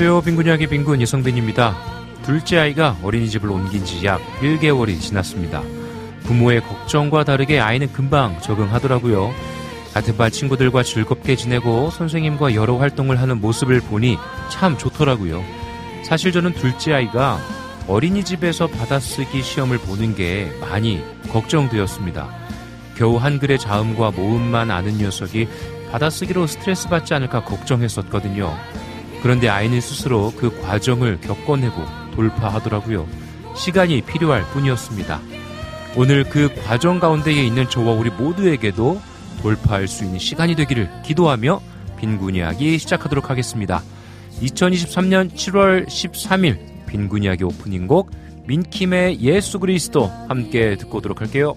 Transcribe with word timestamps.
안녕하세요. 0.00 0.22
빈군 0.22 0.46
이야기 0.46 0.68
빈군 0.68 1.00
이성빈입니다. 1.00 1.76
둘째 2.22 2.58
아이가 2.58 2.96
어린이집을 3.02 3.50
옮긴 3.50 3.84
지 3.84 4.04
약 4.04 4.20
1개월이 4.40 5.00
지났습니다. 5.00 5.60
부모의 6.22 6.60
걱정과 6.60 7.24
다르게 7.24 7.58
아이는 7.58 7.92
금방 7.92 8.40
적응하더라고요. 8.40 9.34
같은 9.92 10.16
반 10.16 10.30
친구들과 10.30 10.84
즐겁게 10.84 11.34
지내고 11.34 11.90
선생님과 11.90 12.54
여러 12.54 12.76
활동을 12.76 13.20
하는 13.20 13.40
모습을 13.40 13.80
보니 13.80 14.18
참 14.50 14.78
좋더라고요. 14.78 15.42
사실 16.04 16.30
저는 16.30 16.52
둘째 16.52 16.92
아이가 16.92 17.40
어린이집에서 17.88 18.68
받아쓰기 18.68 19.42
시험을 19.42 19.78
보는 19.78 20.14
게 20.14 20.56
많이 20.60 21.02
걱정되었습니다. 21.32 22.28
겨우 22.96 23.16
한글의 23.16 23.58
자음과 23.58 24.12
모음만 24.12 24.70
아는 24.70 24.98
녀석이 24.98 25.48
받아쓰기로 25.90 26.46
스트레스 26.46 26.88
받지 26.88 27.14
않을까 27.14 27.42
걱정했었거든요. 27.42 28.56
그런데 29.22 29.48
아이는 29.48 29.80
스스로 29.80 30.32
그 30.36 30.60
과정을 30.62 31.20
겪어내고 31.20 31.76
돌파하더라고요. 32.14 33.06
시간이 33.56 34.02
필요할 34.02 34.42
뿐이었습니다. 34.52 35.20
오늘 35.96 36.24
그 36.24 36.48
과정 36.64 37.00
가운데에 37.00 37.44
있는 37.44 37.68
저와 37.68 37.92
우리 37.92 38.10
모두에게도 38.10 39.00
돌파할 39.42 39.88
수 39.88 40.04
있는 40.04 40.18
시간이 40.18 40.54
되기를 40.54 40.88
기도하며 41.04 41.60
빈군 41.98 42.36
이야기 42.36 42.78
시작하도록 42.78 43.30
하겠습니다. 43.30 43.82
2023년 44.40 45.32
7월 45.32 45.86
13일 45.86 46.86
빈군 46.86 47.24
이야기 47.24 47.44
오프닝 47.44 47.86
곡 47.86 48.10
민킴의 48.46 49.20
예수 49.20 49.58
그리스도 49.58 50.06
함께 50.28 50.76
듣고 50.76 50.98
오도록 50.98 51.20
할게요. 51.20 51.54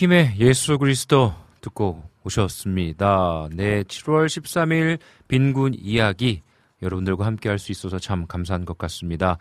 킴의 0.00 0.36
예수 0.38 0.78
그리스도 0.78 1.34
듣고 1.60 2.02
오셨습니다. 2.24 3.50
네, 3.52 3.82
7월 3.82 4.28
13일 4.28 4.98
빈군 5.28 5.74
이야기 5.74 6.40
여러분들과 6.80 7.26
함께 7.26 7.50
할 7.50 7.58
수 7.58 7.70
있어서 7.70 7.98
참 7.98 8.26
감사한 8.26 8.64
것 8.64 8.78
같습니다. 8.78 9.36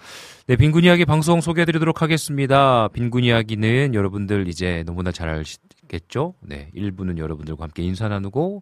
네, 0.47 0.57
빈군 0.57 0.83
이야기 0.83 1.06
방송 1.06 1.39
소개해 1.39 1.63
드리도록 1.63 2.01
하겠습니다. 2.01 2.89
빈군 2.89 3.23
이야기는 3.23 3.95
여러분들 3.95 4.50
이제 4.50 4.83
너무나 4.85 5.13
잘 5.13 5.29
아시겠죠? 5.29 6.33
네, 6.41 6.69
1부는 6.75 7.17
여러분들과 7.19 7.63
함께 7.63 7.83
인사 7.83 8.09
나누고 8.09 8.61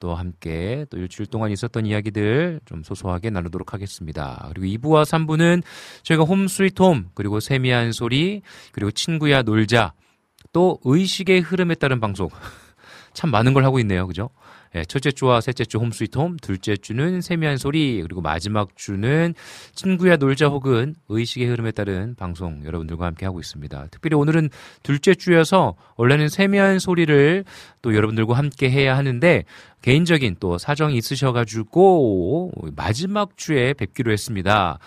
또 0.00 0.14
함께 0.14 0.84
또 0.90 0.98
일주일 0.98 1.28
동안 1.28 1.50
있었던 1.50 1.86
이야기들 1.86 2.60
좀 2.66 2.82
소소하게 2.82 3.30
나누도록 3.30 3.72
하겠습니다. 3.72 4.50
그리고 4.54 4.66
2부와 4.66 5.04
3부는 5.06 5.62
저희가 6.02 6.24
홈 6.24 6.46
스위트 6.46 6.82
홈 6.82 7.08
그리고 7.14 7.40
세미한 7.40 7.92
소리 7.92 8.42
그리고 8.72 8.90
친구야 8.90 9.40
놀자 9.40 9.94
또 10.52 10.78
의식의 10.84 11.40
흐름에 11.40 11.74
따른 11.74 12.00
방송 12.00 12.28
참 13.14 13.30
많은 13.30 13.54
걸 13.54 13.64
하고 13.64 13.78
있네요. 13.80 14.06
그죠? 14.06 14.30
예, 14.74 14.84
첫째 14.84 15.10
주와 15.10 15.40
셋째 15.40 15.64
주 15.64 15.78
홈스위트홈, 15.78 16.36
둘째 16.42 16.76
주는 16.76 17.20
세미한 17.20 17.56
소리, 17.56 18.02
그리고 18.02 18.20
마지막 18.20 18.76
주는 18.76 19.34
친구야 19.74 20.16
놀자 20.16 20.48
혹은 20.48 20.94
의식의 21.08 21.48
흐름에 21.48 21.70
따른 21.70 22.14
방송 22.16 22.62
여러분들과 22.64 23.06
함께 23.06 23.24
하고 23.24 23.40
있습니다. 23.40 23.86
특별히 23.90 24.16
오늘은 24.16 24.50
둘째 24.82 25.14
주여서 25.14 25.74
원래는 25.96 26.28
세미한 26.28 26.80
소리를 26.80 27.44
또 27.80 27.94
여러분들과 27.94 28.34
함께 28.36 28.70
해야 28.70 28.96
하는데 28.96 29.44
개인적인 29.80 30.36
또 30.38 30.58
사정이 30.58 30.96
있으셔가지고 30.96 32.52
마지막 32.76 33.36
주에 33.36 33.72
뵙기로 33.72 34.12
했습니다. 34.12 34.78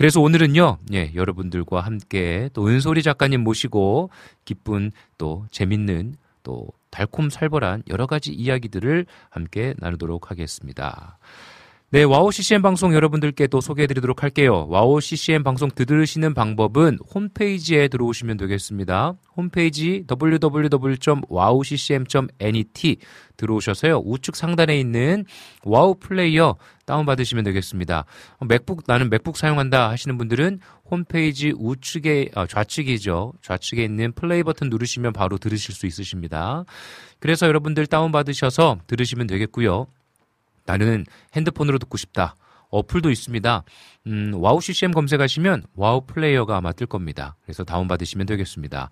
그래서 0.00 0.18
오늘은요, 0.22 0.78
예, 0.94 1.12
여러분들과 1.14 1.82
함께 1.82 2.48
또 2.54 2.66
은소리 2.66 3.02
작가님 3.02 3.42
모시고 3.42 4.08
기쁜 4.46 4.92
또 5.18 5.44
재밌는 5.50 6.14
또 6.42 6.68
달콤 6.88 7.28
살벌한 7.28 7.82
여러 7.90 8.06
가지 8.06 8.32
이야기들을 8.32 9.04
함께 9.28 9.74
나누도록 9.76 10.30
하겠습니다. 10.30 11.18
네, 11.92 12.04
와우 12.04 12.30
CCM 12.30 12.62
방송 12.62 12.94
여러분들께 12.94 13.48
또 13.48 13.60
소개해 13.60 13.88
드리도록 13.88 14.22
할게요. 14.22 14.64
와우 14.68 15.00
CCM 15.00 15.42
방송 15.42 15.68
들으시는 15.74 16.34
방법은 16.34 16.98
홈페이지에 17.12 17.88
들어오시면 17.88 18.36
되겠습니다. 18.36 19.14
홈페이지 19.36 20.04
www.wowccm.net 20.08 22.96
들어오셔서요. 23.36 24.02
우측 24.04 24.36
상단에 24.36 24.78
있는 24.78 25.24
와우 25.64 25.96
플레이어 25.96 26.54
다운받으시면 26.86 27.42
되겠습니다. 27.42 28.04
맥북, 28.46 28.84
나는 28.86 29.10
맥북 29.10 29.36
사용한다 29.36 29.90
하시는 29.90 30.16
분들은 30.16 30.60
홈페이지 30.88 31.52
우측에, 31.56 32.30
아, 32.36 32.46
좌측이죠. 32.46 33.32
좌측에 33.42 33.82
있는 33.82 34.12
플레이 34.12 34.44
버튼 34.44 34.70
누르시면 34.70 35.12
바로 35.12 35.38
들으실 35.38 35.74
수 35.74 35.86
있으십니다. 35.86 36.62
그래서 37.18 37.48
여러분들 37.48 37.88
다운받으셔서 37.88 38.78
들으시면 38.86 39.26
되겠고요. 39.26 39.88
나는 40.70 41.04
핸드폰으로 41.34 41.78
듣고 41.78 41.96
싶다. 41.96 42.36
어플도 42.70 43.10
있습니다. 43.10 43.64
음, 44.06 44.32
와우 44.36 44.60
CCM 44.60 44.92
검색하시면 44.92 45.64
와우 45.74 46.02
플레이어가 46.06 46.56
아마 46.56 46.70
뜰 46.70 46.86
겁니다. 46.86 47.36
그래서 47.42 47.64
다운받으시면 47.64 48.26
되겠습니다. 48.26 48.90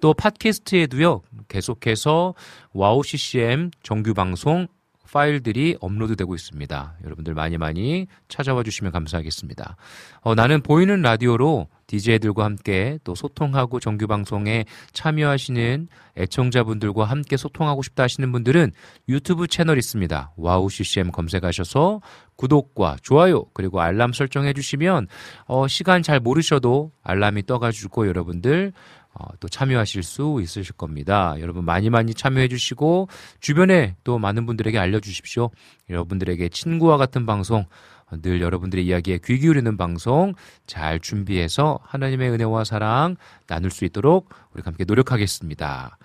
또 0.00 0.14
팟캐스트에도요, 0.14 1.22
계속해서 1.48 2.34
와우 2.72 3.02
CCM 3.02 3.70
정규 3.82 4.14
방송 4.14 4.68
파일들이 5.16 5.78
업로드되고 5.80 6.34
있습니다. 6.34 6.96
여러분들 7.02 7.32
많이 7.32 7.56
많이 7.56 8.06
찾아와 8.28 8.62
주시면 8.62 8.92
감사하겠습니다. 8.92 9.76
어, 10.20 10.34
나는 10.34 10.60
보이는 10.60 11.00
라디오로 11.00 11.68
DJ들과 11.86 12.44
함께 12.44 12.98
또 13.02 13.14
소통하고 13.14 13.80
정규 13.80 14.06
방송에 14.06 14.66
참여하시는 14.92 15.88
애청자분들과 16.18 17.06
함께 17.06 17.38
소통하고 17.38 17.82
싶다 17.82 18.02
하시는 18.02 18.30
분들은 18.30 18.72
유튜브 19.08 19.46
채널 19.46 19.78
있습니다. 19.78 20.34
와우 20.36 20.68
CCM 20.68 21.12
검색하셔서 21.12 22.02
구독과 22.36 22.96
좋아요 23.00 23.44
그리고 23.54 23.80
알람 23.80 24.12
설정해 24.12 24.52
주시면 24.52 25.06
어, 25.46 25.66
시간 25.66 26.02
잘 26.02 26.20
모르셔도 26.20 26.92
알람이 27.02 27.46
떠가지고 27.46 28.06
여러분들 28.06 28.74
어, 29.18 29.28
또 29.40 29.48
참여하실 29.48 30.02
수 30.02 30.40
있으실 30.42 30.74
겁니다. 30.74 31.34
여러분 31.40 31.64
많이 31.64 31.88
많이 31.88 32.12
참여해 32.12 32.48
주시고 32.48 33.08
주변에 33.40 33.96
또 34.04 34.18
많은 34.18 34.44
분들에게 34.44 34.78
알려 34.78 35.00
주십시오. 35.00 35.50
여러분들에게 35.88 36.48
친구와 36.50 36.98
같은 36.98 37.24
방송 37.24 37.64
어, 38.10 38.16
늘 38.20 38.42
여러분들의 38.42 38.84
이야기에 38.84 39.20
귀 39.24 39.38
기울이는 39.38 39.76
방송 39.78 40.34
잘 40.66 41.00
준비해서 41.00 41.78
하나님의 41.82 42.30
은혜와 42.30 42.64
사랑 42.64 43.16
나눌 43.46 43.70
수 43.70 43.84
있도록 43.86 44.28
우리 44.52 44.62
함께 44.64 44.84
노력하겠습니다. 44.84 45.96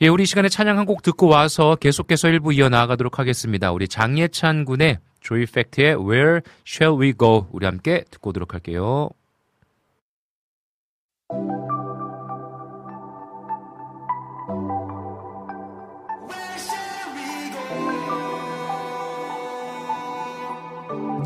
예, 0.00 0.08
우리 0.08 0.22
이 0.22 0.26
시간에 0.26 0.48
찬양 0.48 0.78
한 0.78 0.86
곡 0.86 1.02
듣고 1.02 1.26
와서 1.26 1.74
계속해서 1.76 2.28
일부 2.28 2.52
이어나가도록 2.54 3.18
하겠습니다. 3.18 3.72
우리 3.72 3.88
장예찬 3.88 4.64
군의 4.64 4.98
조이 5.20 5.44
팩트의 5.44 5.96
Where 5.96 6.40
Shall 6.66 6.98
We 7.00 7.14
Go 7.18 7.48
우리 7.50 7.66
함께 7.66 8.04
듣고 8.10 8.30
오도록 8.30 8.54
할게요. 8.54 9.10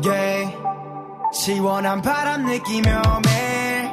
Yeah. 0.05 0.53
시원한 1.33 2.01
바람 2.01 2.45
느끼며 2.45 3.21
매일 3.25 3.89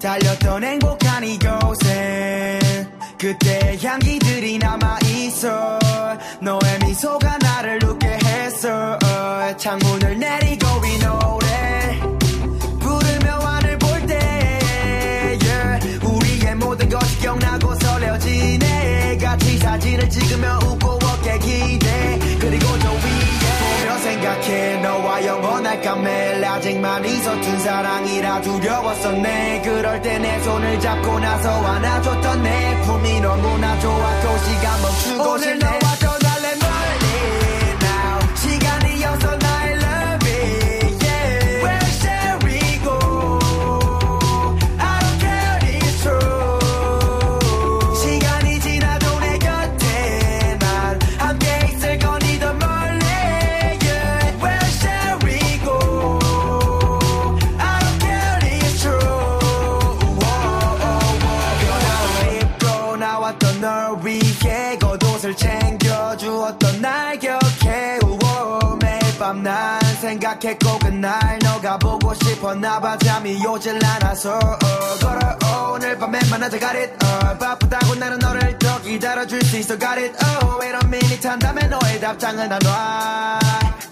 달렸던 0.00 0.64
행복한 0.64 1.24
이곳에 1.24 2.58
그때 3.18 3.76
향기들이 3.82 4.58
남아있어 4.58 5.78
너의 6.40 6.78
미소가 6.86 7.38
나를 7.38 7.84
웃게 7.84 8.06
했어 8.24 8.98
창문을 9.56 10.18
내리고 10.18 10.66
이 10.86 10.98
노래 10.98 12.00
부르며 12.78 13.32
하늘 13.40 13.78
볼때 13.78 14.18
yeah. 15.44 16.06
우리의 16.06 16.54
모든 16.56 16.88
것이 16.88 17.18
기억나고 17.18 17.74
설레어지네 17.74 19.18
같이 19.18 19.58
사진을 19.58 20.08
찍으며 20.08 20.58
웃고 20.64 20.99
너와 25.20 25.26
영원할까 25.26 25.96
매일 25.96 26.44
아직만 26.44 27.04
이 27.04 27.16
서툰 27.16 27.58
사랑이라 27.60 28.40
두려웠었네. 28.42 29.62
그럴 29.62 30.00
때 30.02 30.18
내 30.18 30.38
손을 30.42 30.80
잡고 30.80 31.18
나서 31.18 31.50
안아줬던 31.66 32.42
내 32.42 32.80
품이 32.82 33.20
너무나 33.20 33.78
좋았고 33.80 34.38
시간 34.38 34.82
멈추고 34.82 35.30
오늘 35.30 35.58
생각했고 70.30 70.78
그날 70.78 71.38
너가 71.42 71.78
보고 71.78 72.14
싶었나 72.14 72.78
봐 72.80 72.96
잠이 72.98 73.44
오질 73.44 73.78
않아서 73.84 74.38
어, 74.38 74.98
걸어 75.00 75.72
오늘 75.72 75.98
밤에 75.98 76.20
만나자 76.30 76.58
got 76.58 76.76
it 76.76 76.92
어, 77.04 77.36
바쁘다고 77.38 77.94
나는 77.96 78.18
너를 78.18 78.58
더 78.58 78.80
기다려줄 78.82 79.42
수 79.42 79.58
있어 79.58 79.78
got 79.78 79.98
it 79.98 80.14
oh, 80.42 80.60
wait 80.60 80.74
a 80.74 80.86
minute 80.86 81.28
한 81.28 81.38
다음에 81.38 81.66
너의 81.66 82.00
답장을 82.00 82.48
나눠 82.48 82.70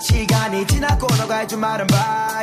시간이 0.08 0.66
지났고 0.66 1.06
너가 1.16 1.36
해준 1.38 1.60
말은 1.60 1.86
봐. 1.88 1.96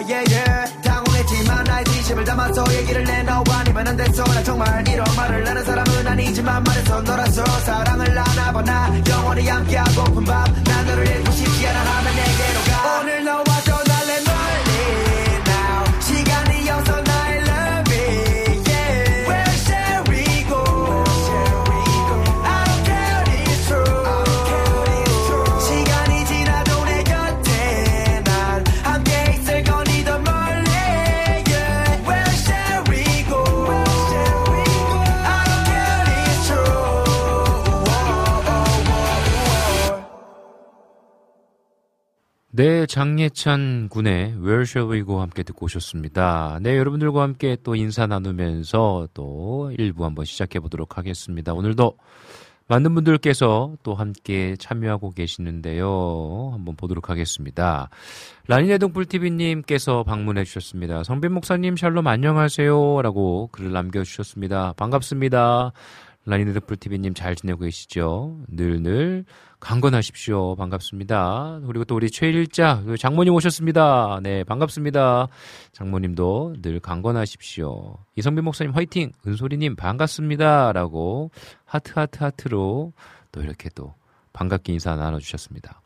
Yeah, 0.07 0.23
yeah. 0.35 0.81
당황했지만 0.83 1.63
나의 1.63 1.83
진심을 1.85 2.23
담아서 2.23 2.63
얘기를 2.75 3.07
해 3.07 3.23
너와 3.23 3.43
아니면 3.59 3.87
안 3.87 3.97
됐어 3.97 4.23
나 4.23 4.43
정말 4.43 4.87
이런 4.87 5.03
말을 5.15 5.47
하는 5.47 5.65
사람은 5.65 6.07
아니지만 6.07 6.63
말해서 6.63 7.01
너라서 7.01 7.43
사랑을 7.61 8.17
안아봐 8.17 8.61
나. 8.61 8.91
영원히 9.09 9.47
함께하고픈 9.47 10.23
밤난 10.25 10.85
너를 10.85 11.07
잃고 11.07 11.31
싶지 11.31 11.67
않아. 11.67 11.79
하면 11.79 12.15
내게로 12.15 12.59
가. 12.69 12.99
오늘 13.01 13.23
너와 13.23 13.43
떠날 13.65 13.94
네, 42.57 42.85
장예찬 42.85 43.89
군의 43.89 44.33
Where 44.37 44.61
Shall 44.61 44.89
We 44.89 45.03
Go 45.03 45.19
함께 45.19 45.43
듣고 45.43 45.65
오셨습니다. 45.65 46.59
네, 46.61 46.77
여러분들과 46.77 47.21
함께 47.21 47.57
또 47.61 47.75
인사 47.75 48.07
나누면서 48.07 49.09
또 49.13 49.73
1부 49.77 50.03
한번 50.03 50.23
시작해 50.23 50.61
보도록 50.61 50.97
하겠습니다. 50.97 51.53
오늘도 51.53 51.97
많은 52.69 52.95
분들께서 52.95 53.75
또 53.83 53.93
함께 53.93 54.55
참여하고 54.57 55.09
계시는데요. 55.09 56.51
한번 56.53 56.77
보도록 56.77 57.09
하겠습니다. 57.09 57.89
라니네 58.47 58.77
동풀TV님께서 58.77 60.03
방문해 60.03 60.45
주셨습니다. 60.45 61.03
성빈 61.03 61.33
목사님 61.33 61.75
샬롬 61.75 62.07
안녕하세요. 62.07 63.01
라고 63.01 63.49
글을 63.51 63.73
남겨주셨습니다. 63.73 64.75
반갑습니다. 64.77 65.73
라니네 66.25 66.53
동풀TV님 66.53 67.15
잘 67.15 67.35
지내고 67.35 67.65
계시죠? 67.65 68.37
늘늘 68.47 69.25
강건하십시오. 69.59 70.55
반갑습니다. 70.55 71.61
그리고 71.65 71.85
또 71.85 71.95
우리 71.95 72.11
최일자 72.11 72.83
장모님 72.99 73.33
오셨습니다. 73.33 74.19
네, 74.21 74.43
반갑습니다. 74.43 75.27
장모님도 75.71 76.57
늘 76.61 76.79
강건하십시오. 76.79 77.97
이성빈 78.15 78.43
목사님 78.43 78.73
화이팅! 78.73 79.11
은솔이님 79.25 79.75
반갑습니다. 79.75 80.73
라고 80.73 81.31
하트 81.65 81.93
하트 81.95 82.23
하트로 82.23 82.93
또 83.31 83.41
이렇게 83.41 83.69
또 83.73 83.93
반갑게 84.33 84.73
인사 84.73 84.95
나눠주셨습니다. 84.95 85.81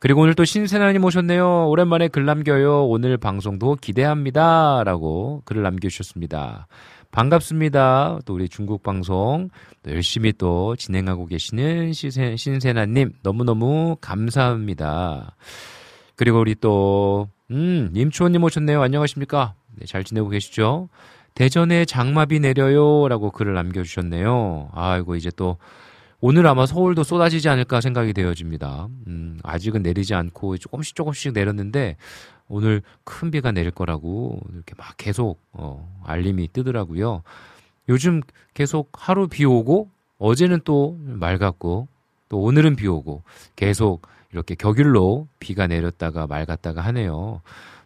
그리고 0.00 0.22
오늘 0.22 0.34
또 0.34 0.44
신세나님 0.44 1.04
오셨네요. 1.04 1.68
오랜만에 1.68 2.08
글 2.08 2.24
남겨요. 2.24 2.86
오늘 2.86 3.18
방송도 3.18 3.76
기대합니다. 3.76 4.82
라고 4.84 5.42
글을 5.44 5.62
남겨주셨습니다. 5.62 6.66
반갑습니다. 7.12 8.20
또 8.24 8.34
우리 8.34 8.48
중국 8.48 8.82
방송 8.82 9.50
또 9.82 9.90
열심히 9.90 10.32
또 10.32 10.74
진행하고 10.76 11.26
계시는 11.26 11.92
신세, 11.92 12.36
신세나님 12.36 13.12
너무너무 13.22 13.96
감사합니다. 14.00 15.36
그리고 16.16 16.40
우리 16.40 16.54
또, 16.54 17.28
음, 17.50 17.90
임초원님 17.94 18.42
오셨네요. 18.42 18.80
안녕하십니까? 18.82 19.54
네, 19.76 19.86
잘 19.86 20.04
지내고 20.04 20.30
계시죠? 20.30 20.88
대전에 21.34 21.84
장마비 21.84 22.40
내려요. 22.40 23.08
라고 23.08 23.30
글을 23.30 23.52
남겨주셨네요. 23.54 24.70
아이고, 24.72 25.14
이제 25.16 25.30
또, 25.36 25.58
오늘 26.20 26.46
아마 26.46 26.66
서울도 26.66 27.02
쏟아지지 27.02 27.48
않을까 27.48 27.80
생각이 27.80 28.12
되어집니다. 28.12 28.88
음, 29.08 29.38
아직은 29.42 29.82
내리지 29.82 30.14
않고 30.14 30.56
조금씩 30.58 30.94
조금씩 30.94 31.32
내렸는데, 31.32 31.96
오늘 32.52 32.82
큰 33.04 33.30
비가 33.30 33.50
내릴 33.50 33.70
거라고 33.70 34.38
이렇게 34.52 34.74
막 34.76 34.94
계속 34.98 35.40
어, 35.52 36.02
알림이 36.04 36.48
뜨더라고요. 36.52 37.22
요즘 37.88 38.20
계속 38.52 38.90
하루 38.92 39.26
비 39.26 39.46
오고 39.46 39.88
어제는 40.18 40.60
또 40.64 40.98
맑았고 41.00 41.88
또 42.28 42.42
오늘은 42.42 42.76
비 42.76 42.86
오고 42.86 43.22
계속 43.56 44.02
이렇게 44.32 44.54
격일로 44.54 45.28
비가 45.38 45.66
내렸다가 45.66 46.26
맑았다가 46.26 46.82
하네요. 46.82 47.40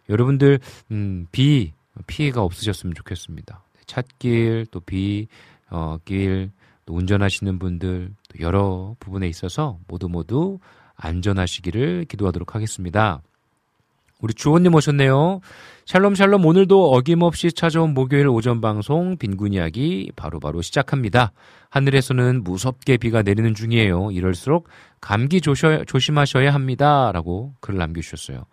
여러분들 0.09 0.59
음, 0.91 1.27
비 1.31 1.71
피해가 2.05 2.43
없으셨으면 2.43 2.93
좋겠습니다. 2.93 3.61
찻길 3.85 4.65
또 4.69 4.81
비, 4.81 5.27
어, 5.69 5.97
길, 6.03 6.51
또 6.85 6.93
운전하시는 6.93 7.57
분들 7.57 8.13
또 8.29 8.39
여러 8.41 8.95
부분에 8.99 9.29
있어서 9.29 9.79
모두 9.87 10.09
모두 10.09 10.59
안전하시기를 10.97 12.05
기도하도록 12.09 12.53
하겠습니다. 12.53 13.21
우리 14.19 14.33
주원님 14.33 14.73
오셨네요. 14.73 15.41
샬롬 15.85 16.15
샬롬 16.15 16.43
오늘도 16.43 16.91
어김없이 16.91 17.51
찾아온 17.51 17.93
목요일 17.93 18.27
오전 18.27 18.61
방송 18.61 19.15
빈군 19.17 19.53
이야기 19.53 20.11
바로바로 20.15 20.39
바로 20.39 20.61
시작합니다. 20.61 21.31
하늘에서는 21.69 22.43
무섭게 22.43 22.97
비가 22.97 23.21
내리는 23.21 23.53
중이에요. 23.53 24.09
이럴수록 24.11 24.67
감기 24.99 25.39
조셔, 25.39 25.83
조심하셔야 25.85 26.53
합니다. 26.53 27.11
라고 27.11 27.53
글을 27.61 27.77
남겨주셨어요. 27.77 28.45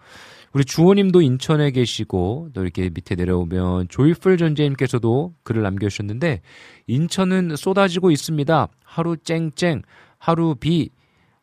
우리 0.53 0.65
주호님도 0.65 1.23
인천에 1.23 1.71
계시고 1.71 2.51
또 2.53 2.63
이렇게 2.63 2.91
밑에 2.91 3.15
내려오면 3.15 3.89
조이풀 3.89 4.37
전재님께서도 4.37 5.35
글을 5.43 5.63
남겨주셨는데 5.63 6.43
인천은 6.87 7.57
쏟아지고 7.57 8.11
있습니다. 8.11 8.69
하루 8.85 9.17
쨍쨍, 9.17 9.83
하루 10.19 10.55
비, 10.55 10.91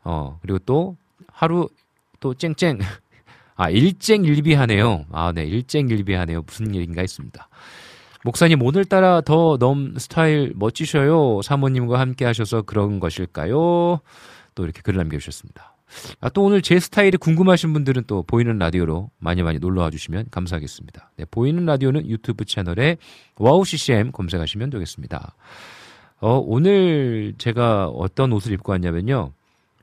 어, 0.03 0.37
그리고 0.41 0.59
또 0.59 0.95
하루 1.27 1.67
또 2.19 2.35
쨍쨍 2.35 2.79
아, 3.61 3.69
일쟁일비하네요. 3.69 5.05
아, 5.11 5.31
네, 5.33 5.43
일쟁일비하네요. 5.45 6.41
무슨 6.47 6.73
일인가 6.73 7.01
했습니다. 7.01 7.47
목사님, 8.23 8.59
오늘따라 8.63 9.21
더 9.21 9.55
넘 9.59 9.93
스타일 9.99 10.53
멋지셔요. 10.55 11.43
사모님과 11.43 11.99
함께 11.99 12.25
하셔서 12.25 12.63
그런 12.63 12.99
것일까요? 12.99 13.99
또 14.55 14.63
이렇게 14.63 14.81
글을 14.81 14.97
남겨주셨습니다. 14.97 15.75
아, 16.21 16.29
또 16.29 16.43
오늘 16.43 16.63
제 16.63 16.79
스타일이 16.79 17.17
궁금하신 17.17 17.71
분들은 17.73 18.05
또 18.07 18.23
보이는 18.23 18.57
라디오로 18.57 19.11
많이 19.19 19.43
많이 19.43 19.59
놀러 19.59 19.81
와 19.83 19.91
주시면 19.91 20.29
감사하겠습니다. 20.31 21.11
네, 21.17 21.25
보이는 21.29 21.63
라디오는 21.63 22.07
유튜브 22.07 22.45
채널에 22.45 22.97
와우 23.37 23.63
CCM 23.63 24.11
검색하시면 24.11 24.71
되겠습니다. 24.71 25.35
어, 26.19 26.41
오늘 26.43 27.35
제가 27.37 27.89
어떤 27.89 28.31
옷을 28.33 28.53
입고 28.53 28.71
왔냐면요. 28.71 29.33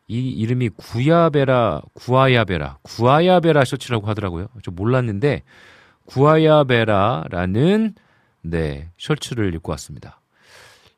이 0.09 0.31
이름이 0.31 0.71
구야베라, 0.71 1.83
구아야베라, 1.93 2.79
구아야베라 2.83 3.65
셔츠라고 3.65 4.07
하더라고요. 4.07 4.49
저 4.63 4.71
몰랐는데 4.71 5.43
구아야베라라는 6.07 7.95
네 8.43 8.91
셔츠를 8.97 9.55
입고 9.55 9.71
왔습니다. 9.73 10.21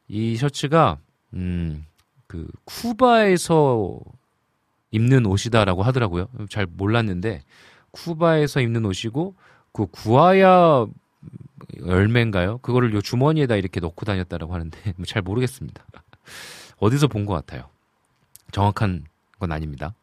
이 0.09 0.37
셔츠가 0.37 0.99
음 1.35 1.87
그 2.31 2.47
쿠바에서 2.64 3.99
입는 4.93 5.26
옷이다라고 5.26 5.83
하더라고요. 5.83 6.29
잘 6.49 6.64
몰랐는데 6.64 7.43
쿠바에서 7.90 8.61
입는 8.61 8.85
옷이고 8.87 9.35
그 9.73 9.87
구아야 9.87 10.87
열매인가요? 11.85 12.59
그거를 12.59 12.95
요 12.95 13.00
주머니에다 13.00 13.57
이렇게 13.57 13.81
넣고 13.81 14.05
다녔다라고 14.05 14.55
하는데 14.55 14.79
잘 15.09 15.23
모르겠습니다. 15.23 15.85
어디서 16.79 17.09
본 17.09 17.26
것 17.26 17.35
같아요. 17.35 17.64
정확한 18.50 19.04
건 19.38 19.52
아닙니다. 19.52 19.95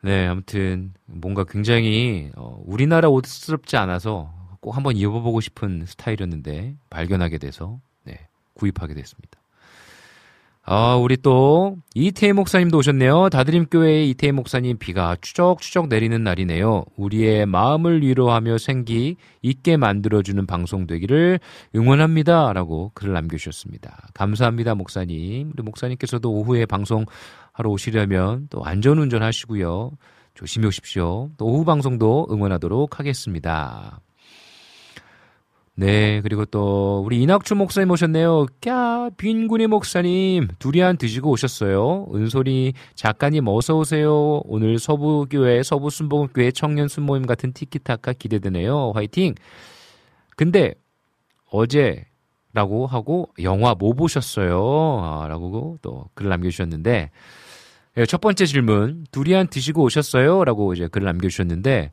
네, 0.00 0.26
아무튼 0.26 0.94
뭔가 1.06 1.44
굉장히 1.44 2.30
어, 2.34 2.60
우리나라 2.66 3.08
옷스럽지 3.08 3.76
않아서 3.76 4.32
꼭 4.60 4.76
한번 4.76 4.96
입어보고 4.96 5.40
싶은 5.40 5.84
스타일이었는데 5.86 6.76
발견하게 6.90 7.38
돼서 7.38 7.80
네, 8.04 8.26
구입하게 8.54 8.94
됐습니다. 8.94 9.41
아, 10.64 10.94
우리 10.94 11.16
또 11.16 11.76
이태희 11.96 12.34
목사님도 12.34 12.78
오셨네요. 12.78 13.30
다드림 13.30 13.66
교회의 13.66 14.08
이태희 14.10 14.30
목사님 14.30 14.78
비가 14.78 15.16
추적추적 15.20 15.88
내리는 15.88 16.22
날이네요. 16.22 16.84
우리의 16.96 17.46
마음을 17.46 18.02
위로하며 18.02 18.58
생기 18.58 19.16
있게 19.42 19.76
만들어주는 19.76 20.46
방송 20.46 20.86
되기를 20.86 21.40
응원합니다라고 21.74 22.92
글을 22.94 23.12
남겨주셨습니다. 23.12 24.10
감사합니다, 24.14 24.76
목사님. 24.76 25.50
우리 25.52 25.62
목사님께서도 25.64 26.30
오후에 26.32 26.66
방송 26.66 27.06
하러 27.52 27.70
오시려면 27.70 28.46
또 28.48 28.64
안전운전 28.64 29.24
하시고요. 29.24 29.90
조심히 30.34 30.68
오십시오. 30.68 31.30
또 31.38 31.46
오후 31.46 31.64
방송도 31.64 32.28
응원하도록 32.30 33.00
하겠습니다. 33.00 34.00
네, 35.74 36.20
그리고 36.20 36.44
또 36.44 37.02
우리 37.04 37.22
이낙주 37.22 37.54
목사님 37.54 37.90
오셨네요. 37.90 38.46
까 38.60 39.08
빈군의 39.16 39.68
목사님 39.68 40.48
두리안 40.58 40.98
드시고 40.98 41.30
오셨어요. 41.30 42.08
은솔이 42.14 42.74
작가님 42.94 43.48
어서 43.48 43.78
오세요. 43.78 44.42
오늘 44.44 44.78
서부교회 44.78 45.62
서부 45.62 45.88
순복음교회 45.88 46.50
청년 46.50 46.88
순모임 46.88 47.24
같은 47.24 47.52
티키타카 47.54 48.12
기대되네요. 48.12 48.92
화이팅. 48.94 49.34
근데 50.36 50.74
어제라고 51.50 52.86
하고 52.86 53.30
영화 53.42 53.74
뭐 53.74 53.94
보셨어요? 53.94 55.00
아, 55.02 55.26
라고 55.28 55.78
또 55.80 56.10
글 56.14 56.28
남겨주셨는데 56.28 57.10
예, 57.96 58.06
첫 58.06 58.20
번째 58.20 58.44
질문 58.46 59.06
두리안 59.10 59.48
드시고 59.48 59.82
오셨어요? 59.82 60.44
라고 60.44 60.74
이제 60.74 60.86
글을 60.88 61.06
남겨주셨는데 61.06 61.92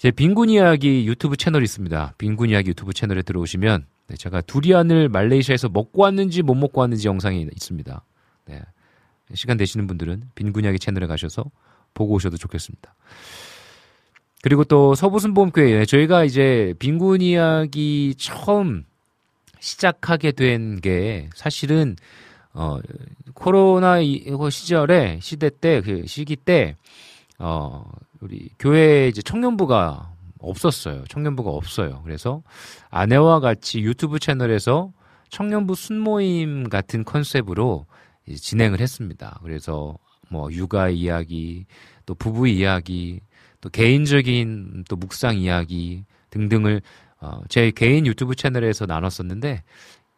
제 0.00 0.10
빈군 0.10 0.48
이야기 0.48 1.06
유튜브 1.06 1.36
채널이 1.36 1.62
있습니다. 1.64 2.14
빈군 2.16 2.48
이야기 2.48 2.70
유튜브 2.70 2.94
채널에 2.94 3.20
들어오시면 3.20 3.84
네, 4.06 4.16
제가 4.16 4.40
두리안을 4.40 5.10
말레이시아에서 5.10 5.68
먹고 5.68 6.00
왔는지 6.00 6.40
못 6.40 6.54
먹고 6.54 6.80
왔는지 6.80 7.06
영상이 7.06 7.42
있습니다. 7.52 8.02
네. 8.46 8.62
시간 9.34 9.58
되시는 9.58 9.86
분들은 9.86 10.30
빈군 10.34 10.64
이야기 10.64 10.78
채널에 10.78 11.06
가셔서 11.06 11.44
보고 11.92 12.14
오셔도 12.14 12.38
좋겠습니다. 12.38 12.94
그리고 14.42 14.64
또 14.64 14.94
서부순보험교회 14.94 15.84
저희가 15.84 16.24
이제 16.24 16.72
빈군 16.78 17.20
이야기 17.20 18.14
처음 18.16 18.86
시작하게 19.58 20.32
된 20.32 20.80
게 20.80 21.28
사실은 21.34 21.94
어 22.54 22.78
코로나 23.34 23.98
시절에 24.50 25.18
시대 25.20 25.50
때 25.50 25.82
그 25.82 26.06
시기 26.06 26.36
때 26.36 26.76
어 27.40 27.84
우리 28.20 28.50
교회 28.58 29.08
이제 29.08 29.22
청년부가 29.22 30.12
없었어요. 30.38 31.04
청년부가 31.08 31.50
없어요. 31.50 32.02
그래서 32.04 32.42
아내와 32.90 33.40
같이 33.40 33.80
유튜브 33.80 34.18
채널에서 34.18 34.92
청년부 35.30 35.74
순모임 35.74 36.68
같은 36.68 37.04
컨셉으로 37.04 37.86
진행을 38.34 38.80
했습니다. 38.80 39.38
그래서 39.42 39.96
뭐 40.28 40.52
육아 40.52 40.90
이야기, 40.90 41.66
또 42.06 42.14
부부 42.14 42.46
이야기, 42.46 43.20
또 43.60 43.68
개인적인 43.70 44.84
또 44.88 44.96
묵상 44.96 45.38
이야기 45.38 46.04
등등을 46.30 46.82
어, 47.20 47.40
제 47.48 47.70
개인 47.70 48.06
유튜브 48.06 48.34
채널에서 48.34 48.86
나눴었는데 48.86 49.62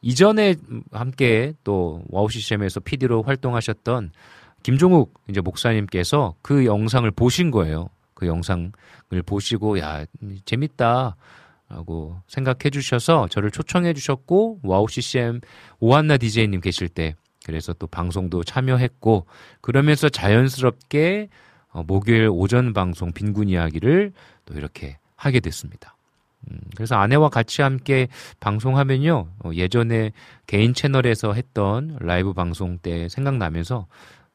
이전에 0.02 0.56
함께 0.90 1.54
또 1.64 2.02
와우 2.08 2.28
CCM에서 2.28 2.80
PD로 2.80 3.22
활동하셨던 3.22 4.12
김종욱 4.62 5.14
이제 5.28 5.40
목사님께서 5.40 6.34
그 6.42 6.64
영상을 6.66 7.10
보신 7.10 7.50
거예요. 7.50 7.88
그 8.14 8.26
영상을 8.26 8.72
보시고 9.26 9.78
야 9.78 10.04
재밌다. 10.44 11.16
라고 11.68 12.20
생각해 12.26 12.68
주셔서 12.70 13.28
저를 13.28 13.50
초청해 13.50 13.94
주셨고 13.94 14.60
와우 14.62 14.86
CCM 14.88 15.40
오한나 15.80 16.18
DJ님 16.18 16.60
계실 16.60 16.86
때 16.86 17.14
그래서 17.46 17.72
또 17.72 17.86
방송도 17.86 18.44
참여했고 18.44 19.26
그러면서 19.62 20.10
자연스럽게 20.10 21.28
어, 21.70 21.82
목요일 21.86 22.28
오전 22.30 22.74
방송 22.74 23.12
빈군 23.12 23.48
이야기를 23.48 24.12
또 24.44 24.54
이렇게 24.54 24.98
하게 25.16 25.40
됐습니다. 25.40 25.96
음, 26.50 26.60
그래서 26.76 26.96
아내와 26.96 27.30
같이 27.30 27.62
함께 27.62 28.08
방송하면요 28.40 29.28
어, 29.38 29.50
예전에 29.54 30.12
개인 30.46 30.74
채널에서 30.74 31.32
했던 31.32 31.96
라이브 32.00 32.34
방송 32.34 32.78
때 32.78 33.08
생각나면서 33.08 33.86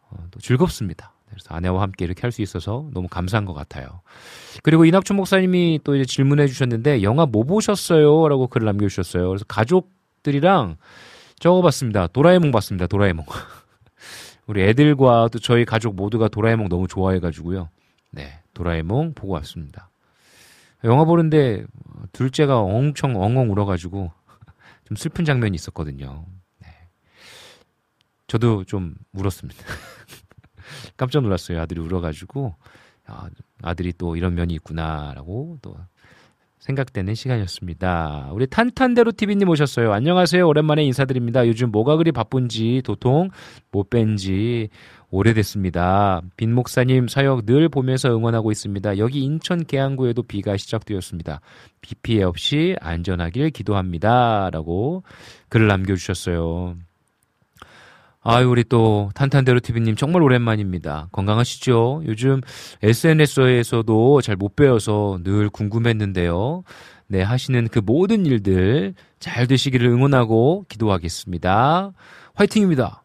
어, 0.09 0.17
또 0.31 0.39
즐겁습니다. 0.39 1.13
그래서 1.29 1.53
아내와 1.53 1.81
함께 1.81 2.05
이렇게 2.05 2.21
할 2.21 2.31
수 2.31 2.41
있어서 2.41 2.87
너무 2.93 3.07
감사한 3.07 3.45
것 3.45 3.53
같아요. 3.53 4.01
그리고 4.63 4.85
이낙춘 4.85 5.15
목사님이 5.17 5.81
또 5.83 5.95
이제 5.95 6.05
질문해 6.05 6.47
주셨는데 6.47 7.03
영화 7.03 7.25
뭐 7.25 7.43
보셨어요? 7.43 8.27
라고 8.29 8.47
글을 8.47 8.65
남겨주셨어요. 8.65 9.27
그래서 9.27 9.45
가족들이랑 9.45 10.77
적어봤습니다. 11.39 12.07
도라에몽 12.07 12.51
봤습니다. 12.51 12.87
도라에몽. 12.87 13.25
우리 14.47 14.61
애들과 14.63 15.27
또 15.31 15.39
저희 15.39 15.65
가족 15.65 15.95
모두가 15.95 16.29
도라에몽 16.29 16.69
너무 16.69 16.87
좋아해가지고요. 16.87 17.69
네, 18.11 18.39
도라에몽 18.53 19.13
보고 19.13 19.33
왔습니다. 19.33 19.89
영화 20.85 21.03
보는데 21.03 21.65
둘째가 22.13 22.59
엄청 22.59 23.15
엉엉 23.21 23.51
울어가지고 23.51 24.11
좀 24.85 24.95
슬픈 24.95 25.25
장면이 25.25 25.55
있었거든요. 25.55 26.25
네. 28.27 28.31
저도 28.31 28.63
좀 28.65 28.95
울었습니다. 29.13 29.63
깜짝 30.97 31.21
놀랐어요. 31.23 31.61
아들이 31.61 31.79
울어가지고 31.79 32.55
아, 33.05 33.29
아들이 33.63 33.93
또 33.97 34.15
이런 34.15 34.35
면이 34.35 34.53
있구나라고 34.55 35.59
또 35.61 35.77
생각되는 36.59 37.15
시간이었습니다. 37.15 38.31
우리 38.33 38.47
탄탄대로 38.47 39.13
TV님 39.13 39.47
오셨어요. 39.47 39.93
안녕하세요. 39.93 40.45
오랜만에 40.45 40.83
인사드립니다. 40.83 41.47
요즘 41.47 41.71
뭐가 41.71 41.95
그리 41.95 42.11
바쁜지 42.11 42.81
도통 42.83 43.29
못 43.71 43.89
뵌지 43.89 44.67
오래됐습니다. 45.09 46.21
빈 46.35 46.53
목사님 46.53 47.07
사역 47.07 47.45
늘 47.45 47.69
보면서 47.69 48.09
응원하고 48.09 48.51
있습니다. 48.51 48.97
여기 48.97 49.23
인천 49.23 49.63
계양구에도 49.63 50.23
비가 50.23 50.57
시작되었습니다. 50.57 51.39
비 51.79 51.95
피해 51.95 52.23
없이 52.23 52.75
안전하길 52.81 53.51
기도합니다. 53.51 54.49
라고 54.51 55.03
글을 55.47 55.67
남겨주셨어요. 55.67 56.75
아유, 58.21 58.49
우리 58.49 58.63
또 58.63 59.10
탄탄대로 59.15 59.60
TV님 59.62 59.95
정말 59.95 60.21
오랜만입니다. 60.21 61.08
건강하시죠? 61.12 62.03
요즘 62.08 62.41
SNS에서도 62.84 64.21
잘 64.21 64.36
못 64.36 64.56
배워서 64.56 65.19
늘 65.23 65.49
궁금했는데요. 65.49 66.63
네, 67.08 67.21
하시는 67.21 67.67
그 67.69 67.80
모든 67.80 68.25
일들 68.25 68.95
잘 69.19 69.47
되시기를 69.47 69.88
응원하고 69.88 70.65
기도하겠습니다. 70.67 71.93
화이팅입니다. 72.36 73.03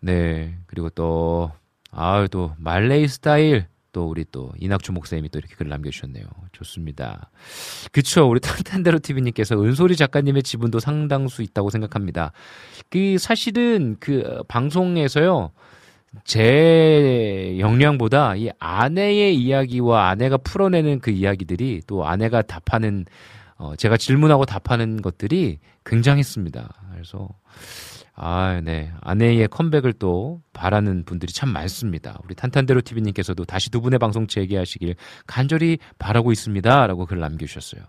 네, 0.00 0.56
그리고 0.66 0.90
또, 0.90 1.52
아유, 1.92 2.26
또 2.28 2.52
말레이 2.58 3.06
스타일 3.06 3.66
또 3.92 4.08
우리 4.08 4.24
또 4.30 4.52
이낙주 4.58 4.92
목사님이 4.92 5.28
또 5.30 5.38
이렇게 5.38 5.54
글을 5.54 5.70
남겨주셨네요. 5.70 6.24
좋습니다. 6.52 7.30
그쵸. 7.92 8.28
우리 8.28 8.40
탄탄대로 8.40 8.98
TV님께서 8.98 9.60
은솔이 9.60 9.96
작가님의 9.96 10.42
지분도 10.42 10.80
상당수 10.80 11.42
있다고 11.42 11.70
생각합니다. 11.70 12.32
그 12.88 13.18
사실은 13.18 13.96
그 14.00 14.42
방송에서요. 14.48 15.50
제 16.24 17.56
역량보다 17.60 18.34
이 18.34 18.50
아내의 18.58 19.36
이야기와 19.36 20.08
아내가 20.08 20.36
풀어내는 20.38 20.98
그 20.98 21.10
이야기들이 21.10 21.82
또 21.86 22.04
아내가 22.04 22.42
답하는 22.42 23.04
어 23.56 23.76
제가 23.76 23.96
질문하고 23.96 24.44
답하는 24.44 25.02
것들이 25.02 25.58
굉장했습니다. 25.84 26.68
그래서 26.92 27.28
아, 28.14 28.60
네. 28.62 28.92
아내의 29.00 29.48
컴백을 29.48 29.94
또 29.94 30.42
바라는 30.52 31.04
분들이 31.04 31.32
참 31.32 31.50
많습니다. 31.50 32.18
우리 32.24 32.34
탄탄대로 32.34 32.80
TV님께서도 32.82 33.44
다시 33.44 33.70
두 33.70 33.80
분의 33.80 33.98
방송 33.98 34.26
재개하시길 34.26 34.96
간절히 35.26 35.78
바라고 35.98 36.32
있습니다. 36.32 36.86
라고 36.86 37.06
글 37.06 37.18
남겨주셨어요. 37.20 37.82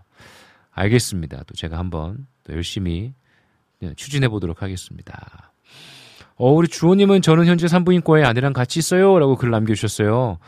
알겠습니다. 0.70 1.44
또 1.46 1.54
제가 1.54 1.78
한번 1.78 2.26
또 2.44 2.54
열심히 2.54 3.14
네, 3.80 3.92
추진해 3.94 4.28
보도록 4.28 4.62
하겠습니다. 4.62 5.52
어, 6.36 6.50
우리 6.50 6.66
주호님은 6.68 7.22
저는 7.22 7.46
현재 7.46 7.68
산부인과에 7.68 8.24
아내랑 8.24 8.52
같이 8.52 8.78
있어요. 8.78 9.18
라고 9.18 9.36
글 9.36 9.50
남겨주셨어요. 9.50 10.38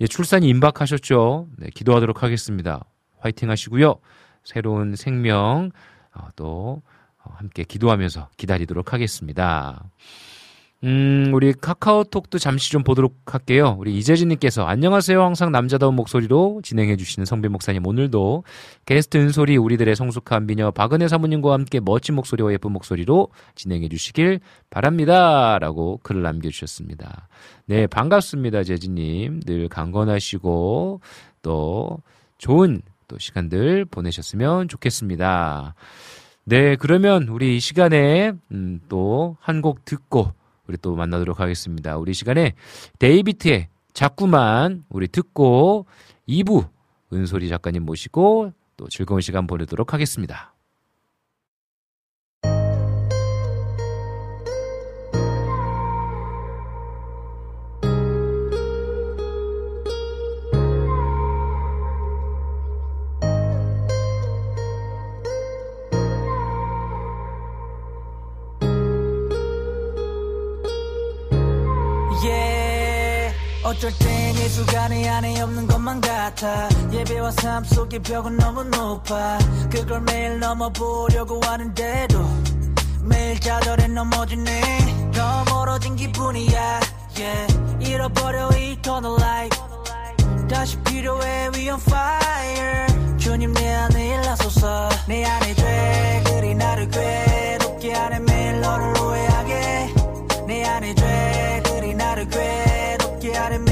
예, 0.00 0.06
출산이 0.06 0.48
임박하셨죠. 0.48 1.48
네, 1.58 1.68
기도하도록 1.74 2.22
하겠습니다. 2.22 2.84
화이팅 3.18 3.50
하시고요. 3.50 3.96
새로운 4.44 4.94
생명, 4.94 5.70
어, 6.14 6.28
또, 6.36 6.82
어, 6.84 6.91
함께 7.30 7.64
기도하면서 7.64 8.28
기다리도록 8.36 8.92
하겠습니다. 8.92 9.84
음, 10.84 11.30
우리 11.32 11.52
카카오톡도 11.52 12.40
잠시 12.40 12.72
좀 12.72 12.82
보도록 12.82 13.14
할게요. 13.26 13.76
우리 13.78 13.96
이재진님께서 13.98 14.66
안녕하세요. 14.66 15.22
항상 15.22 15.52
남자다운 15.52 15.94
목소리로 15.94 16.60
진행해주시는 16.64 17.24
성빈 17.24 17.52
목사님. 17.52 17.86
오늘도 17.86 18.42
게스트 18.84 19.16
은솔이 19.16 19.58
우리들의 19.58 19.94
성숙한 19.94 20.48
미녀 20.48 20.72
박은혜 20.72 21.06
사모님과 21.06 21.52
함께 21.52 21.78
멋진 21.78 22.16
목소리와 22.16 22.52
예쁜 22.52 22.72
목소리로 22.72 23.28
진행해주시길 23.54 24.40
바랍니다. 24.70 25.60
라고 25.60 26.00
글을 26.02 26.22
남겨주셨습니다. 26.22 27.28
네, 27.66 27.86
반갑습니다. 27.86 28.64
재진님. 28.64 29.42
늘 29.46 29.68
강건하시고 29.68 31.00
또 31.42 31.98
좋은 32.38 32.82
또 33.06 33.18
시간들 33.20 33.84
보내셨으면 33.84 34.66
좋겠습니다. 34.66 35.76
네, 36.44 36.76
그러면 36.76 37.28
우리 37.28 37.56
이 37.56 37.60
시간에 37.60 38.32
음, 38.50 38.80
또 38.88 39.36
한 39.40 39.62
곡 39.62 39.84
듣고 39.84 40.32
우리 40.66 40.76
또 40.78 40.94
만나도록 40.96 41.40
하겠습니다. 41.40 41.96
우리 41.98 42.14
시간에 42.14 42.54
데이비트의 42.98 43.68
자꾸만 43.92 44.84
우리 44.88 45.06
듣고 45.08 45.86
2부 46.28 46.68
은솔이 47.12 47.48
작가님 47.48 47.84
모시고 47.84 48.52
또 48.76 48.88
즐거운 48.88 49.20
시간 49.20 49.46
보내도록 49.46 49.92
하겠습니다. 49.92 50.51
어쩔 73.72 73.90
땐 73.98 74.34
예수가 74.36 74.88
내 74.88 75.08
안에 75.08 75.40
없는 75.40 75.66
것만 75.66 76.02
같아. 76.02 76.68
예배와 76.92 77.30
삶 77.30 77.64
속의 77.64 78.00
벽은 78.02 78.36
너무 78.36 78.64
높아. 78.64 79.38
그걸 79.70 80.02
매일 80.02 80.38
넘어보려고 80.38 81.40
하는데도 81.42 82.18
매일 83.02 83.40
좌절에 83.40 83.88
넘어지네. 83.88 85.10
더 85.14 85.44
멀어진 85.46 85.96
기분이야. 85.96 86.80
Yeah. 87.16 87.80
잃어버려 87.80 88.50
eternal 88.54 89.16
life 89.18 89.58
다시 90.48 90.76
필요해 90.80 91.50
we 91.54 91.70
on 91.70 91.80
fire. 91.80 92.86
주님 93.18 93.54
내 93.54 93.72
안에 93.72 94.06
일하소서 94.06 94.88
내 95.08 95.24
안에 95.24 95.54
죄들이 95.54 96.54
나를 96.56 96.88
괴롭게 96.90 97.92
하네. 97.94 98.18
매일 98.20 98.60
너를 98.60 99.00
오해하게. 99.00 99.94
내 100.46 100.64
안에 100.64 100.94
괴롭 103.34 103.71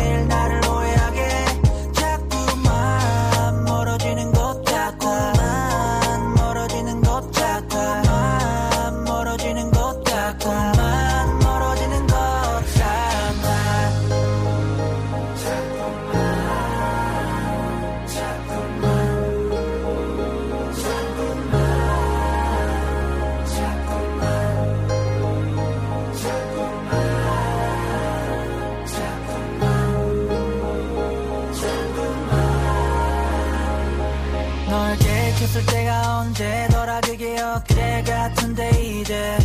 언제더라 36.41 37.01
그게 37.03 37.39
엊그제 37.39 38.05
같은데 38.07 38.71
이제 38.71 39.39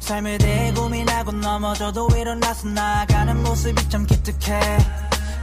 삶에 0.00 0.38
대해 0.38 0.72
고민하고 0.72 1.32
넘어져도 1.32 2.08
일어나서 2.16 2.68
나가는 2.68 3.42
모습이 3.42 3.88
참 3.90 4.06
기특해. 4.06 4.58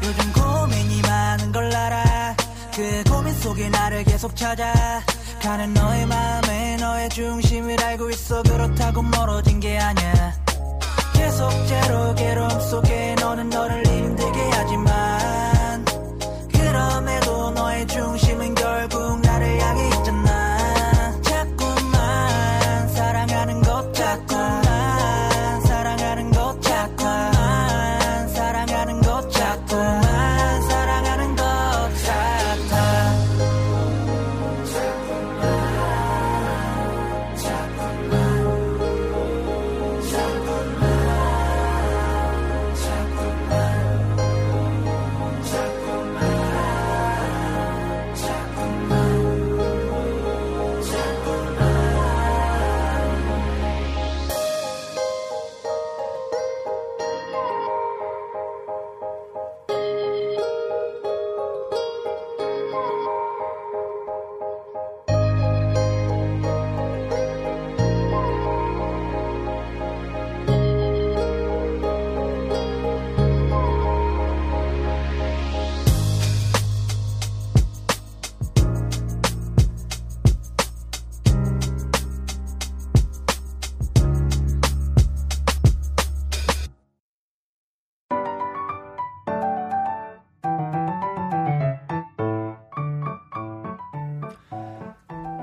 요즘 0.03 0.33
고민이 0.33 1.01
많은 1.01 1.51
걸 1.51 1.71
알아. 1.71 2.35
그 2.75 3.03
고민 3.09 3.31
속에 3.35 3.69
나를 3.69 4.03
계속 4.05 4.35
찾아. 4.35 4.73
가는 5.39 5.71
너의 5.71 6.07
마음에 6.07 6.77
너의 6.77 7.09
중심을 7.09 7.79
알고 7.79 8.09
있어. 8.09 8.41
그렇다고 8.41 9.03
멀어진 9.03 9.59
게 9.59 9.77
아니야. 9.77 10.33
계속대로 11.13 12.15
괴로움 12.15 12.59
속에 12.59 13.15
너는 13.19 13.49
너를 13.51 13.85
힘들 13.85 14.06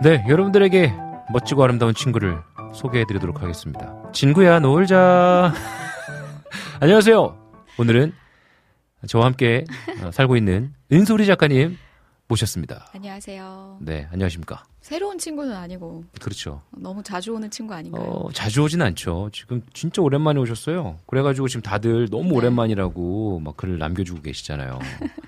네, 0.04 0.22
여러분들에게 0.28 0.92
멋지고 1.32 1.64
아름다운 1.64 1.94
친구를 1.94 2.36
소개해드리도록 2.74 3.40
하겠습니다. 3.40 3.96
친구야, 4.12 4.60
놀자. 4.60 5.54
안녕하세요. 6.78 7.38
오늘은 7.78 8.12
저와 9.08 9.24
함께 9.24 9.64
어, 10.02 10.10
살고 10.10 10.36
있는 10.36 10.74
은소리 10.92 11.24
작가님 11.24 11.78
모셨습니다. 12.28 12.90
안녕하세요. 12.94 13.78
네, 13.80 14.06
안녕하십니까. 14.12 14.64
새로운 14.82 15.16
친구는 15.16 15.56
아니고 15.56 16.04
그렇죠. 16.20 16.60
너무 16.76 17.02
자주 17.02 17.32
오는 17.32 17.50
친구 17.50 17.72
아닌가요? 17.72 18.04
어, 18.04 18.30
자주 18.32 18.62
오진 18.62 18.82
않죠. 18.82 19.30
지금 19.32 19.62
진짜 19.72 20.02
오랜만에 20.02 20.38
오셨어요. 20.38 20.98
그래가지고 21.06 21.48
지금 21.48 21.62
다들 21.62 22.10
너무 22.10 22.28
네. 22.28 22.36
오랜만이라고 22.36 23.40
막 23.40 23.56
글을 23.56 23.78
남겨주고 23.78 24.20
계시잖아요. 24.20 24.78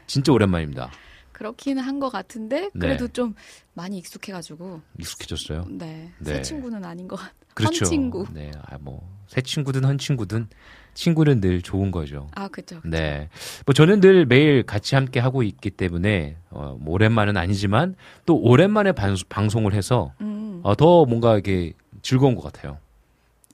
진짜 0.06 0.32
오랜만입니다. 0.32 0.90
그렇기는 1.36 1.82
한것 1.82 2.10
같은데 2.10 2.70
네. 2.72 2.80
그래도 2.80 3.08
좀 3.08 3.34
많이 3.74 3.98
익숙해가지고 3.98 4.80
익숙해졌어요. 4.98 5.66
네, 5.68 6.10
네. 6.18 6.34
새 6.36 6.42
친구는 6.42 6.82
아닌 6.82 7.06
것 7.06 7.16
같. 7.16 7.30
그렇죠. 7.52 7.84
헌 7.84 7.90
친구. 7.90 8.26
네, 8.32 8.50
아, 8.62 8.78
뭐, 8.80 9.06
새 9.26 9.42
친구든 9.42 9.84
헌 9.84 9.98
친구든 9.98 10.48
친구는 10.94 11.42
늘 11.42 11.60
좋은 11.60 11.90
거죠. 11.90 12.28
아 12.34 12.48
그죠. 12.48 12.80
네. 12.86 13.28
뭐 13.66 13.74
저는 13.74 14.00
늘 14.00 14.24
매일 14.24 14.62
같이 14.62 14.94
함께 14.94 15.20
하고 15.20 15.42
있기 15.42 15.68
때문에 15.68 16.38
어, 16.48 16.78
뭐 16.80 16.94
오랜만은 16.94 17.36
아니지만 17.36 17.96
또 18.24 18.40
오랜만에 18.40 18.92
방, 18.92 19.14
방송을 19.28 19.74
해서 19.74 20.14
음, 20.22 20.60
어, 20.62 20.74
더 20.74 21.04
뭔가 21.04 21.36
이게 21.36 21.74
즐거운 22.00 22.34
것 22.34 22.40
같아요. 22.44 22.78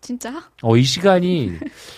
진짜? 0.03 0.51
어, 0.63 0.77
이 0.77 0.83
시간이 0.83 1.53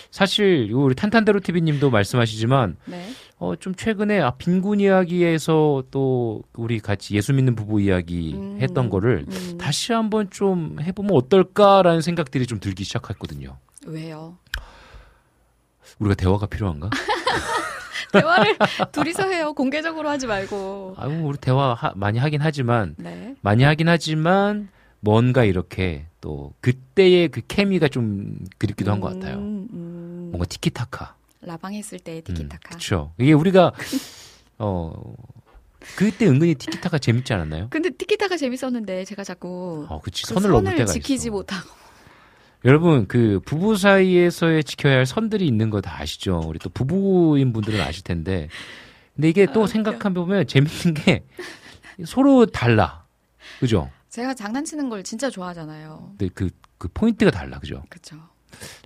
사실 0.09 0.69
요 0.69 0.83
우리 0.83 0.95
탄탄대로 0.95 1.41
TV님도 1.41 1.89
말씀하시지만 1.89 2.77
네. 2.85 3.07
어, 3.37 3.55
좀 3.57 3.75
최근에 3.75 4.21
아, 4.21 4.31
빈군 4.31 4.79
이야기에서 4.79 5.83
또 5.91 6.43
우리 6.53 6.79
같이 6.79 7.15
예수 7.15 7.33
믿는 7.33 7.55
부부 7.55 7.81
이야기 7.81 8.33
음, 8.33 8.57
했던 8.61 8.89
거를 8.89 9.25
음. 9.27 9.57
다시 9.57 9.91
한번 9.91 10.29
좀 10.29 10.77
해보면 10.81 11.11
어떨까라는 11.13 12.01
생각들이 12.01 12.45
좀 12.47 12.59
들기 12.59 12.83
시작했거든요. 12.85 13.57
왜요? 13.87 14.37
우리가 15.99 16.15
대화가 16.15 16.45
필요한가? 16.45 16.89
대화를 18.13 18.57
둘이서 18.93 19.23
해요. 19.27 19.53
공개적으로 19.53 20.07
하지 20.09 20.27
말고. 20.27 20.95
아유, 20.97 21.21
우리 21.25 21.37
대화 21.37 21.73
하- 21.73 21.91
많이 21.95 22.17
하긴 22.17 22.41
하지만 22.41 22.95
네. 22.97 23.35
많이 23.41 23.63
하긴 23.63 23.89
하지만 23.89 24.69
뭔가 25.01 25.43
이렇게 25.43 26.05
또 26.21 26.53
그때의 26.61 27.27
그 27.27 27.41
케미가 27.45 27.89
좀 27.89 28.37
그립기도 28.57 28.91
한것 28.91 29.13
같아요. 29.13 29.37
음, 29.37 29.67
음. 29.73 30.27
뭔가 30.31 30.45
티키타카. 30.45 31.14
라방 31.45 31.73
했을 31.73 31.99
때 31.99 32.17
음, 32.17 32.33
티키타카. 32.33 32.69
그렇죠. 32.69 33.13
이게 33.17 33.33
우리가 33.33 33.71
어 34.57 34.93
그때 35.95 36.27
은근히 36.27 36.55
티키타카 36.55 36.97
재밌지 36.97 37.33
않았나요? 37.33 37.67
근데 37.69 37.89
티키타카 37.91 38.37
재밌었는데 38.37 39.05
제가 39.05 39.23
자꾸 39.23 39.85
어, 39.89 39.99
그치. 40.01 40.23
그 40.25 40.33
선을 40.33 40.49
넘을 40.49 40.75
때가 40.75 40.91
지키지 40.91 41.27
있어. 41.27 41.31
못하고. 41.31 41.69
여러분 42.63 43.07
그 43.07 43.39
부부 43.45 43.77
사이에서의 43.77 44.63
지켜야 44.63 44.95
할 44.97 45.05
선들이 45.05 45.45
있는 45.45 45.69
거 45.69 45.81
다 45.81 45.99
아시죠? 46.01 46.41
우리 46.47 46.57
또 46.59 46.69
부부인 46.69 47.53
분들은 47.53 47.79
아실 47.79 48.03
텐데. 48.03 48.49
근데 49.15 49.29
이게 49.29 49.45
또 49.45 49.63
아. 49.63 49.67
생각해 49.67 49.99
보면 50.13 50.47
재밌는 50.47 50.93
게 50.95 51.23
서로 52.05 52.45
달라. 52.47 53.05
그죠? 53.59 53.89
제가 54.09 54.33
장난치는 54.33 54.89
걸 54.89 55.03
진짜 55.03 55.29
좋아하잖아요. 55.29 56.15
근데 56.17 56.29
그, 56.33 56.49
그 56.77 56.87
포인트가 56.93 57.29
달라. 57.31 57.59
그죠? 57.59 57.83
그렇죠. 57.89 58.17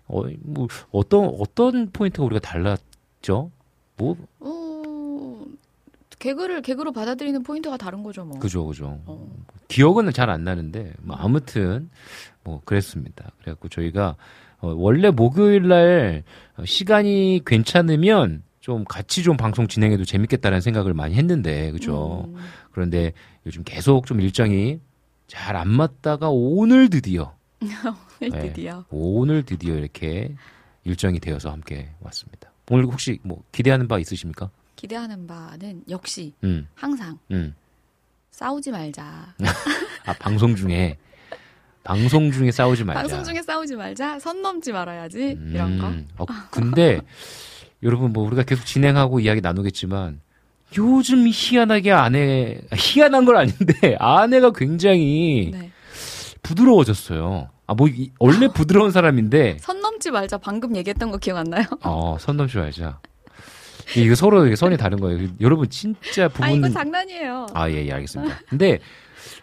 어, 0.10 0.24
뭐, 0.42 0.68
어떤, 0.92 1.26
어떤 1.40 1.90
포인트가 1.92 2.26
우리가 2.26 2.40
달랐죠? 2.42 3.52
뭐, 3.96 4.16
어, 4.40 5.46
개그를 6.18 6.62
개그로 6.62 6.92
받아들이는 6.92 7.44
포인트가 7.44 7.78
다른 7.78 8.04
거죠, 8.04 8.26
뭐. 8.26 8.40
그죠, 8.40 8.66
그죠. 8.66 9.00
어. 9.06 9.30
기억은 9.70 10.12
잘 10.12 10.30
안 10.30 10.44
나는데, 10.44 10.94
뭐, 11.02 11.16
아무튼, 11.16 11.90
뭐, 12.44 12.62
그랬습니다. 12.66 13.32
그래갖고 13.40 13.70
저희가, 13.70 14.16
어, 14.60 14.74
원래 14.76 15.10
목요일 15.12 15.68
날 15.70 16.24
어, 16.58 16.66
시간이 16.66 17.42
괜찮으면 17.46 18.44
좀 18.60 18.84
같이 18.84 19.24
좀 19.24 19.38
방송 19.38 19.68
진행해도 19.68 20.04
재밌겠다는 20.04 20.60
생각을 20.62 20.94
많이 20.94 21.16
했는데, 21.16 21.72
그죠. 21.72 22.26
음, 22.28 22.36
그런데 22.72 23.14
요즘 23.46 23.64
계속 23.64 24.06
좀 24.06 24.20
일정이 24.20 24.80
잘 25.28 25.56
안 25.56 25.70
맞다가 25.70 26.30
오늘 26.30 26.90
드디어, 26.90 27.34
오늘 28.22 28.32
네. 28.32 28.48
드디어. 28.48 28.86
오늘 28.90 29.44
드디어 29.44 29.76
이렇게 29.76 30.36
일정이 30.84 31.20
되어서 31.20 31.52
함께 31.52 31.90
왔습니다. 32.02 32.52
오늘 32.70 32.86
혹시 32.86 33.20
뭐 33.24 33.44
기대하는 33.52 33.88
바 33.88 34.00
있으십니까? 34.00 34.50
기대하는 34.76 35.28
바는 35.28 35.84
역시 35.90 36.34
음, 36.44 36.68
항상 36.76 37.20
음. 37.32 37.54
싸우지 38.32 38.72
말자. 38.72 39.36
아, 40.06 40.14
방송 40.14 40.56
중에, 40.56 40.98
방송 41.84 42.32
중에 42.32 42.52
싸우지 42.52 42.86
말자. 42.86 43.02
방송 43.02 43.24
중에 43.24 43.42
싸우지 43.42 43.76
말자. 43.76 44.20
선 44.20 44.42
넘지 44.42 44.72
말아야지. 44.72 45.38
이런 45.52 45.78
거. 45.78 45.88
음, 45.90 46.08
어, 46.18 46.26
근데, 46.50 47.02
여러분, 47.84 48.14
뭐, 48.14 48.26
우리가 48.26 48.44
계속 48.44 48.66
진행하고 48.66 49.20
이야기 49.20 49.42
나누겠지만, 49.42 50.22
요즘 50.78 51.28
희한하게 51.28 51.92
아내, 51.92 52.62
희한한 52.74 53.26
건 53.26 53.36
아닌데, 53.36 53.98
아내가 54.00 54.52
굉장히 54.54 55.50
네. 55.52 55.69
부드러워졌어요. 56.44 57.50
아, 57.68 57.74
뭐, 57.74 57.88
이- 57.88 58.12
원래 58.20 58.48
부드러운 58.54 58.92
사람인데, 58.92 59.58
선 59.60 59.82
넘지 59.82 60.12
말자. 60.12 60.38
방금 60.38 60.76
얘기했던 60.76 61.12
거 61.12 61.18
기억 61.18 61.38
안 61.38 61.46
나요? 61.46 61.66
어, 61.84 62.18
선 62.20 62.38
넘지 62.38 62.58
말자. 62.58 63.00
이거 63.98 64.16
서로 64.16 64.46
이게 64.46 64.56
선이 64.56 64.78
다른 64.78 65.00
거예요. 65.00 65.30
여러분, 65.42 65.70
진짜 65.70 66.28
부분. 66.28 66.44
아, 66.46 66.50
이거 66.52 66.70
장난이에요. 66.70 67.48
아, 67.54 67.70
예, 67.70 67.86
예, 67.86 67.92
알겠습니다. 67.92 68.40
근데, 68.50 68.80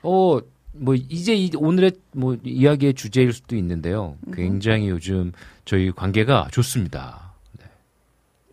어, 0.03 0.39
뭐, 0.73 0.95
이제 0.95 1.35
이, 1.35 1.51
오늘의 1.57 1.93
뭐, 2.13 2.37
이야기의 2.45 2.95
주제일 2.95 3.33
수도 3.33 3.57
있는데요. 3.57 4.17
굉장히 4.33 4.89
요즘 4.89 5.33
저희 5.65 5.91
관계가 5.91 6.49
좋습니다. 6.53 7.27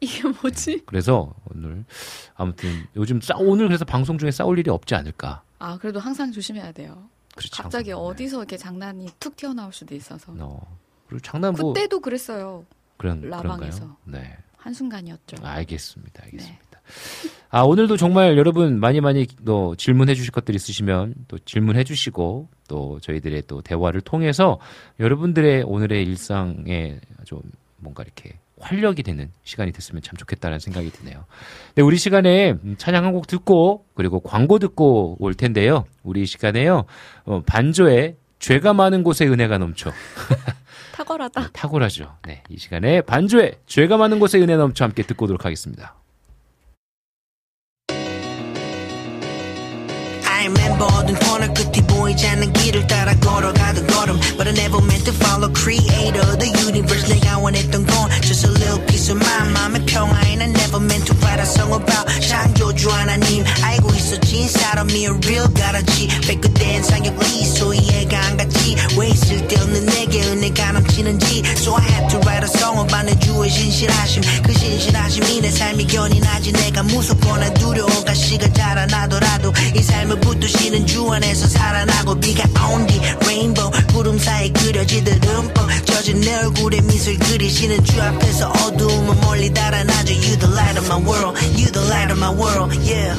이게 0.01 0.21
뭐지? 0.27 0.81
그래서 0.85 1.33
오늘 1.45 1.85
아무튼 2.35 2.69
요즘 2.97 3.21
싸 3.21 3.35
오늘 3.37 3.67
그래서 3.67 3.85
방송 3.85 4.17
중에 4.17 4.31
싸울 4.31 4.59
일이 4.59 4.69
없지 4.69 4.95
않을까. 4.95 5.43
아 5.59 5.77
그래도 5.77 6.01
항상 6.01 6.29
조심해야 6.29 6.73
돼요. 6.73 7.05
그렇죠. 7.35 7.63
갑자기 7.63 7.89
네. 7.89 7.93
어디서 7.93 8.37
이렇게 8.37 8.57
장난이 8.57 9.09
툭 9.19 9.35
튀어나올 9.35 9.73
수도 9.73 9.95
있어서. 9.95 10.33
어. 10.39 10.77
그리고 11.07 11.21
장난 11.21 11.53
뭐 11.53 11.73
그때도 11.73 11.99
그랬어요. 11.99 12.65
그런 12.97 13.21
라방에서. 13.21 13.79
그런가요? 13.79 13.97
네. 14.05 14.37
한순간이었죠. 14.57 15.37
알겠습니다. 15.41 16.23
알겠습니다. 16.23 16.63
네. 16.71 17.29
아, 17.49 17.61
오늘도 17.61 17.97
정말 17.97 18.37
여러분 18.37 18.79
많이 18.79 18.99
많이 19.01 19.27
또 19.45 19.75
질문해 19.75 20.15
주실 20.15 20.31
것들 20.31 20.55
있으시면 20.55 21.13
또 21.27 21.37
질문해 21.37 21.83
주시고 21.83 22.49
또 22.67 22.99
저희들의 23.01 23.43
또 23.47 23.61
대화를 23.61 24.01
통해서 24.01 24.59
여러분들의 24.99 25.63
오늘의 25.63 26.03
일상에 26.03 26.99
좀 27.25 27.41
뭔가 27.77 28.03
이렇게 28.03 28.39
활력이 28.63 29.03
되는 29.03 29.29
시간이 29.43 29.71
됐으면 29.71 30.01
참 30.01 30.15
좋겠다는 30.17 30.59
생각이 30.59 30.91
드네요. 30.91 31.25
네, 31.75 31.81
우리 31.83 31.97
시간에 31.97 32.51
음, 32.63 32.75
찬양 32.77 33.05
한 33.05 33.13
곡 33.13 33.27
듣고 33.27 33.85
그리고 33.93 34.19
광고 34.21 34.57
듣고 34.57 35.17
올 35.19 35.35
텐데요. 35.35 35.85
우리 36.01 36.25
시간에요. 36.25 36.85
어, 37.25 37.41
반조에 37.45 38.15
죄가 38.39 38.73
많은 38.73 39.03
곳에 39.03 39.27
은혜가 39.27 39.57
넘쳐. 39.59 39.91
탁월하다. 40.93 41.41
네, 41.41 41.47
탁월하죠. 41.53 42.17
네, 42.27 42.43
이 42.49 42.57
시간에 42.57 43.01
반주에 43.01 43.59
죄가 43.67 43.97
많은 43.97 44.19
곳에 44.19 44.39
은혜 44.39 44.55
넘쳐 44.55 44.83
함께 44.83 45.03
듣고 45.03 45.25
오도록 45.25 45.45
하겠습니다. 45.45 45.95
보이지 52.13 52.27
않는 52.27 52.53
길을 52.53 52.87
따라 52.87 53.13
걸어가던 53.15 53.87
걸음. 53.87 54.19
But 54.37 54.47
I 54.47 54.53
never 54.53 54.81
meant 54.83 55.05
to 55.05 55.13
follow 55.13 55.51
creator 55.53 56.37
the 56.37 56.49
universe. 56.61 57.07
내가 57.09 57.37
원했던 57.39 57.85
건 57.85 58.09
just 58.21 58.45
a 58.47 58.51
little 58.53 58.85
piece 58.85 59.11
of 59.11 59.19
my 59.21 59.49
마음의 59.51 59.85
평화에 59.85 60.35
난 60.35 60.49
never 60.49 60.77
meant 60.83 61.05
to 61.05 61.15
write 61.21 61.41
a 61.41 61.47
song 61.47 61.73
about 61.73 62.05
창조주 62.21 62.89
하나님. 62.89 63.43
알고 63.61 63.89
있었지 63.93 64.47
사람이 64.47 64.93
a 64.93 65.07
real 65.07 65.51
가라지 65.53 66.07
뺏그댄 66.27 66.83
상역리 66.83 67.45
소리 67.45 67.79
이해가 67.79 68.17
안 68.27 68.37
갔지. 68.37 68.75
왜 68.97 69.09
있을 69.09 69.47
데 69.47 69.59
없는 69.59 69.85
내게 69.87 70.21
은혜가 70.23 70.71
넘치는지. 70.73 71.43
So 71.57 71.75
I 71.75 71.83
had 71.83 72.09
to 72.09 72.19
write 72.21 72.45
a 72.45 72.49
song 72.49 72.79
about 72.79 73.05
내 73.05 73.17
주의 73.19 73.49
신실하심. 73.49 74.21
그 74.43 74.53
신실하심이 74.53 75.41
내 75.41 75.49
삶이 75.49 75.87
견인하지 75.87 76.53
내가 76.53 76.83
무섭거나 76.83 77.53
두려운 77.55 78.05
가시가 78.05 78.53
자라나더라도 78.53 79.53
이 79.75 79.81
삶을 79.81 80.19
붙드시는 80.21 80.85
주 80.85 81.11
안에서 81.11 81.47
살아나 81.47 82.02
고 82.05 82.19
비가 82.19 82.43
온 82.69 82.85
뒤 82.87 82.99
레인보우 83.27 83.71
구름 83.93 84.17
사이 84.19 84.51
그려지듯 84.51 85.23
흠뻑 85.25 85.85
젖은 85.85 86.19
내 86.21 86.35
얼굴에 86.35 86.81
미술 86.81 87.17
그리시는 87.17 87.83
주 87.85 88.01
앞에서 88.01 88.49
어두움은 88.49 89.21
멀리 89.21 89.53
달아나죠. 89.53 90.13
You 90.13 90.37
the 90.39 90.51
light 90.53 90.77
of 90.79 90.85
my 90.87 91.01
world 91.01 91.39
You 91.55 91.71
the 91.71 91.85
light 91.87 92.11
of 92.11 92.19
my 92.19 92.33
world 92.35 92.75
Yeah. 92.83 93.15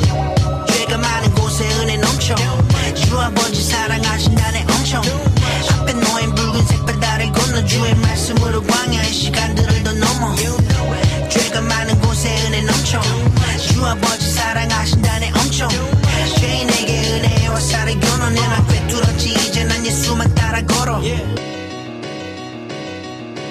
죄가 0.68 0.98
많은 0.98 1.34
곳에 1.34 1.64
은혜 1.80 1.96
넘쳐. 1.96 2.34
주 2.94 3.18
아버지 3.18 3.62
사랑하신다네 3.62 4.66
엄청. 4.68 5.02
앞에 5.80 5.92
놓인 5.94 6.34
붉은색 6.34 6.84
바다를 6.86 7.32
건너 7.32 7.64
주의 7.64 7.94
말씀으로 7.94 8.62
광야의 8.62 9.12
시간들을 9.12 9.82
더 9.84 9.92
넘어. 9.94 10.34
죄가 11.30 11.60
많은 11.62 12.00
곳에 12.02 12.28
은혜 12.46 12.60
넘쳐. 12.62 13.00
주 13.58 13.84
아버지 13.86 14.30
사랑하신다네 14.32 15.32
엄청. 15.38 15.68
죄인에게 16.38 17.10
은혜와 17.12 17.60
살을 17.60 17.98
겨눠내 18.00 18.40
난꿰 18.40 18.73
뚫었지. 18.88 19.30
이제 19.30 19.64
난 19.64 19.84
예수만 19.84 20.34
따라 20.34 20.60
걸어 20.62 21.00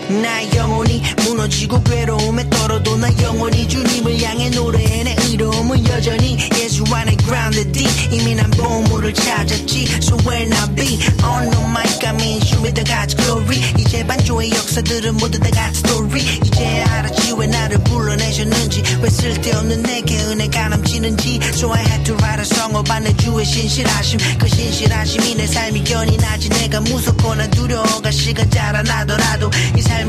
나 0.10 0.56
영혼이 0.56 1.02
무너지고 1.24 1.82
괴로움에 1.84 2.50
떨어도 2.50 2.98
나 2.98 3.10
영원히 3.22 3.68
주님을 3.68 4.22
향해 4.22 4.50
노래해 4.50 5.04
내 5.04 5.16
의로움은 5.20 5.88
여전히 5.88 6.38
예수 6.60 6.84
안에 6.94 7.16
grounded 7.18 7.72
deep. 7.72 8.10
이미 8.12 8.36
난 8.36 8.50
보물을 8.52 9.14
찾았지. 9.14 10.00
So 10.02 10.18
where 10.28 10.50
I 10.54 10.76
be? 10.76 11.00
On 11.24 11.48
no 11.48 11.68
mic 11.70 12.06
I 12.06 12.14
mean 12.16 12.42
show 12.42 12.62
me 12.62 12.74
the 12.74 12.84
God's 12.84 13.16
glory. 13.16 13.62
이제 13.78 14.06
반조의 14.06 14.52
역사들은 14.52 15.16
모두 15.18 15.40
다 15.40 15.50
God's 15.50 15.78
story. 15.78 16.22
이제 16.44 16.82
알았지 16.84 17.34
왜 17.38 17.48
나를 17.48 17.78
불러내셨는지. 17.86 18.84
왜 19.02 19.10
쓸데없는 19.10 19.84
내게 19.84 20.20
은혜가 20.20 20.70
넘치는지. 20.70 21.40
So 21.54 21.72
I 21.72 21.82
had 21.82 22.04
to 22.06 22.16
write 22.16 22.40
a 22.40 22.46
song 22.46 22.76
about 22.76 23.04
내 23.04 23.16
주의 23.18 23.46
신실하심. 23.46 24.20
그 24.38 24.48
신실하심이 24.48 25.36
내 25.36 25.48
삶이 25.48 25.84
견인하지. 25.84 26.50
내가 26.50 26.82
무섭거나 26.82 27.48
두려워가 27.52 28.12
시간 28.12 28.50
자라나더라도 28.52 29.50
이삶 29.78 30.03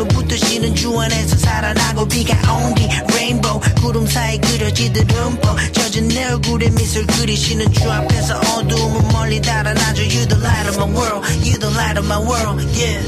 안에서 1.01 1.37
살아나고 1.37 2.07
비가 2.09 2.35
온 2.55 2.75
뒤 2.75 2.89
레인보우 3.15 3.61
구름 3.81 4.07
사이 4.07 4.39
그려지듯 4.39 5.11
흠뻑 5.13 5.73
젖은 5.73 6.09
내 6.09 6.25
얼굴에 6.25 6.71
미술 6.71 7.07
그리시는 7.07 7.73
주 7.73 7.91
앞에서 7.91 8.39
어두움은 8.39 9.09
멀리 9.13 9.41
달아나죠. 9.41 10.03
You 10.03 10.27
the 10.27 10.41
light 10.41 10.69
of 10.69 10.77
my 10.79 10.91
world 10.91 11.27
You 11.45 11.59
the 11.59 11.73
light 11.75 11.99
of 11.99 12.07
my 12.07 12.21
world 12.23 12.63
Yeah. 12.77 13.07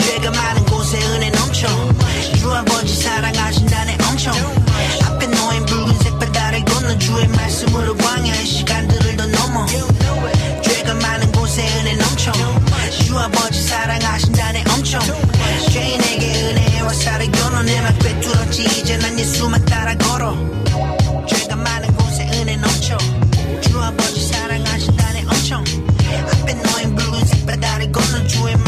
죄가 0.00 0.30
많은 0.30 0.64
곳에 0.66 0.98
은혜 1.14 1.30
넘쳐. 1.30 1.68
주 2.38 2.52
아버지 2.52 2.94
사랑하신다네 3.02 3.98
엄청. 4.10 4.32
앞에 5.06 5.26
놓인 5.26 5.66
붉은색 5.66 6.18
바다를 6.18 6.64
건너 6.64 6.96
주의 6.98 7.26
말씀으로 7.28 7.96
광야의 7.96 8.46
시간들을 8.46 9.16
더 9.16 9.26
넘어. 9.26 9.66
죄가 10.62 10.94
많은 10.94 11.30
곳에 11.32 11.62
은혜 11.80 11.94
넘쳐. 11.96 12.32
주 13.04 13.18
아버지 13.18 13.62
사랑하신다네 13.66 14.64
엄청 14.74 15.00
겨눠내 17.26 17.80
막 17.80 17.98
꿰뚫었지. 17.98 18.62
이제 18.80 18.96
난 18.98 19.18
예수만 19.18 19.64
따라 19.64 19.94
걸어. 19.96 20.36
죄가 21.26 21.56
많은 21.56 21.94
곳에 21.96 22.28
은혜 22.34 22.56
넘쳐. 22.56 22.96
주 23.60 23.80
아버지 23.80 24.26
사랑하신다네 24.28 25.24
엄청. 25.24 25.64
앞에 26.42 26.54
놓인 26.54 26.94
붉은색 26.94 27.46
바다를 27.46 27.90
건너 27.90 28.26
주의 28.26 28.56
말 28.56 28.67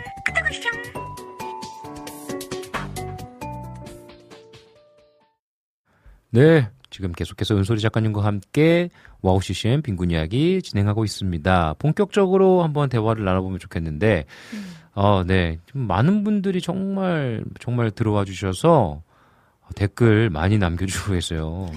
네, 6.31 6.69
지금 6.89 7.11
계속해서 7.11 7.55
은소리 7.57 7.81
작가님과 7.81 8.23
함께 8.23 8.89
와우 9.21 9.41
CCM 9.41 9.81
빈군 9.81 10.11
이야기 10.11 10.61
진행하고 10.61 11.03
있습니다. 11.03 11.75
본격적으로 11.77 12.63
한번 12.63 12.89
대화를 12.89 13.23
나눠보면 13.25 13.59
좋겠는데, 13.59 14.25
어, 14.93 15.23
네, 15.25 15.59
좀 15.65 15.87
많은 15.87 16.23
분들이 16.23 16.61
정말 16.61 17.43
정말 17.59 17.91
들어와 17.91 18.23
주셔서 18.23 19.03
댓글 19.75 20.29
많이 20.29 20.57
남겨주고 20.57 21.13
계세요. 21.13 21.69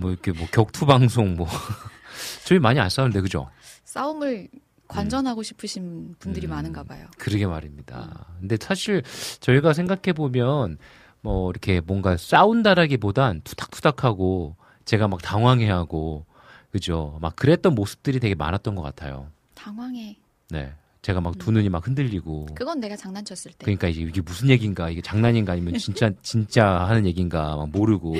뭐 0.00 0.10
이렇게 0.10 0.32
뭐 0.32 0.46
격투 0.52 0.86
방송 0.86 1.34
뭐 1.34 1.48
저희 2.46 2.58
많이 2.58 2.78
안 2.78 2.88
싸우는데 2.88 3.20
그죠? 3.20 3.48
싸움을 3.84 4.48
관전하고 4.86 5.42
싶으신 5.42 6.14
분들이 6.18 6.46
음. 6.46 6.50
많은가 6.50 6.82
봐요. 6.82 7.06
그러게 7.18 7.46
말입니다. 7.46 8.26
근데 8.40 8.56
사실 8.60 9.02
저희가 9.40 9.72
생각해 9.72 10.12
보면 10.14 10.78
뭐 11.22 11.50
이렇게 11.50 11.80
뭔가 11.80 12.16
싸운다라기보단 12.16 13.42
투닥투닥하고 13.44 14.56
제가 14.84 15.08
막 15.08 15.20
당황해하고 15.22 16.24
그죠? 16.70 17.18
막 17.20 17.36
그랬던 17.36 17.74
모습들이 17.74 18.20
되게 18.20 18.34
많았던 18.34 18.74
것 18.74 18.82
같아요. 18.82 19.28
당황해. 19.54 20.16
네. 20.50 20.72
제가 21.02 21.22
막두 21.22 21.50
눈이 21.50 21.70
막 21.70 21.86
흔들리고. 21.86 22.46
그건 22.54 22.78
내가 22.78 22.94
장난쳤을 22.94 23.52
때. 23.52 23.64
그러니까 23.64 23.88
이게, 23.88 24.02
이게 24.02 24.20
무슨 24.20 24.50
얘기인가, 24.50 24.90
이게 24.90 25.00
장난인가, 25.00 25.54
아니면 25.54 25.78
진짜, 25.78 26.10
진짜 26.22 26.66
하는 26.66 27.06
얘기인가, 27.06 27.56
막 27.56 27.70
모르고. 27.70 28.14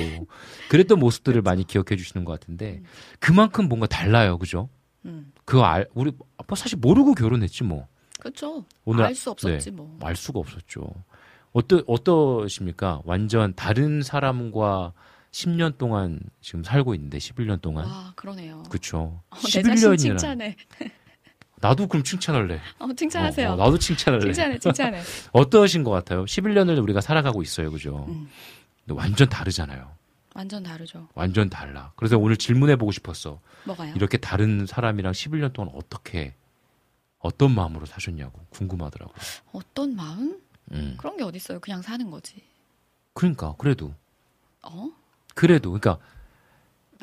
그랬던 0.69 0.97
모습들을 0.97 1.43
많이 1.43 1.63
기억해 1.63 1.95
주시는 1.95 2.25
것 2.25 2.39
같은데, 2.39 2.81
그만큼 3.19 3.69
뭔가 3.69 3.85
달라요, 3.85 4.39
그죠? 4.39 4.67
음. 5.05 5.31
그거 5.45 5.63
알, 5.63 5.87
우리, 5.93 6.11
뭐 6.47 6.55
사실 6.55 6.79
모르고 6.79 7.13
결혼했지, 7.13 7.63
뭐. 7.63 7.87
그렇죠. 8.19 8.65
오늘 8.83 9.05
알 9.05 9.13
수 9.13 9.29
없었지 9.29 9.69
네. 9.69 9.75
뭐. 9.75 9.99
알 10.01 10.15
수가 10.15 10.39
없었죠. 10.39 10.91
어떠, 11.53 11.83
어떠십니까? 11.87 13.01
완전 13.05 13.53
다른 13.55 14.01
사람과 14.01 14.93
10년 15.31 15.77
동안 15.77 16.19
지금 16.41 16.63
살고 16.63 16.95
있는데, 16.95 17.17
11년 17.17 17.61
동안. 17.61 17.85
와 17.85 18.13
그러네요. 18.15 18.63
그쵸. 18.69 19.21
어, 19.29 19.35
내 19.53 19.61
자신 19.61 19.89
11년이나. 19.89 19.97
칭찬해. 19.97 20.55
나도 21.61 21.87
그럼 21.87 22.03
칭찬할래. 22.03 22.59
어, 22.79 22.87
칭찬하세요. 22.95 23.49
어, 23.49 23.53
어, 23.53 23.55
나도 23.55 23.77
칭찬할래. 23.77 24.23
칭찬해, 24.25 24.59
칭찬해. 24.59 25.01
어떠신 25.31 25.83
것 25.83 25.91
같아요? 25.91 26.25
11년을 26.25 26.81
우리가 26.81 27.01
살아가고 27.01 27.41
있어요, 27.43 27.71
그죠? 27.71 28.05
음. 28.09 28.29
완전 28.89 29.29
다르잖아요. 29.29 29.91
완전 30.33 30.63
다르죠. 30.63 31.07
완전 31.13 31.49
달라. 31.49 31.91
그래서 31.95 32.17
오늘 32.17 32.37
질문해 32.37 32.77
보고 32.77 32.91
싶었어. 32.91 33.39
뭐가요? 33.65 33.93
이렇게 33.95 34.17
다른 34.17 34.65
사람이랑 34.65 35.11
11년 35.11 35.53
동안 35.53 35.71
어떻게, 35.75 36.33
어떤 37.19 37.53
마음으로 37.53 37.85
사셨냐고 37.85 38.39
궁금하더라고요. 38.49 39.15
어떤 39.51 39.95
마음? 39.95 40.39
음. 40.73 40.95
그런 40.97 41.17
게 41.17 41.23
어딨어요. 41.23 41.59
그냥 41.59 41.81
사는 41.81 42.09
거지. 42.09 42.41
그러니까, 43.13 43.55
그래도. 43.57 43.93
어? 44.63 44.89
그래도, 45.35 45.71
그러니까, 45.71 45.97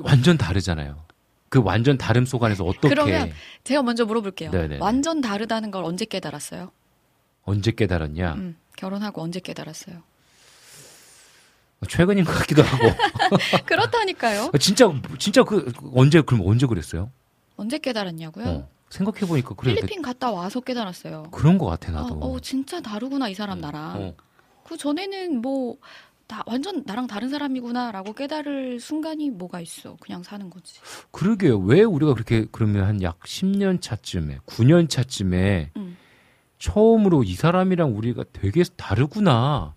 완전 0.00 0.38
다르잖아요. 0.38 1.04
그 1.48 1.62
완전 1.62 1.96
다름 1.96 2.26
속 2.26 2.42
안에서 2.44 2.64
어떻게, 2.64 2.88
그러면 2.88 3.32
제가 3.64 3.82
먼저 3.82 4.04
물어볼게요. 4.04 4.50
네네네. 4.50 4.78
완전 4.80 5.20
다르다는 5.20 5.70
걸 5.70 5.84
언제 5.84 6.04
깨달았어요? 6.04 6.70
언제 7.44 7.70
깨달았냐? 7.70 8.34
음, 8.34 8.56
결혼하고 8.76 9.22
언제 9.22 9.40
깨달았어요? 9.40 10.02
최근인 11.88 12.24
것 12.24 12.32
같기도 12.32 12.62
하고. 12.62 12.84
그렇다니까요. 13.64 14.50
진짜, 14.60 14.92
진짜 15.18 15.44
그, 15.44 15.72
언제, 15.94 16.20
그럼 16.20 16.46
언제 16.46 16.66
그랬어요? 16.66 17.10
언제 17.56 17.78
깨달았냐고요? 17.78 18.46
어. 18.46 18.70
생각해 18.90 19.20
보니까 19.26 19.54
그래. 19.54 19.74
필리핀 19.74 20.02
갔다 20.02 20.30
와서 20.30 20.60
깨달았어요. 20.60 21.24
그런 21.30 21.58
것 21.58 21.66
같아, 21.66 21.92
어, 21.92 21.94
나도. 22.02 22.14
어, 22.20 22.40
진짜 22.40 22.80
다르구나 22.80 23.28
이 23.28 23.34
사람 23.34 23.60
나랑. 23.60 24.02
어. 24.02 24.14
그 24.64 24.76
전에는 24.76 25.40
뭐 25.40 25.76
다 26.28 26.42
완전 26.46 26.82
나랑 26.84 27.06
다른 27.06 27.30
사람이구나라고 27.30 28.12
깨달을 28.12 28.80
순간이 28.80 29.30
뭐가 29.30 29.62
있어. 29.62 29.96
그냥 29.98 30.22
사는 30.22 30.50
거지. 30.50 30.74
그러게요. 31.10 31.58
왜 31.58 31.82
우리가 31.82 32.12
그렇게 32.12 32.44
그러면 32.52 32.84
한 32.84 33.00
약 33.00 33.18
10년 33.20 33.80
차쯤에, 33.80 34.40
9년 34.44 34.90
차쯤에 34.90 35.70
음. 35.78 35.96
처음으로 36.58 37.22
이 37.24 37.32
사람이랑 37.34 37.96
우리가 37.96 38.24
되게 38.34 38.62
다르구나. 38.76 39.74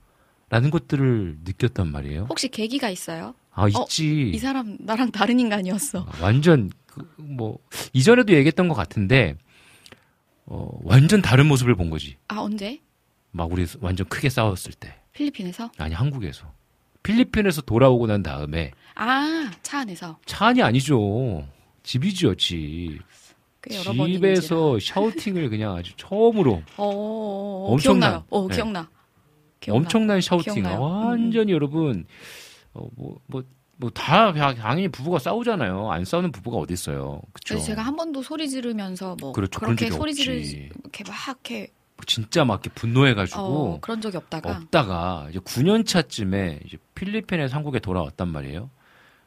라는 0.50 0.69
것들을 0.71 1.38
느꼈단 1.45 1.89
말이에요. 1.89 2.26
혹시 2.30 2.50
계기가 2.50 2.89
있어요? 2.89 3.34
아, 3.54 3.69
있지. 3.69 4.32
이 4.32 4.38
사람 4.38 4.76
나랑 4.82 5.12
다른 5.12 5.39
인간이었어. 5.39 6.00
아, 6.00 6.12
완전, 6.21 6.69
그, 6.69 6.76
뭐, 7.17 7.58
이전에도 7.94 8.33
얘기했던 8.33 8.67
것 8.67 8.73
같은데, 8.75 9.35
어, 10.46 10.69
완전 10.83 11.21
다른 11.21 11.48
모습을 11.48 11.75
본 11.75 11.89
거지. 11.89 12.17
아 12.27 12.39
언제? 12.39 12.79
막 13.31 13.52
우리 13.52 13.65
완전 13.79 14.08
크게 14.08 14.29
싸웠을 14.29 14.73
때. 14.73 14.96
필리핀에서? 15.13 15.71
아니, 15.77 15.94
한국에서. 15.94 16.52
필리핀에서 17.04 17.62
돌아오고 17.62 18.08
난 18.08 18.21
다음에, 18.23 18.71
아 18.96 19.50
차 19.63 19.79
안에서. 19.79 20.19
차 20.25 20.48
안이 20.48 20.62
아니죠. 20.62 21.48
집이죠, 21.83 22.35
집. 22.35 23.00
집에서 23.67 24.79
샤우팅을 24.79 25.50
그냥 25.50 25.75
아주 25.75 25.94
처음으로 25.96 26.63
어, 26.77 26.83
어, 26.83 27.65
어, 27.67 27.71
엄청난, 27.73 28.10
기억나요. 28.12 28.25
어, 28.29 28.48
네. 28.48 28.56
기억나. 28.56 28.89
기억나. 29.60 29.77
엄청난 29.79 30.21
샤우팅. 30.21 30.54
기억나요. 30.54 30.77
음, 30.77 31.06
완전히 31.06 31.52
여러분, 31.54 32.06
어, 32.73 32.87
뭐, 32.96 33.19
뭐, 33.27 33.44
뭐, 33.78 33.90
다, 33.90 34.32
당연히 34.34 34.88
부부가 34.90 35.17
싸우잖아요. 35.19 35.92
안 35.92 36.06
싸우는 36.06 36.32
부부가 36.32 36.58
어딨어요. 36.58 37.22
그쵸. 37.34 37.56
그래서 37.56 37.65
제가 37.67 37.82
한 37.82 37.96
번도 37.96 38.22
소리 38.22 38.48
지르면서 38.50 39.15
뭐 39.19 39.32
그렇죠. 39.32 39.60
그렇게 39.60 39.90
소리. 39.90 40.13
지르 40.13 40.34
이렇게 40.34 41.04
막 41.08 41.15
이렇게 41.28 41.72
진짜 42.08 42.44
막 42.46 42.56
이렇게 42.63 42.69
분노해가지고, 42.80 43.40
어, 43.42 43.80
그런 43.80 44.02
적이 44.02 44.17
없다가 44.17 44.58
없다가, 44.58 45.28
이제 45.30 45.40
9년 45.40 45.86
차쯤에 45.86 46.60
이제 46.65 46.78
필리핀에서 46.96 47.56
한국에 47.56 47.80
돌아왔단 47.80 48.28
말이에요. 48.28 48.69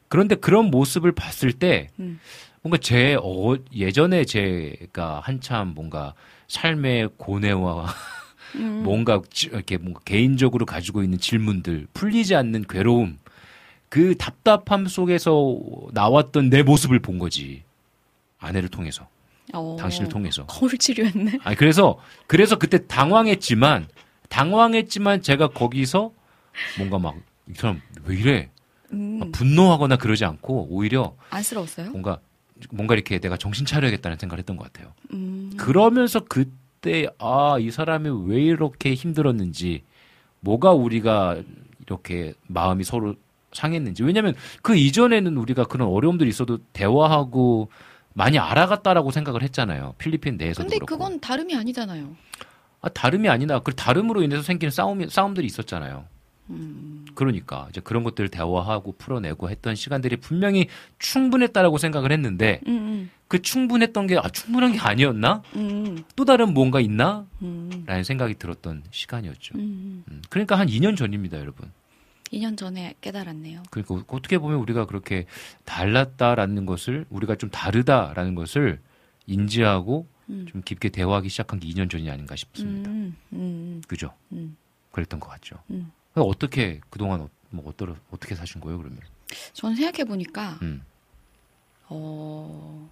그런데 0.08 0.34
그런 0.34 0.66
모습을 0.66 1.12
봤을 1.12 1.52
때, 1.52 1.88
음. 2.00 2.20
뭔가 2.62 2.78
제, 2.78 3.16
어, 3.20 3.56
예전에 3.74 4.24
제가 4.24 5.20
한참 5.22 5.72
뭔가 5.74 6.14
삶의 6.48 7.10
고뇌와 7.16 7.86
음. 8.56 8.82
뭔가 8.84 9.20
지- 9.30 9.48
이렇게 9.48 9.76
뭔가 9.76 10.00
개인적으로 10.04 10.64
가지고 10.66 11.02
있는 11.02 11.18
질문들, 11.18 11.88
풀리지 11.94 12.34
않는 12.34 12.64
괴로움, 12.68 13.18
그 13.94 14.16
답답함 14.16 14.88
속에서 14.88 15.56
나왔던 15.92 16.50
내 16.50 16.64
모습을 16.64 16.98
본 16.98 17.20
거지. 17.20 17.62
아내를 18.40 18.68
통해서, 18.68 19.06
어, 19.52 19.76
당신을 19.78 20.08
통해서. 20.08 20.44
거울 20.46 20.76
치료했네. 20.76 21.38
아니 21.44 21.54
그래서 21.56 22.00
그래서 22.26 22.58
그때 22.58 22.84
당황했지만 22.88 23.86
당황했지만 24.28 25.22
제가 25.22 25.48
거기서 25.50 26.10
뭔가 26.78 26.98
막 26.98 27.14
이 27.48 27.52
사람 27.54 27.80
왜 28.06 28.16
이래 28.16 28.50
음, 28.92 29.18
막 29.20 29.30
분노하거나 29.32 29.96
그러지 29.96 30.24
않고 30.24 30.66
오히려 30.70 31.14
안쓰러웠어요? 31.30 31.90
뭔가 31.92 32.18
뭔가 32.72 32.94
이렇게 32.94 33.18
내가 33.20 33.36
정신 33.36 33.64
차려야겠다는 33.66 34.16
생각을 34.18 34.38
했던 34.40 34.56
것 34.56 34.72
같아요. 34.72 34.92
음, 35.12 35.52
그러면서 35.56 36.18
그때 36.20 37.06
아 37.18 37.58
이 37.60 37.70
사람이 37.70 38.08
왜 38.32 38.40
이렇게 38.42 38.94
힘들었는지 38.94 39.84
뭐가 40.40 40.72
우리가 40.72 41.42
이렇게 41.86 42.32
마음이 42.48 42.82
서로 42.82 43.14
상했는지 43.54 44.02
왜냐하면 44.02 44.34
그 44.62 44.76
이전에는 44.76 45.36
우리가 45.36 45.64
그런 45.64 45.88
어려움들이 45.88 46.28
있어도 46.28 46.58
대화하고 46.72 47.70
많이 48.12 48.38
알아갔다라고 48.38 49.10
생각을 49.10 49.42
했잖아요. 49.42 49.94
필리핀 49.98 50.36
내에서도 50.36 50.68
근데 50.68 50.76
그렇고. 50.76 50.96
그건 50.98 51.20
다름이 51.20 51.54
아니잖아요. 51.56 52.16
아, 52.80 52.88
다름이 52.88 53.28
아니라 53.28 53.60
그 53.60 53.74
다름으로 53.74 54.22
인해서 54.22 54.42
생기는 54.42 54.70
싸움이 54.70 55.08
싸움들이 55.08 55.46
있었잖아요. 55.46 56.04
음, 56.50 57.06
그러니까 57.14 57.66
이제 57.70 57.80
그런 57.80 58.04
것들을 58.04 58.28
대화하고 58.28 58.92
풀어내고 58.98 59.48
했던 59.48 59.74
시간들이 59.74 60.16
분명히 60.16 60.68
충분했다라고 60.98 61.78
생각을 61.78 62.12
했는데 62.12 62.60
음, 62.66 63.10
그 63.28 63.40
충분했던 63.40 64.06
게 64.06 64.18
아, 64.18 64.28
충분한 64.28 64.72
게 64.72 64.78
아니었나? 64.78 65.42
음, 65.56 66.04
또 66.14 66.26
다른 66.26 66.52
뭔가 66.52 66.80
있나? 66.80 67.26
음, 67.40 67.84
라는 67.86 68.04
생각이 68.04 68.34
들었던 68.34 68.82
시간이었죠. 68.90 69.54
음. 69.56 70.04
음, 70.10 70.22
그러니까 70.28 70.58
한 70.58 70.68
2년 70.68 70.96
전입니다, 70.96 71.38
여러분. 71.38 71.72
2년 72.34 72.56
전에 72.56 72.94
깨달았네요. 73.00 73.62
그러니까 73.70 74.04
어떻게 74.08 74.38
보면 74.38 74.58
우리가 74.58 74.86
그렇게 74.86 75.26
달랐다라는 75.64 76.66
것을 76.66 77.06
우리가 77.10 77.36
좀 77.36 77.50
다르다라는 77.50 78.34
것을 78.34 78.80
인지하고 79.26 80.06
음. 80.28 80.46
좀 80.48 80.62
깊게 80.62 80.90
대화하기 80.90 81.28
시작한 81.28 81.60
게 81.60 81.68
2년 81.68 81.90
전이 81.90 82.10
아닌가 82.10 82.36
싶습니다. 82.36 82.90
음, 82.90 83.16
음, 83.32 83.82
그죠? 83.86 84.12
음. 84.32 84.56
그랬던 84.92 85.20
것 85.20 85.28
같죠. 85.28 85.56
음. 85.70 85.90
어떻게 86.14 86.80
그동안 86.90 87.20
어, 87.22 87.30
뭐 87.50 87.68
어떠, 87.68 87.94
어떻게 88.10 88.34
사신 88.34 88.60
거예요, 88.60 88.78
그러면? 88.78 89.00
전 89.52 89.74
생각해 89.74 90.04
보니까 90.04 90.58
음. 90.62 90.82
어, 91.88 92.88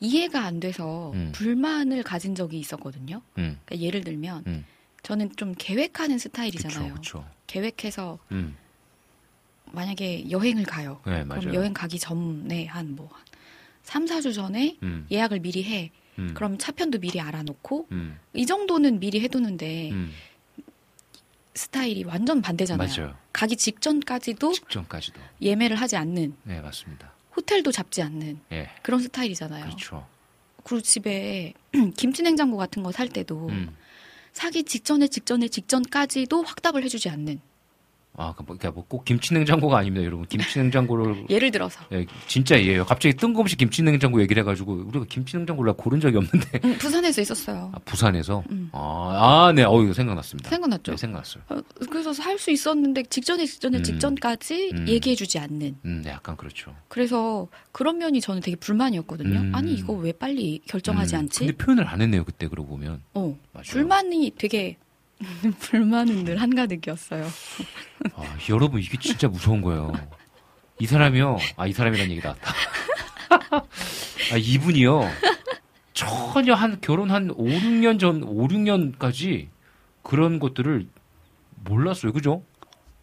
이해가 0.00 0.44
안 0.44 0.60
돼서 0.60 1.12
음. 1.12 1.32
불만을 1.34 2.02
가진 2.02 2.34
적이 2.34 2.58
있었거든요. 2.58 3.22
음. 3.38 3.58
그러니까 3.64 3.78
예를 3.78 4.02
들면 4.02 4.44
음. 4.46 4.64
저는 5.02 5.36
좀 5.36 5.54
계획하는 5.56 6.18
스타일이잖아요. 6.18 6.92
그렇죠. 6.92 7.26
계획해서 7.46 8.18
음. 8.32 8.56
만약에 9.74 10.30
여행을 10.30 10.64
가요. 10.64 11.00
네. 11.06 11.24
그럼 11.24 11.52
여행 11.54 11.74
가기 11.74 11.98
전에 11.98 12.66
한 12.66 12.94
뭐, 12.96 13.08
한 13.12 13.22
3, 13.82 14.06
4주 14.06 14.34
전에 14.34 14.76
음. 14.82 15.06
예약을 15.10 15.40
미리 15.40 15.64
해. 15.64 15.90
음. 16.18 16.32
그럼 16.34 16.56
차편도 16.58 17.00
미리 17.00 17.20
알아놓고 17.20 17.88
음. 17.92 18.18
이 18.32 18.46
정도는 18.46 19.00
미리 19.00 19.20
해두는데 19.20 19.90
음. 19.90 20.12
스타일이 21.54 22.02
완전 22.04 22.40
반대잖아요. 22.42 22.88
맞아요. 22.88 23.16
가기 23.32 23.56
직전까지도 23.56 24.52
직전까지도. 24.52 25.20
예매를 25.40 25.76
하지 25.76 25.96
않는 25.96 26.34
네, 26.44 26.60
맞습니다. 26.60 27.12
호텔도 27.36 27.70
잡지 27.72 28.02
않는 28.02 28.40
예. 28.52 28.70
그런 28.82 29.00
스타일이잖아요. 29.00 29.64
그렇죠. 29.64 30.06
그리고 30.64 30.80
집에 30.82 31.52
김치 31.96 32.22
냉장고 32.22 32.56
같은 32.56 32.82
거 32.82 32.90
살 32.90 33.08
때도 33.08 33.48
음. 33.48 33.76
사기 34.32 34.64
직전에 34.64 35.06
직전에 35.08 35.46
직전까지도 35.48 36.42
확답을 36.42 36.82
해주지 36.82 37.08
않는 37.08 37.40
아, 38.16 38.32
그러니까 38.36 38.70
뭐 38.70 38.84
꼭 38.88 39.04
김치냉장고가 39.04 39.78
아닙니다, 39.78 40.04
여러분. 40.04 40.24
김치냉장고를 40.26 41.26
예를 41.30 41.50
들어서 41.50 41.80
예, 41.92 42.06
진짜 42.28 42.56
이해요. 42.56 42.84
갑자기 42.84 43.16
뜬금없이 43.16 43.56
김치냉장고 43.56 44.20
얘기를 44.22 44.40
해가지고 44.42 44.84
우리가 44.86 45.04
김치냉장고를 45.08 45.72
고른 45.72 46.00
적이 46.00 46.18
없는데 46.18 46.60
음, 46.64 46.76
부산에서 46.78 47.20
있었어요. 47.20 47.72
아, 47.74 47.78
부산에서 47.84 48.44
음. 48.50 48.68
아, 48.72 49.48
아, 49.48 49.52
네, 49.52 49.64
어, 49.64 49.82
이거 49.82 49.92
생각났습니다. 49.92 50.48
생각났죠? 50.50 50.92
네, 50.92 50.96
생각났어요. 50.96 51.42
어, 51.48 51.56
그래서 51.90 52.12
살 52.12 52.38
수 52.38 52.50
있었는데 52.50 53.04
직전에 53.04 53.46
직전에 53.46 53.78
음. 53.78 53.82
직전까지 53.82 54.70
음. 54.74 54.88
얘기해주지 54.88 55.38
않는. 55.38 55.76
음, 55.84 56.02
네, 56.04 56.10
약간 56.10 56.36
그렇죠. 56.36 56.74
그래서 56.88 57.48
그런 57.72 57.98
면이 57.98 58.20
저는 58.20 58.42
되게 58.42 58.56
불만이었거든요. 58.56 59.38
음. 59.40 59.52
아니 59.54 59.72
이거 59.74 59.92
왜 59.94 60.12
빨리 60.12 60.60
결정하지 60.66 61.14
음, 61.16 61.20
않지? 61.20 61.38
근데 61.40 61.52
표현을 61.56 61.86
안 61.88 62.00
했네요, 62.00 62.24
그때 62.24 62.48
그러고 62.48 62.68
보면. 62.70 63.00
어, 63.14 63.36
맞아요. 63.52 63.64
불만이 63.68 64.32
되게 64.36 64.76
불만은 65.60 66.24
늘 66.24 66.40
한가득이었어요. 66.40 67.26
아, 68.14 68.36
여러분 68.50 68.80
이게 68.80 68.96
진짜 68.98 69.28
무서운 69.28 69.60
거예요. 69.62 69.92
이 70.80 70.86
사람이요. 70.86 71.38
아, 71.56 71.66
이 71.66 71.72
사람이란 71.72 72.10
얘기 72.10 72.20
나왔다. 72.20 72.52
아, 74.32 74.36
이분이요. 74.36 75.08
전혀 75.92 76.54
한 76.54 76.80
결혼 76.80 77.10
한 77.10 77.30
5, 77.30 77.44
6년 77.44 77.98
전, 78.00 78.22
5, 78.24 78.48
6년까지 78.48 79.48
그런 80.02 80.38
것들을 80.40 80.88
몰랐어요. 81.64 82.12
그죠? 82.12 82.42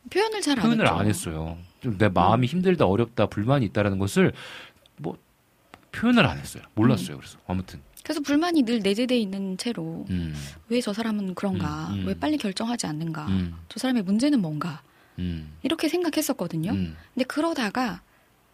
표현을 0.10 0.42
잘 0.42 0.58
안 0.60 0.64
표현을. 0.64 0.88
안 0.88 1.08
했어요. 1.08 1.58
좀 1.82 1.98
내 1.98 2.10
마음이 2.10 2.46
힘들다, 2.48 2.86
어렵다, 2.86 3.26
불만이 3.28 3.66
있다라는 3.68 3.98
것을 3.98 4.34
뭐 4.98 5.18
표현을 5.92 6.26
안 6.26 6.38
했어요. 6.38 6.64
몰랐어요. 6.76 7.18
그래서 7.18 7.38
아무튼. 7.48 7.82
그래서 8.04 8.20
불만이 8.22 8.64
늘 8.64 8.80
내재돼 8.80 9.18
있는 9.18 9.58
채로 9.58 10.06
음, 10.10 10.34
왜저 10.70 10.94
사람은 10.94 11.36
그런가? 11.36 11.90
음, 11.92 12.00
음. 12.00 12.08
왜 12.08 12.14
빨리 12.16 12.38
결정하지 12.38 12.88
않는가? 12.88 13.28
음, 13.28 13.56
저 13.70 13.80
사람의 13.80 14.04
문제는 14.04 14.42
뭔가? 14.42 14.82
음, 15.20 15.54
이렇게 15.64 15.88
생각했었거든요. 15.88 16.72
음, 16.72 16.96
근데 17.14 17.26
그러다가 17.26 18.02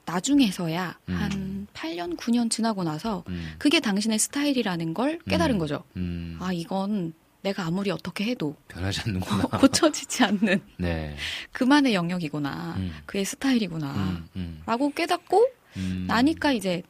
나중에서야 0.06 0.98
음. 1.10 1.14
한 1.14 1.68
8년, 1.74 2.18
9년 2.18 2.50
지나고 2.50 2.84
나서 2.84 3.24
음, 3.28 3.54
그게 3.58 3.80
당신의 3.80 4.20
스타일이라는 4.20 4.94
걸 4.94 5.20
깨달은 5.30 5.56
음. 5.56 5.60
거죠. 5.60 5.84
음. 5.98 6.38
아, 6.40 6.52
이건 6.54 7.14
내가 7.42 7.66
아무리 7.66 7.92
어떻게 7.92 8.26
해도 8.26 8.56
변하지 8.68 9.02
않는구나. 9.06 9.44
고쳐지지 9.60 10.24
않는 10.24 10.62
네. 10.78 11.16
그만의 11.52 11.94
영역이구나. 11.94 12.76
음, 12.78 12.94
그의 13.06 13.26
스타일이구나. 13.26 13.94
음, 13.94 14.28
음, 14.36 14.62
라고 14.66 14.90
깨닫고 14.92 15.48
음. 15.78 16.06
나니까 16.08 16.52
이제 16.54 16.84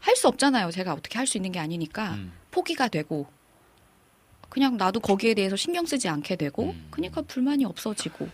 할 0.00 0.16
수 0.16 0.28
없잖아요. 0.28 0.70
제가 0.70 0.92
어떻게 0.94 1.18
할 1.18 1.26
수 1.26 1.36
있는 1.38 1.52
게 1.52 1.58
아니니까 1.58 2.14
음. 2.14 2.32
포기가 2.50 2.88
되고 2.88 3.26
그냥 4.48 4.76
나도 4.76 5.00
거기에 5.00 5.34
대해서 5.34 5.56
신경 5.56 5.86
쓰지 5.86 6.08
않게 6.08 6.36
되고 6.36 6.70
음. 6.70 6.88
그러니까 6.90 7.22
불만이 7.22 7.64
없어지고 7.64 8.28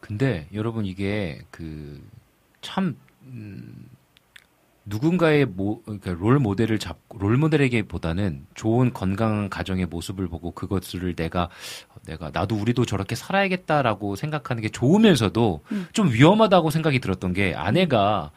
근데 0.00 0.48
여러분 0.52 0.86
이게 0.86 1.42
그참 1.50 2.96
음, 3.22 3.88
누군가의 4.86 5.44
모, 5.46 5.82
그러니까 5.82 6.12
롤 6.12 6.38
모델을 6.40 6.78
잡고 6.78 7.18
롤 7.18 7.36
모델에게보다는 7.36 8.46
좋은 8.54 8.92
건강한 8.92 9.48
가정의 9.48 9.86
모습을 9.86 10.26
보고 10.28 10.50
그것을 10.50 11.14
내가 11.14 11.48
내가 12.06 12.30
나도 12.32 12.56
우리도 12.56 12.86
저렇게 12.86 13.14
살아야겠다라고 13.14 14.16
생각하는 14.16 14.62
게 14.62 14.68
좋으면서도 14.70 15.62
음. 15.70 15.86
좀 15.92 16.10
위험하다고 16.10 16.70
생각이 16.70 16.98
들었던 16.98 17.32
게 17.34 17.54
아내가 17.54 18.32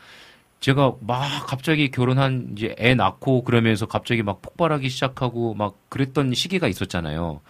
제가 0.63 0.93
막 1.01 1.45
갑자기 1.45 1.91
결혼한 1.91 2.53
이제 2.53 2.73
애 2.79 2.95
낳고 2.95 3.43
그러면서 3.43 3.85
갑자기 3.85 4.23
막 4.23 4.41
폭발하기 4.41 4.87
시작하고 4.87 5.55
막 5.55 5.75
그랬던 5.89 6.33
시기가 6.33 6.69
있었잖아요. 6.69 7.41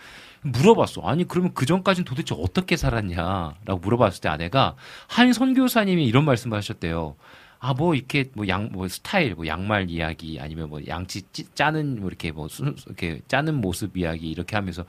물어봤어. 0.42 1.02
아니 1.04 1.28
그러면 1.28 1.54
그 1.54 1.68
전까지는 1.68 2.06
도대체 2.06 2.34
어떻게 2.36 2.76
살았냐라고 2.76 3.78
물어봤을 3.84 4.20
때 4.22 4.30
아내가 4.30 4.76
한 5.08 5.32
선교사님이 5.32 6.06
이런 6.06 6.26
말씀을 6.26 6.58
하셨대요. 6.58 7.16
아 7.60 7.74
뭐 7.76 7.94
이렇게 7.94 8.32
뭐 8.34 8.48
양 8.48 8.70
뭐 8.72 8.88
스타일 8.88 9.36
뭐 9.36 9.46
양말 9.46 9.92
이야기 9.92 10.40
아니면 10.42 10.70
뭐 10.70 10.82
양치 10.88 11.22
찌, 11.32 11.46
짜는 11.54 12.00
뭐 12.00 12.10
이렇게 12.10 12.32
뭐 12.32 12.48
수, 12.48 12.64
이렇게 12.88 13.22
짜는 13.28 13.54
모습 13.62 13.96
이야기 13.96 14.32
이렇게 14.32 14.56
하면서 14.56 14.86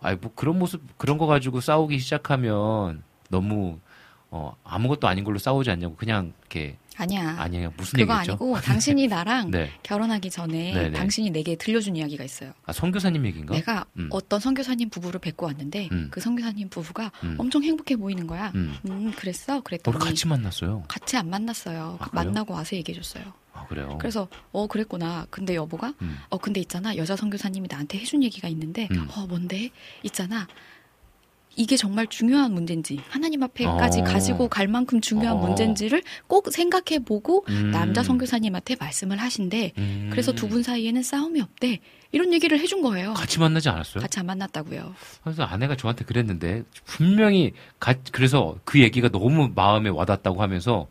아이 0.00 0.14
뭐 0.14 0.30
그런 0.36 0.56
모습 0.60 0.82
그런 0.98 1.18
거 1.18 1.26
가지고 1.26 1.60
싸우기 1.60 1.98
시작하면 1.98 3.02
너무 3.28 3.80
어 4.30 4.54
아무것도 4.62 5.08
아닌 5.08 5.24
걸로 5.24 5.38
싸우지 5.38 5.68
않냐고 5.70 5.96
그냥 5.96 6.32
이렇게 6.42 6.76
아니야. 6.96 7.36
아니에요 7.38 7.72
무슨 7.76 7.98
그거 7.98 8.14
얘기죠? 8.16 8.32
아니고 8.32 8.60
당신이 8.60 9.06
나랑 9.08 9.50
네. 9.50 9.70
결혼하기 9.82 10.30
전에 10.30 10.72
네네. 10.74 10.92
당신이 10.92 11.30
내게 11.30 11.56
들려준 11.56 11.96
이야기가 11.96 12.24
있어요. 12.24 12.52
아 12.64 12.72
선교사님 12.72 13.24
얘기인가? 13.26 13.54
내가 13.54 13.84
음. 13.98 14.08
어떤 14.10 14.40
선교사님 14.40 14.90
부부를 14.90 15.20
뵙고 15.20 15.46
왔는데 15.46 15.88
음. 15.92 16.08
그 16.10 16.20
선교사님 16.20 16.68
부부가 16.68 17.12
음. 17.24 17.36
엄청 17.38 17.62
행복해 17.62 17.96
보이는 17.96 18.26
거야. 18.26 18.52
음. 18.54 18.76
음, 18.88 19.12
그랬어? 19.12 19.60
그랬더니 19.60 19.98
같이 19.98 20.26
만났어요. 20.26 20.84
같이 20.88 21.16
안 21.16 21.28
만났어요. 21.30 21.98
아, 22.00 22.08
그래요? 22.08 22.24
만나고 22.24 22.54
와서 22.54 22.76
얘기해 22.76 22.96
줬어요. 23.00 23.24
아 23.52 23.66
그래요. 23.66 23.96
그래서 23.98 24.28
어 24.52 24.66
그랬구나. 24.66 25.26
근데 25.30 25.54
여보가 25.54 25.94
음. 26.02 26.18
어 26.28 26.38
근데 26.38 26.60
있잖아 26.60 26.96
여자 26.96 27.16
선교사님이 27.16 27.68
나한테 27.70 27.98
해준 27.98 28.22
얘기가 28.22 28.48
있는데 28.48 28.88
음. 28.90 29.08
어 29.16 29.26
뭔데 29.26 29.70
있잖아 30.02 30.46
이게 31.56 31.76
정말 31.76 32.06
중요한 32.06 32.52
문제인지 32.52 33.00
하나님 33.08 33.42
앞에까지 33.42 34.02
어. 34.02 34.04
가지고 34.04 34.48
갈 34.48 34.68
만큼 34.68 35.00
중요한 35.00 35.38
어. 35.38 35.40
문제인지를 35.40 36.02
꼭 36.26 36.52
생각해보고 36.52 37.44
음. 37.48 37.70
남자 37.72 38.02
선교사님한테 38.02 38.76
말씀을 38.76 39.16
하신대. 39.16 39.72
음. 39.78 40.08
그래서 40.10 40.32
두 40.32 40.46
분 40.46 40.62
사이에는 40.62 41.02
싸움이 41.02 41.40
없대. 41.40 41.80
이런 42.12 42.32
얘기를 42.32 42.58
해준 42.60 42.82
거예요. 42.82 43.14
같이 43.14 43.40
만나지 43.40 43.68
않았어요? 43.68 44.00
같이 44.00 44.20
안 44.20 44.26
만났다고요. 44.26 44.94
그래서 45.24 45.42
아내가 45.42 45.76
저한테 45.76 46.04
그랬는데 46.04 46.62
분명히 46.84 47.52
가, 47.80 47.94
그래서 48.12 48.56
그 48.64 48.80
얘기가 48.80 49.08
너무 49.08 49.50
마음에 49.54 49.90
와닿았다고 49.90 50.40
하면서 50.40 50.86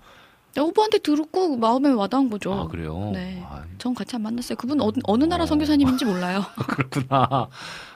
여보한테 0.58 1.00
들었고 1.00 1.58
마음에 1.58 1.90
와닿은 1.90 2.30
거죠. 2.30 2.54
아 2.54 2.68
그래요. 2.68 3.12
네. 3.14 3.44
아, 3.50 3.64
전 3.78 3.94
같이 3.94 4.16
안 4.16 4.22
만났어요. 4.24 4.56
그분 4.56 4.82
어, 4.82 4.92
어느 5.04 5.24
나라 5.26 5.44
어. 5.44 5.48
선교사님인지 5.48 6.06
몰라요. 6.06 6.46
그렇구나. 6.56 7.50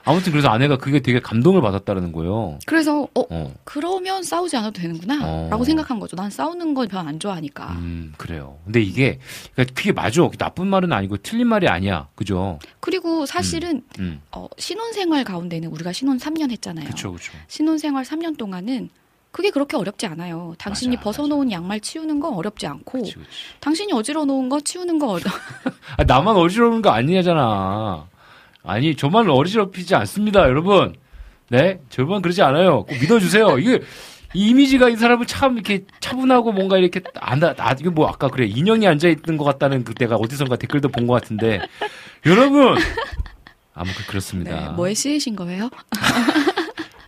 아무튼 0.04 0.32
그래서 0.32 0.48
아내가 0.48 0.76
그게 0.76 1.00
되게 1.00 1.20
감동을 1.20 1.60
받았다라는 1.62 2.12
거예요. 2.12 2.58
그래서 2.66 3.02
어 3.14 3.24
어. 3.30 3.54
그러면 3.64 4.22
싸우지 4.22 4.56
않아도 4.56 4.80
되는구나 4.80 5.20
어. 5.22 5.48
라고 5.50 5.64
생각한 5.64 5.98
거죠. 6.00 6.16
난 6.16 6.30
싸우는 6.30 6.74
걸 6.74 6.86
별로 6.88 7.08
안 7.08 7.18
좋아하니까. 7.18 7.72
음 7.72 8.12
그래요. 8.16 8.58
근데 8.64 8.82
이게 8.82 9.18
그러니까 9.54 9.74
그게 9.74 9.92
맞아. 9.92 10.20
나쁜 10.38 10.66
말은 10.66 10.92
아니고 10.92 11.16
틀린 11.18 11.46
말이 11.48 11.68
아니야. 11.68 12.08
그죠? 12.14 12.58
그리고 12.80 13.24
사실은 13.26 13.82
음. 13.98 14.20
어, 14.32 14.48
신혼생활 14.58 15.24
가운데는 15.24 15.68
우리가 15.70 15.92
신혼 15.92 16.18
3년 16.18 16.50
했잖아요. 16.50 16.84
그렇죠, 16.84 17.10
그렇죠. 17.12 17.32
신혼생활 17.48 18.04
3년 18.04 18.36
동안은 18.36 18.90
그게 19.32 19.50
그렇게 19.50 19.76
어렵지 19.76 20.06
않아요. 20.06 20.54
당신이 20.58 20.96
맞아, 20.96 21.04
벗어놓은 21.04 21.52
양말 21.52 21.80
치우는 21.80 22.18
건 22.20 22.34
어렵지 22.34 22.66
않고 22.66 22.92
그렇지, 22.98 23.14
그렇지. 23.14 23.30
당신이 23.60 23.92
어지러워 23.92 24.26
놓은 24.26 24.48
거 24.48 24.60
치우는 24.60 24.98
거 24.98 25.08
어려. 25.12 25.24
아, 25.96 26.04
나만 26.04 26.36
어지러운 26.36 26.82
거 26.82 26.90
아니냐잖아. 26.90 28.06
아니, 28.64 28.96
저만 28.96 29.30
어지럽히지 29.30 29.94
않습니다, 29.94 30.40
여러분. 30.42 30.94
네? 31.48 31.80
저만 31.90 32.22
그러지 32.22 32.42
않아요. 32.42 32.84
꼭 32.84 32.90
믿어주세요. 33.00 33.58
이게, 33.58 33.80
이 34.34 34.50
이미지가 34.50 34.88
이 34.90 34.96
사람을 34.96 35.26
참 35.26 35.54
이렇게 35.54 35.84
차분하고 36.00 36.52
뭔가 36.52 36.76
이렇게 36.78 37.00
안, 37.20 37.42
아, 37.42 37.74
이게 37.78 37.88
뭐 37.88 38.08
아까 38.08 38.28
그래. 38.28 38.46
인형이 38.46 38.86
앉아 38.86 39.08
있는 39.08 39.36
것 39.36 39.44
같다는 39.44 39.82
그때가 39.84 40.16
어디선가 40.16 40.56
댓글도 40.56 40.88
본 40.88 41.06
것 41.06 41.14
같은데. 41.14 41.60
여러분! 42.26 42.76
아무튼 43.74 44.04
그렇습니다. 44.06 44.68
네, 44.68 44.68
뭐에 44.74 44.92
씌으신 44.94 45.34
거예요? 45.36 45.70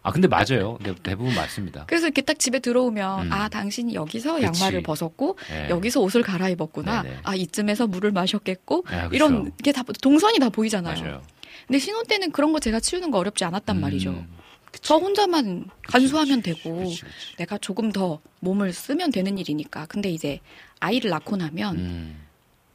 아, 0.05 0.11
근데 0.11 0.27
맞아요. 0.27 0.79
근데 0.83 0.95
대부분 1.03 1.35
맞습니다. 1.35 1.85
그래서 1.87 2.07
이렇게 2.07 2.23
딱 2.23 2.39
집에 2.39 2.59
들어오면 2.59 3.27
음. 3.27 3.33
아 3.33 3.49
당신이 3.49 3.95
여기서 3.95 4.35
그치. 4.35 4.45
양말을 4.47 4.83
벗었고 4.83 5.39
네. 5.49 5.69
여기서 5.71 6.01
옷을 6.01 6.23
갈아입었구나. 6.23 7.03
네네. 7.03 7.17
아 7.23 7.35
이쯤에서 7.37 7.87
물을 7.87 8.11
마셨겠고 8.13 8.85
아, 8.89 9.09
그렇죠. 9.09 9.15
이런 9.15 9.53
게 9.63 9.73
다 9.73 9.83
동선이 10.03 10.39
다 10.39 10.49
보이잖아요. 10.49 11.01
맞아요. 11.01 11.23
근데 11.67 11.79
신혼 11.79 12.05
때는 12.07 12.33
그런 12.33 12.53
거 12.53 12.59
제가 12.59 12.81
치우는 12.81 13.11
거 13.11 13.19
어렵지 13.19 13.45
않았단 13.45 13.81
말이죠. 13.81 14.11
음, 14.11 14.29
그치. 14.73 14.83
저 14.89 14.97
혼자만 14.97 15.67
간수하면 15.87 16.43
되고 16.43 16.79
그치, 16.85 17.03
그치. 17.03 17.37
내가 17.39 17.57
조금 17.59 17.93
더 17.93 18.21
몸을 18.41 18.73
쓰면 18.73 19.13
되는 19.13 19.39
일이니까. 19.39 19.87
근데 19.87 20.11
이제 20.11 20.41
아이를 20.81 21.11
낳고 21.11 21.37
나면 21.37 21.77
음, 21.77 22.22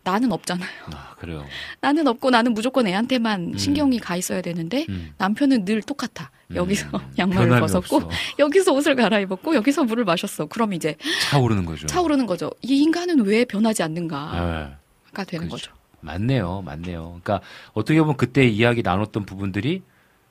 나는 0.07 0.31
없잖아요. 0.31 0.69
아, 0.93 1.15
그래요. 1.19 1.45
나는 1.81 2.07
없고 2.07 2.29
나는 2.29 2.53
무조건 2.53 2.87
애한테만 2.87 3.53
음. 3.53 3.57
신경이 3.57 3.99
가 3.99 4.15
있어야 4.15 4.41
되는데 4.41 4.85
음. 4.87 5.13
남편은 5.17 5.65
늘 5.65 5.81
똑같아. 5.81 6.31
여기서 6.55 6.87
음, 6.93 7.11
양말을 7.19 7.59
벗었고 7.59 7.97
없어. 7.97 8.09
여기서 8.39 8.71
옷을 8.71 8.95
갈아입었고 8.95 9.53
여기서 9.55 9.83
물을 9.83 10.05
마셨어. 10.05 10.45
그럼 10.45 10.71
이제 10.71 10.95
차오르는 11.23 11.65
거죠. 11.65 11.87
차오르는 11.87 12.25
거죠. 12.25 12.51
이 12.61 12.81
인간은 12.83 13.25
왜 13.25 13.43
변하지 13.43 13.83
않는가가 13.83 14.75
네. 15.13 15.25
되는 15.25 15.47
그렇죠. 15.49 15.71
거죠. 15.71 15.77
맞네요, 15.99 16.61
맞네요. 16.61 17.19
그러니까 17.21 17.41
어떻게 17.73 17.99
보면 17.99 18.15
그때 18.15 18.47
이야기 18.47 18.83
나눴던 18.83 19.25
부분들이 19.25 19.81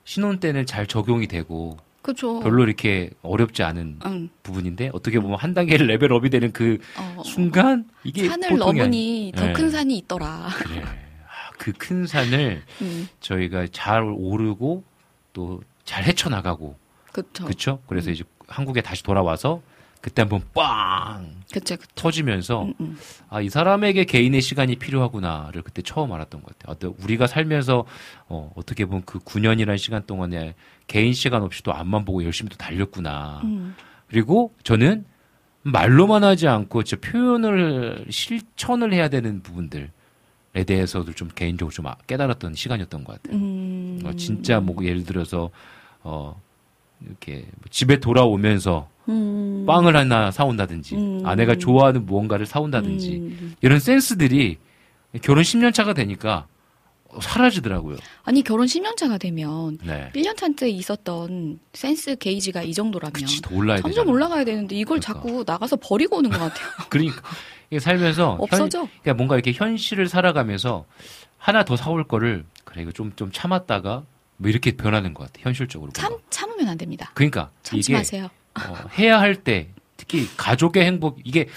신혼 0.05 0.39
때는 0.39 0.65
잘 0.65 0.87
적용이 0.87 1.27
되고 1.27 1.77
그렇죠. 2.07 2.39
별로 2.39 2.63
이렇게 2.63 3.11
어렵지 3.21 3.63
않은 3.63 3.99
응. 4.05 4.29
부분인데 4.43 4.91
어떻게 4.93 5.19
보면 5.19 5.37
한 5.39 5.53
단계 5.53 5.77
레벨업이 5.77 6.29
되는 6.29 6.51
그 6.51 6.79
어, 6.97 7.21
순간 7.23 7.85
이게 8.03 8.27
산을 8.27 8.57
넘으니 8.57 9.33
더 9.35 9.45
네. 9.45 9.53
큰 9.53 9.69
산이 9.69 9.97
있더라. 9.97 10.49
그래. 10.55 10.83
그큰 11.57 12.05
산을 12.05 12.61
음, 12.81 13.07
저희가 13.19 13.67
잘 13.71 14.03
오르고 14.03 14.83
또 15.33 15.61
잘 15.87 16.03
헤쳐나가고 16.03 16.77
그렇죠. 17.13 17.45
그렇죠. 17.45 17.79
그래서 17.87 18.11
이제 18.11 18.23
한국에 18.47 18.81
다시 18.81 19.01
돌아와서 19.01 19.61
그 20.07 20.09
그때 20.09 20.21
한번 20.21 20.41
빵 20.53 21.35
그쵸, 21.51 21.75
그쵸. 21.75 21.91
터지면서 21.95 22.63
음, 22.63 22.73
음. 22.79 22.97
아, 23.29 23.41
이 23.41 23.49
사람에게 23.49 24.05
개인의 24.05 24.41
시간이 24.41 24.77
필요하구나를 24.77 25.61
그때 25.63 25.81
처음 25.81 26.13
알았던 26.13 26.41
것 26.43 26.57
같아요. 26.57 26.73
어떤 26.73 27.03
우리가 27.03 27.27
살면서 27.27 27.85
어, 28.27 28.51
어떻게 28.55 28.85
보면 28.85 29.03
그 29.05 29.19
9년이라는 29.19 29.77
시간 29.77 30.05
동안에 30.05 30.55
개인 30.87 31.13
시간 31.13 31.43
없이 31.43 31.61
또 31.63 31.73
앞만 31.73 32.05
보고 32.05 32.23
열심히 32.23 32.49
또 32.49 32.57
달렸구나. 32.57 33.41
음. 33.43 33.75
그리고 34.07 34.53
저는 34.63 35.05
말로만 35.63 36.23
하지 36.23 36.47
않고 36.47 36.83
진짜 36.83 37.09
표현을 37.11 38.05
실천을 38.09 38.93
해야 38.93 39.09
되는 39.09 39.43
부분들에 39.43 39.89
대해서도 40.65 41.11
좀 41.13 41.27
개인적으로 41.35 41.73
좀 41.73 41.87
아- 41.87 41.97
깨달았던 42.07 42.53
시간이었던 42.55 43.03
것 43.03 43.21
같아요. 43.21 43.37
음. 43.41 43.99
어, 44.05 44.13
진짜 44.13 44.61
뭐 44.61 44.85
예를 44.85 45.03
들어서 45.03 45.49
어 46.01 46.41
이렇게 47.05 47.45
뭐 47.55 47.65
집에 47.69 47.99
돌아오면서 47.99 48.89
음. 49.09 49.65
빵을 49.65 49.95
하나 49.95 50.31
사온다든지 50.31 50.95
음. 50.95 51.21
아내가 51.25 51.55
좋아하는 51.55 52.05
무언가를 52.05 52.45
사온다든지 52.45 53.15
음. 53.17 53.55
이런 53.61 53.79
센스들이 53.79 54.57
결혼 55.21 55.43
10년 55.43 55.73
차가 55.73 55.93
되니까 55.93 56.47
사라지더라고요. 57.21 57.97
아니 58.23 58.43
결혼 58.43 58.67
10년 58.67 58.95
차가 58.97 59.17
되면 59.17 59.77
네. 59.83 60.11
1년 60.13 60.35
차때 60.35 60.69
있었던 60.69 61.59
센스 61.73 62.15
게이지가 62.15 62.63
이 62.63 62.73
정도라면 62.73 63.13
그치 63.13 63.41
더 63.41 63.55
올라야 63.55 63.77
점점 63.77 63.91
되잖아. 63.91 64.11
올라가야 64.11 64.43
되는데 64.43 64.75
이걸 64.75 64.99
그러니까. 64.99 65.13
자꾸 65.13 65.43
나가서 65.45 65.77
버리고 65.77 66.17
오는 66.17 66.29
것 66.29 66.37
같아요. 66.37 66.67
그러니까 66.89 67.21
이게 67.69 67.79
살면서 67.79 68.31
현, 68.31 68.41
없어져. 68.41 68.87
그러니까 69.01 69.13
뭔가 69.13 69.35
이렇게 69.35 69.53
현실을 69.53 70.07
살아가면서 70.09 70.85
하나 71.37 71.63
더 71.63 71.75
사올 71.75 72.03
거를 72.03 72.43
그래 72.65 72.81
이거 72.81 72.91
좀좀 72.91 73.31
참았다가 73.31 74.03
뭐 74.37 74.49
이렇게 74.49 74.71
변하는 74.71 75.13
것 75.13 75.25
같아 75.25 75.41
현실적으로. 75.43 75.91
참. 75.93 76.15
참으면 76.29 76.69
안 76.69 76.77
됩니다. 76.77 77.11
그러니까 77.13 77.51
참지 77.63 77.91
마세요. 77.91 78.29
어, 78.55 78.75
해야 78.97 79.19
할 79.19 79.35
때 79.43 79.69
특히 79.97 80.27
가족의 80.37 80.85
행복 80.85 81.19
이게 81.23 81.47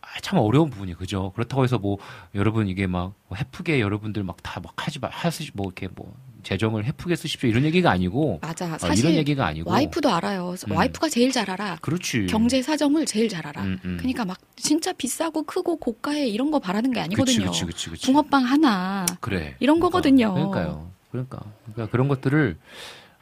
아, 0.00 0.20
참 0.22 0.38
어려운 0.38 0.70
부분이 0.70 0.94
그죠. 0.94 1.32
그렇다고 1.34 1.64
해서 1.64 1.78
뭐 1.78 1.98
여러분 2.34 2.68
이게 2.68 2.86
막 2.86 3.14
헤프게 3.34 3.80
여러분들 3.80 4.22
막다막 4.24 4.72
하지 4.76 4.98
마 4.98 5.08
하시 5.10 5.50
뭐 5.54 5.66
이렇게 5.66 5.88
뭐 5.94 6.14
재정을 6.42 6.84
헤프게 6.86 7.16
쓰십시오 7.16 7.50
이런 7.50 7.64
얘기가 7.64 7.90
아니고 7.90 8.38
맞아. 8.40 8.66
어, 8.74 8.78
사실 8.78 9.04
이런 9.04 9.16
얘기가 9.18 9.46
아니고 9.46 9.70
와이프도 9.70 10.10
알아요. 10.10 10.54
음. 10.68 10.72
와이프가 10.72 11.08
제일 11.10 11.30
잘 11.32 11.50
알아. 11.50 11.76
그렇지. 11.82 12.26
경제 12.26 12.62
사정을 12.62 13.04
제일 13.06 13.28
잘 13.28 13.46
알아. 13.46 13.62
음, 13.62 13.78
음. 13.84 13.96
그러니까 13.98 14.24
막 14.24 14.38
진짜 14.56 14.92
비싸고 14.92 15.42
크고 15.44 15.76
고가의 15.76 16.30
이런 16.32 16.50
거 16.50 16.58
바라는 16.58 16.92
게 16.92 17.00
아니거든요. 17.00 17.46
그치, 17.46 17.64
그치, 17.66 17.90
그치. 17.90 18.06
붕어빵 18.06 18.44
하나 18.44 19.04
그래. 19.20 19.56
이런 19.60 19.76
그러니까, 19.78 19.88
거거든요. 19.88 20.32
그러니까요. 20.34 20.90
그러니까, 21.10 21.40
그러니까 21.64 21.90
그런 21.90 22.08
것들을 22.08 22.56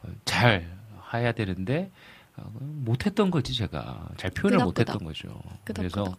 어, 0.02 0.08
잘 0.24 0.68
해야 1.14 1.32
되는데 1.32 1.90
어, 2.36 2.50
못했던 2.60 3.30
거지 3.30 3.54
제가 3.54 4.08
잘 4.16 4.30
표현을. 4.30 4.64
못했던 4.64 4.98
거죠. 5.04 5.28
끄덕끄덕. 5.64 5.74
그래서 5.74 6.16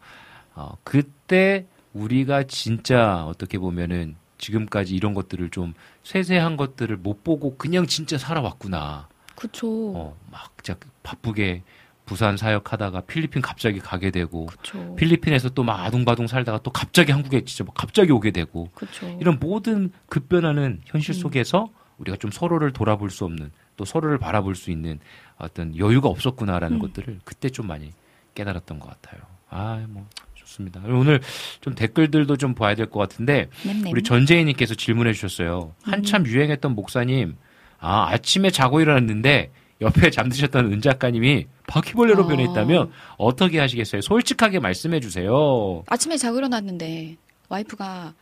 어, 0.55 0.77
그때 0.83 1.67
우리가 1.93 2.43
진짜 2.43 3.25
어떻게 3.25 3.57
보면은 3.57 4.15
지금까지 4.37 4.95
이런 4.95 5.13
것들을 5.13 5.49
좀 5.49 5.73
세세한 6.03 6.57
것들을 6.57 6.95
못 6.97 7.23
보고 7.23 7.57
그냥 7.57 7.87
진짜 7.87 8.17
살아왔구나. 8.17 9.07
그쵸. 9.35 9.67
어, 9.95 10.17
막 10.31 10.51
진짜 10.63 10.79
바쁘게 11.03 11.63
부산 12.07 12.37
사역하다가 12.37 13.01
필리핀 13.01 13.41
갑자기 13.43 13.79
가게 13.79 14.09
되고 14.09 14.47
그쵸. 14.47 14.95
필리핀에서 14.95 15.49
또 15.49 15.63
막 15.63 15.81
아둥바둥 15.81 16.25
살다가 16.27 16.59
또 16.63 16.71
갑자기 16.71 17.11
한국에 17.11 17.43
진짜 17.43 17.63
막 17.63 17.73
갑자기 17.75 18.11
오게 18.11 18.31
되고 18.31 18.69
그쵸. 18.73 19.15
이런 19.21 19.37
모든 19.39 19.91
급변하는 20.07 20.81
현실 20.85 21.13
음. 21.13 21.19
속에서 21.19 21.67
우리가 21.99 22.17
좀 22.17 22.31
서로를 22.31 22.71
돌아볼 22.71 23.09
수 23.11 23.25
없는 23.25 23.51
또 23.75 23.85
서로를 23.85 24.17
바라볼 24.17 24.55
수 24.55 24.71
있는 24.71 24.99
어떤 25.37 25.77
여유가 25.77 26.07
없었구나라는 26.09 26.77
음. 26.77 26.81
것들을 26.81 27.19
그때 27.25 27.49
좀 27.49 27.67
많이 27.67 27.91
깨달았던 28.33 28.79
것 28.79 28.89
같아요. 28.89 29.21
아, 29.49 29.83
뭐 29.89 30.07
좋습니다. 30.35 30.81
오늘 30.85 31.19
좀 31.61 31.75
댓글들도 31.75 32.37
좀 32.37 32.53
봐야 32.55 32.75
될 32.75 32.87
것 32.87 32.99
같은데 32.99 33.49
nemnem. 33.65 33.91
우리 33.91 34.03
전재희님께서 34.03 34.75
질문해 34.75 35.13
주셨어요. 35.13 35.73
한참 35.83 36.21
음. 36.21 36.27
유행했던 36.27 36.73
목사님, 36.75 37.35
아 37.79 38.07
아침에 38.09 38.49
자고 38.51 38.79
일어났는데 38.81 39.51
옆에 39.81 40.09
잠드셨던 40.09 40.71
은 40.73 40.81
작가님이 40.81 41.45
바퀴벌레로 41.67 42.23
아. 42.23 42.27
변했다면 42.27 42.91
어떻게 43.17 43.59
하시겠어요? 43.59 44.01
솔직하게 44.01 44.59
말씀해 44.59 44.99
주세요. 44.99 45.83
아침에 45.87 46.17
자고 46.17 46.37
일어났는데 46.39 47.15
와이프가 47.49 48.13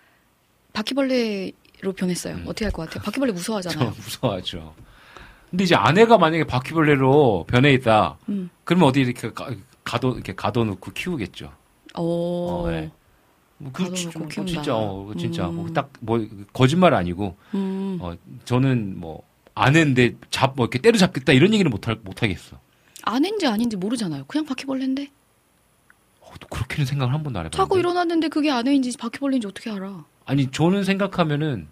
바퀴벌레로 0.74 1.94
변했어요. 1.96 2.36
음. 2.36 2.44
어떻게 2.48 2.66
할 2.66 2.72
것 2.72 2.88
같아요? 2.90 3.04
바퀴벌레 3.04 3.32
저 3.34 3.36
무서워하잖아요. 3.36 3.90
무서워하죠. 3.92 4.74
근데 5.50 5.64
이제 5.64 5.76
아내가 5.76 6.18
만약에 6.18 6.44
바퀴벌레로 6.44 7.46
변해 7.48 7.72
있다. 7.74 8.18
음. 8.30 8.50
그러면 8.66 8.90
어디 8.90 9.02
이렇게 9.02 9.32
가, 9.32 9.50
가둬 9.84 10.12
이렇게 10.14 10.34
가둬놓고 10.36 10.92
키우겠죠. 10.92 11.52
오. 11.98 12.02
어, 12.50 12.70
네. 12.70 12.92
뭐 13.58 13.72
그, 13.72 13.94
진- 13.94 14.12
뭐 14.18 14.28
키운다. 14.28 14.52
진짜 14.52 14.76
어, 14.76 15.10
진짜 15.18 15.48
음. 15.50 15.72
딱뭐 15.74 16.28
거짓말 16.52 16.94
아니고 16.94 17.38
음. 17.54 17.98
어, 18.02 18.14
저는 18.44 19.00
뭐 19.00 19.24
아내인데 19.56 20.16
잡 20.30 20.56
뭐 20.56 20.66
이렇게 20.66 20.80
때려잡겠다 20.80 21.34
이런 21.34 21.54
얘기는 21.54 21.70
못할 21.70 21.98
못하겠어. 22.04 22.60
아닌지 23.04 23.48
아닌지 23.48 23.76
모르잖아요. 23.78 24.26
그냥 24.26 24.46
바퀴벌레인데. 24.46 25.10
어, 26.22 26.32
또 26.40 26.48
그렇게는 26.48 26.86
생각을 26.86 27.14
한 27.14 27.24
번도 27.24 27.40
안 27.40 27.46
해봤는데. 27.46 27.58
자고 27.58 27.78
일어났는데 27.78 28.28
그게 28.30 28.52
아내인지 28.52 28.98
바퀴벌레인지 28.98 29.48
어떻게 29.48 29.70
알아? 29.72 30.06
아니 30.26 30.50
저는 30.52 30.84
생각하면은 30.84 31.68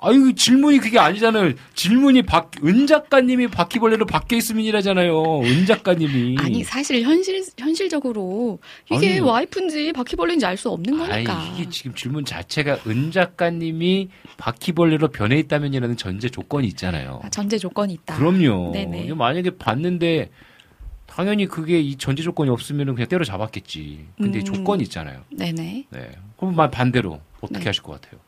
아유 0.00 0.34
질문이 0.34 0.78
그게 0.78 0.98
아니잖아요. 0.98 1.52
질문이 1.74 2.22
박, 2.22 2.50
은 2.64 2.86
작가님이 2.86 3.48
바퀴벌레로 3.48 4.06
밖에 4.06 4.36
있으면이라잖아요. 4.36 5.40
은 5.42 5.66
작가님이. 5.66 6.36
아니 6.40 6.62
사실 6.62 7.02
현실 7.02 7.42
현실적으로 7.58 8.58
이게 8.90 9.12
아니. 9.12 9.20
와이프인지 9.20 9.92
바퀴벌레인지 9.92 10.44
알 10.46 10.56
수 10.56 10.70
없는 10.70 11.00
아니, 11.00 11.24
거니까. 11.24 11.52
이게 11.54 11.68
지금 11.70 11.94
질문 11.94 12.24
자체가 12.24 12.78
은 12.86 13.10
작가님이 13.10 14.08
바퀴벌레로 14.36 15.08
변해 15.08 15.36
있다면이라는 15.38 15.96
전제 15.96 16.28
조건이 16.28 16.66
있잖아요. 16.68 17.20
아, 17.24 17.30
전제 17.30 17.58
조건이 17.58 17.94
있다. 17.94 18.16
그럼요. 18.16 18.72
네네. 18.72 19.12
만약에 19.14 19.56
봤는데 19.56 20.30
당연히 21.06 21.46
그게 21.46 21.80
이 21.80 21.96
전제 21.96 22.22
조건이 22.22 22.50
없으면 22.50 22.94
그냥 22.94 23.08
때려 23.08 23.24
잡았겠지. 23.24 24.06
근데 24.16 24.40
음. 24.40 24.44
조건이 24.44 24.82
있잖아요. 24.84 25.22
네네. 25.30 25.86
네. 25.90 26.10
그럼 26.36 26.54
만 26.56 26.70
반대로 26.70 27.20
어떻게 27.40 27.60
네. 27.60 27.66
하실 27.66 27.82
것 27.82 28.00
같아요? 28.00 28.20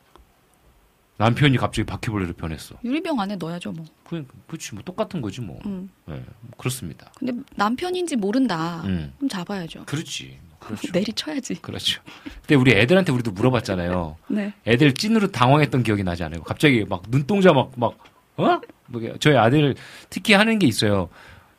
남편이 1.17 1.57
갑자기 1.57 1.85
바퀴벌레로 1.85 2.33
변했어. 2.33 2.75
유리병 2.83 3.19
안에 3.19 3.35
넣어야죠 3.37 3.71
뭐. 3.71 3.85
그, 4.07 4.25
그렇지 4.47 4.75
뭐 4.75 4.83
똑같은 4.83 5.19
거지 5.21 5.41
뭐. 5.41 5.59
음. 5.65 5.89
네, 6.05 6.13
뭐 6.41 6.51
그렇습니다. 6.57 7.11
근데 7.17 7.33
남편인지 7.55 8.15
모른다. 8.17 8.81
음. 8.85 9.13
그럼 9.17 9.29
잡아야죠. 9.29 9.85
그렇지. 9.85 10.39
그렇죠. 10.59 10.87
내리쳐야지. 10.93 11.55
그렇죠. 11.61 12.01
근데 12.41 12.55
우리 12.55 12.71
애들한테 12.73 13.11
우리도 13.11 13.31
물어봤잖아요. 13.31 14.17
네. 14.29 14.53
애들 14.67 14.93
찐으로 14.93 15.31
당황했던 15.31 15.83
기억이 15.83 16.03
나지 16.03 16.23
않아요? 16.23 16.41
갑자기 16.43 16.85
막 16.87 17.03
눈동자 17.09 17.51
막, 17.53 17.71
막, 17.75 17.97
어? 18.37 18.59
뭐, 18.87 19.01
저희 19.19 19.35
아들 19.37 19.75
특히 20.09 20.33
하는 20.33 20.59
게 20.59 20.67
있어요. 20.67 21.09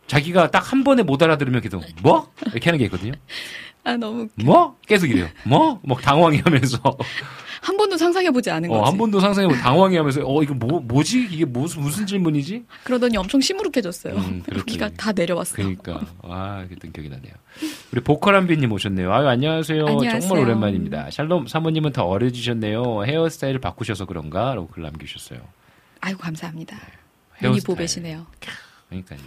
자기가 0.06 0.50
딱 0.50 0.72
한 0.72 0.84
번에 0.84 1.02
못 1.02 1.22
알아들으면 1.22 1.60
계속, 1.60 1.82
뭐? 2.02 2.32
이렇게 2.46 2.70
하는 2.70 2.78
게 2.78 2.84
있거든요. 2.86 3.12
아 3.88 3.96
너무 3.96 4.28
뭐? 4.44 4.76
계속 4.86 5.06
이래요. 5.06 5.28
뭐? 5.44 5.80
막 5.82 6.00
당황해 6.02 6.42
하면서. 6.44 6.78
한 7.62 7.76
번도 7.76 7.96
상상해 7.96 8.30
보지 8.30 8.50
않은 8.50 8.70
어, 8.70 8.78
거지. 8.80 8.90
한 8.90 8.98
번도 8.98 9.18
상상해보고 9.18 9.58
당황해 9.60 9.96
하면서, 9.96 10.20
어, 10.24 10.42
이거 10.42 10.54
뭐, 10.54 10.78
뭐지? 10.80 11.26
이게 11.30 11.44
무슨, 11.44 11.82
무슨 11.82 12.06
질문이지? 12.06 12.64
그러더니 12.84 13.16
엄청 13.16 13.40
시무룩해졌어요. 13.40 14.14
음. 14.14 14.42
여기가 14.54 14.90
다 14.90 15.12
내려왔어. 15.12 15.56
그러니까 15.56 16.00
아 16.22 16.64
그랬던 16.68 16.92
기억이 16.92 17.08
나네요. 17.08 17.32
우리 17.92 18.00
보컬한비님 18.02 18.70
오셨네요. 18.70 19.12
아유 19.12 19.26
안녕하세요. 19.26 19.86
안녕하세요. 19.86 20.20
정말 20.20 20.44
오랜만입니다. 20.44 21.10
샬롬 21.10 21.46
사모님은 21.46 21.92
더 21.92 22.04
어려지셨네요. 22.04 23.04
헤어스타일을 23.04 23.58
바꾸셔서 23.60 24.04
그런가?라고 24.04 24.68
글 24.68 24.82
남기셨어요. 24.84 25.40
아이고 26.00 26.18
감사합니다. 26.20 26.76
눈이 27.42 27.54
헤어스타일. 27.54 27.62
보배시네요. 27.64 28.26
그러니까요. 28.88 29.18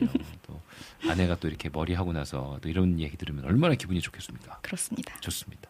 또 0.48 0.61
아내가 1.10 1.36
또 1.36 1.48
이렇게 1.48 1.70
머리 1.72 1.94
하고 1.94 2.14
나서 2.14 2.60
또 2.62 2.70
이런 2.70 3.00
얘기 3.00 3.18
들으면 3.18 3.46
얼마나 3.46 3.76
기분이 3.76 4.02
좋겠습니까? 4.02 4.60
그렇습니다. 4.62 5.18
좋습니다. 5.20 5.70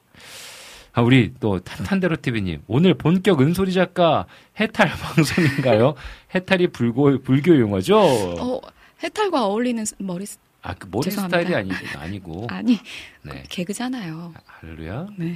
아, 0.94 1.02
우리 1.02 1.34
또 1.40 1.60
탄탄대로 1.60 2.18
TV님 2.18 2.64
오늘 2.68 2.94
본격 2.96 3.40
은소리 3.42 3.72
작가 3.72 4.26
해탈 4.60 4.90
방송인가요? 5.00 5.96
해탈이 6.36 6.68
불고 6.68 7.20
불교 7.22 7.58
용어죠? 7.58 7.98
어 7.98 8.62
해탈과 9.02 9.46
어울리는 9.46 9.84
스- 9.86 9.96
머리 10.00 10.26
스- 10.26 10.38
아그 10.64 10.90
머리 10.92 11.06
죄송합니다. 11.06 11.40
스타일이 11.40 11.56
아니 11.56 11.72
아니고 11.98 12.48
아니 12.52 12.78
네 13.24 13.44
개그잖아요. 13.50 14.34
할렐루야. 14.46 15.08
네. 15.18 15.36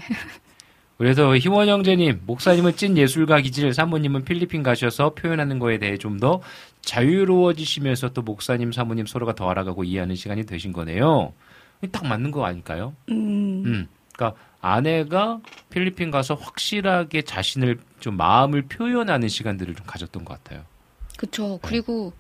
그래서 0.98 1.36
희원 1.36 1.68
형제님, 1.68 2.22
목사님은 2.26 2.78
찐 2.78 2.98
예술가 2.98 3.42
기질, 3.42 3.74
사모님은 3.74 4.24
필리핀 4.24 4.64
가셔서 4.64 5.14
표현하는 5.14 5.60
거에 5.60 5.78
대해 5.78 5.98
좀 5.98 6.20
더 6.20 6.42
자유로워지시면서 6.82 8.10
또 8.14 8.22
목사님, 8.22 8.72
사모님 8.72 9.06
서로가 9.06 9.36
더 9.36 9.50
알아가고 9.50 9.84
이해하는 9.84 10.16
시간이 10.16 10.46
되신 10.46 10.72
거네요. 10.72 11.34
딱 11.92 12.06
맞는 12.08 12.32
거 12.32 12.46
아닐까요? 12.46 12.94
음, 13.10 13.64
음. 13.66 13.88
그러니까 14.14 14.40
아내가 14.62 15.40
필리핀 15.70 16.10
가서 16.12 16.36
확실하게 16.36 17.24
자신을 17.24 17.80
좀 18.00 18.16
마음을 18.18 18.64
표현하는 18.64 19.28
시간들을 19.28 19.76
좀 19.76 19.86
가졌던 19.86 20.24
것 20.26 20.42
같아요. 20.44 20.64
그쵸. 21.18 21.60
그리고 21.62 22.14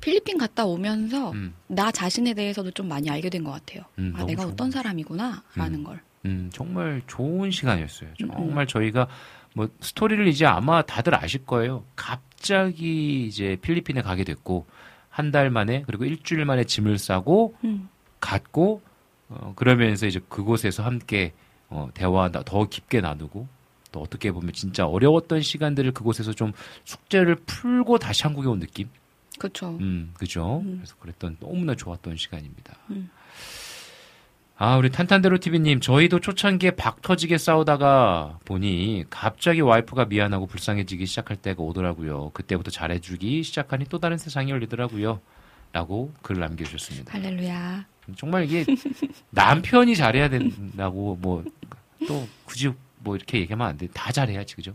필리핀 0.00 0.38
갔다 0.38 0.64
오면서 0.64 1.32
음, 1.32 1.54
나 1.66 1.90
자신에 1.90 2.34
대해서도 2.34 2.70
좀 2.72 2.88
많이 2.88 3.10
알게 3.10 3.30
된 3.30 3.42
것 3.44 3.50
같아요. 3.52 3.84
음, 3.98 4.14
아, 4.16 4.24
내가 4.24 4.42
좋은 4.42 4.52
어떤 4.52 4.70
사람이구나라는 4.70 5.42
음. 5.80 5.84
걸. 5.84 6.00
음, 6.24 6.50
정말 6.52 7.02
좋은 7.06 7.50
시간이었어요. 7.50 8.10
음, 8.22 8.28
정말 8.30 8.66
저희가 8.66 9.08
뭐 9.54 9.68
스토리를 9.80 10.26
이제 10.28 10.46
아마 10.46 10.82
다들 10.82 11.14
아실 11.14 11.44
거예요. 11.44 11.84
갑자기 11.96 13.26
이제 13.26 13.56
필리핀에 13.60 14.02
가게 14.02 14.24
됐고 14.24 14.66
한 15.08 15.30
달 15.30 15.50
만에 15.50 15.82
그리고 15.86 16.04
일주일 16.06 16.44
만에 16.46 16.64
짐을 16.64 16.96
싸고 16.98 17.54
음. 17.64 17.88
갔고 18.20 18.80
어, 19.28 19.52
그러면서 19.56 20.06
이제 20.06 20.20
그곳에서 20.28 20.82
함께 20.82 21.32
어, 21.68 21.88
대화 21.92 22.30
나- 22.30 22.42
더 22.42 22.66
깊게 22.66 23.00
나누고 23.02 23.46
또 23.92 24.00
어떻게 24.00 24.30
보면 24.32 24.52
진짜 24.54 24.86
어려웠던 24.86 25.42
시간들을 25.42 25.92
그곳에서 25.92 26.32
좀 26.32 26.52
숙제를 26.84 27.34
풀고 27.46 27.98
다시 27.98 28.22
한국에 28.22 28.48
온 28.48 28.58
느낌. 28.60 28.88
그렇죠. 29.38 29.76
음, 29.80 30.12
그죠? 30.14 30.60
음. 30.64 30.76
그래서 30.78 30.94
그랬던 30.96 31.36
너무나 31.40 31.74
좋았던 31.74 32.16
시간입니다. 32.16 32.74
음. 32.90 33.10
아, 34.64 34.76
우리 34.76 34.90
탄탄대로 34.90 35.38
TV님, 35.38 35.80
저희도 35.80 36.20
초창기에 36.20 36.70
박 36.72 37.02
터지게 37.02 37.36
싸우다가 37.36 38.38
보니 38.44 39.06
갑자기 39.10 39.60
와이프가 39.60 40.04
미안하고 40.04 40.46
불쌍해지기 40.46 41.04
시작할 41.04 41.36
때가 41.36 41.64
오더라고요. 41.64 42.30
그때부터 42.32 42.70
잘해주기 42.70 43.42
시작하니 43.42 43.86
또 43.88 43.98
다른 43.98 44.18
세상이 44.18 44.52
열리더라고요. 44.52 45.20
라고 45.72 46.12
글 46.22 46.38
남겨주셨습니다. 46.38 47.12
할렐루야. 47.12 47.86
정말 48.16 48.44
이게 48.44 48.64
남편이 49.30 49.96
잘해야 49.96 50.28
된다고 50.28 51.18
뭐 51.20 51.42
또 52.06 52.26
굳이 52.44 52.70
뭐 52.98 53.16
이렇게 53.16 53.38
얘기하면 53.40 53.66
안 53.66 53.76
돼. 53.76 53.88
다 53.88 54.12
잘해야지, 54.12 54.54
그죠? 54.54 54.74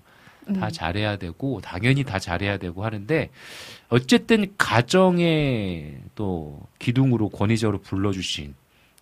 다 0.59 0.67
음. 0.67 0.71
잘해야 0.71 1.17
되고 1.17 1.59
당연히 1.61 2.03
다 2.03 2.19
잘해야 2.19 2.57
되고 2.57 2.85
하는데 2.85 3.29
어쨌든 3.89 4.53
가정의 4.57 6.01
또 6.15 6.61
기둥으로 6.79 7.29
권위적으로 7.29 7.81
불러주신 7.81 8.53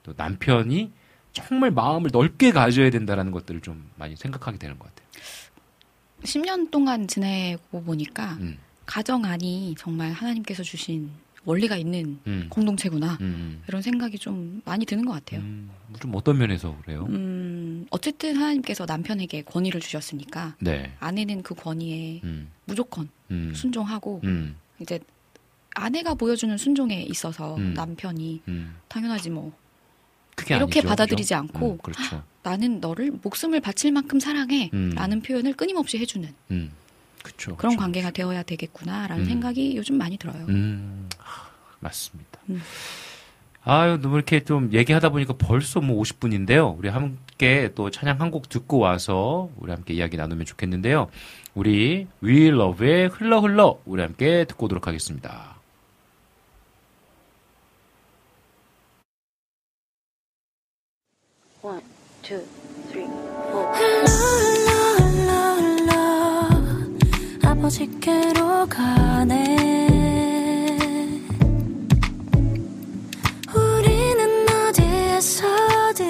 또 0.05 0.13
남편이 0.15 0.91
정말 1.33 1.71
마음을 1.71 2.11
넓게 2.13 2.51
가져야 2.51 2.91
된다라는 2.91 3.31
것들을 3.31 3.61
좀 3.61 3.89
많이 3.95 4.15
생각하게 4.15 4.59
되는 4.59 4.77
것 4.77 4.87
같아요. 4.87 5.07
10년 6.21 6.69
동안 6.71 7.07
지내고 7.07 7.83
보니까 7.83 8.33
음, 8.39 8.57
가정 8.85 9.25
안이 9.25 9.75
정말 9.77 10.11
하나님께서 10.11 10.61
주신 10.63 11.09
원리가 11.43 11.75
있는 11.75 12.19
음, 12.27 12.47
공동체구나. 12.49 13.17
음, 13.21 13.61
이런 13.67 13.81
생각이 13.81 14.17
좀 14.17 14.61
많이 14.63 14.85
드는 14.85 15.05
것 15.05 15.13
같아요. 15.13 15.41
음, 15.41 15.69
좀 15.99 16.13
어떤 16.15 16.37
면에서 16.37 16.75
그래요? 16.83 17.05
음, 17.09 17.85
어쨌든 17.89 18.35
하나님께서 18.35 18.85
남편에게 18.85 19.43
권위를 19.43 19.81
주셨으니까 19.81 20.55
네, 20.59 20.93
아내는 20.99 21.43
그 21.43 21.53
권위에 21.55 22.21
음, 22.23 22.49
무조건 22.65 23.09
음, 23.31 23.53
순종하고 23.55 24.21
음, 24.23 24.55
이제 24.79 24.99
아내가 25.75 26.13
보여주는 26.15 26.57
순종에 26.57 27.03
있어서 27.03 27.55
음. 27.57 27.73
남편이 27.73 28.41
음. 28.47 28.75
당연하지 28.87 29.29
뭐 29.29 29.51
이렇게 30.37 30.53
아니죠, 30.79 30.81
받아들이지 30.89 31.23
그죠? 31.33 31.35
않고 31.35 31.71
음, 31.73 31.77
그렇죠. 31.81 32.23
나는 32.43 32.79
너를 32.79 33.11
목숨을 33.23 33.59
바칠 33.61 33.91
만큼 33.91 34.19
사랑해 34.19 34.69
음. 34.73 34.91
라는 34.95 35.21
표현을 35.21 35.53
끊임없이 35.53 35.97
해주는 35.97 36.29
음, 36.51 36.71
그렇죠. 37.23 37.55
그런 37.55 37.71
그렇죠. 37.71 37.77
관계가 37.77 38.11
되어야 38.11 38.43
되겠구나라는 38.43 39.23
음. 39.23 39.27
생각이 39.27 39.75
요즘 39.77 39.97
많이 39.97 40.17
들어요. 40.17 40.45
음, 40.49 41.09
하, 41.17 41.49
맞습니다. 41.79 42.39
음. 42.49 42.61
아유, 43.67 43.97
너무 43.99 44.17
이렇게 44.17 44.43
좀 44.43 44.69
얘기하다 44.71 45.09
보니까 45.09 45.33
벌써 45.39 45.81
뭐 45.81 45.99
50분인데요. 46.03 46.77
우리 46.77 46.87
함께 46.89 47.71
또 47.73 47.89
찬양 47.89 48.21
한 48.21 48.29
곡 48.29 48.47
듣고 48.49 48.77
와서 48.77 49.49
우리 49.57 49.71
함께 49.71 49.95
이야기 49.95 50.17
나누면 50.17 50.45
좋겠는데요. 50.45 51.09
우리 51.55 52.05
We 52.23 52.47
Love의 52.49 53.07
흘러 53.07 53.39
흘러 53.39 53.79
우리 53.85 54.03
함께 54.03 54.45
듣고 54.45 54.65
오도록 54.65 54.85
하겠습니다. 54.87 55.54
One, 61.65 61.81
two, 62.21 62.45
three, 62.91 63.07
four. 63.49 63.73
아버지께로 67.43 68.67
가네 68.69 69.57
우리는 73.55 74.45
어디에서든 74.69 76.05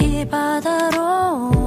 이 0.00 0.24
바다로 0.28 1.61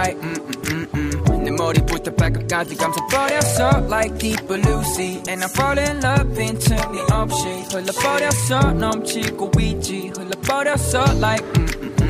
like, 0.00 0.16
mm 0.16 0.36
mm 0.36 0.86
mm 0.92 1.10
mm. 1.12 1.44
내 1.46 1.50
머리부터 1.52 2.12
발끝까지 2.14 2.74
감싸버렸어 2.76 3.86
like 3.88 4.18
deep 4.18 4.46
blue 4.48 4.82
sea. 4.82 5.22
And 5.28 5.44
I 5.44 5.48
fall 5.48 5.78
in 5.78 6.02
love 6.02 6.34
빈틈이 6.34 7.00
없이 7.12 7.64
흘러버렸어 7.70 8.72
넘치고 8.72 9.50
있지 9.60 10.10
흘러버렸어 10.16 11.04
like, 11.22 11.44
mm 11.54 11.66
mm 11.66 11.94
mm. 11.94 12.06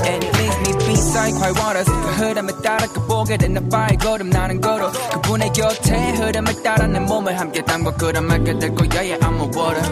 And 0.00 0.24
it 0.24 0.32
makes 0.38 0.56
me 0.64 0.72
be 0.86 0.94
like 1.14 1.34
quite 1.36 1.54
waters 1.60 1.86
그 1.86 2.08
흐름에 2.18 2.52
따라 2.64 2.86
그 2.86 3.06
보게 3.06 3.36
된 3.36 3.52
나빠의 3.52 3.98
걸음 3.98 4.30
나는 4.30 4.60
걸어 4.60 4.90
그분의 4.90 5.52
곁에 5.52 6.12
흐름에 6.12 6.52
따라 6.62 6.86
내 6.86 6.98
몸을 7.00 7.38
함께 7.38 7.62
담고 7.62 7.92
끌어막게 7.92 8.58
될 8.58 8.74
거야 8.74 9.02
yeah 9.02 9.18
I'm 9.20 9.38
a 9.38 9.46
water 9.54 9.84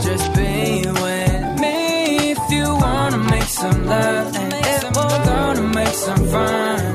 Just 0.00 0.32
be 0.34 0.82
with 0.88 1.60
me 1.60 2.32
if 2.32 2.40
you 2.50 2.64
wanna 2.74 3.18
make 3.18 3.44
some 3.44 3.84
love 3.86 4.34
And 4.34 4.54
if 4.54 4.84
we're 4.96 5.24
gonna 5.26 5.62
make 5.74 5.94
some 5.94 6.24
fun 6.32 6.93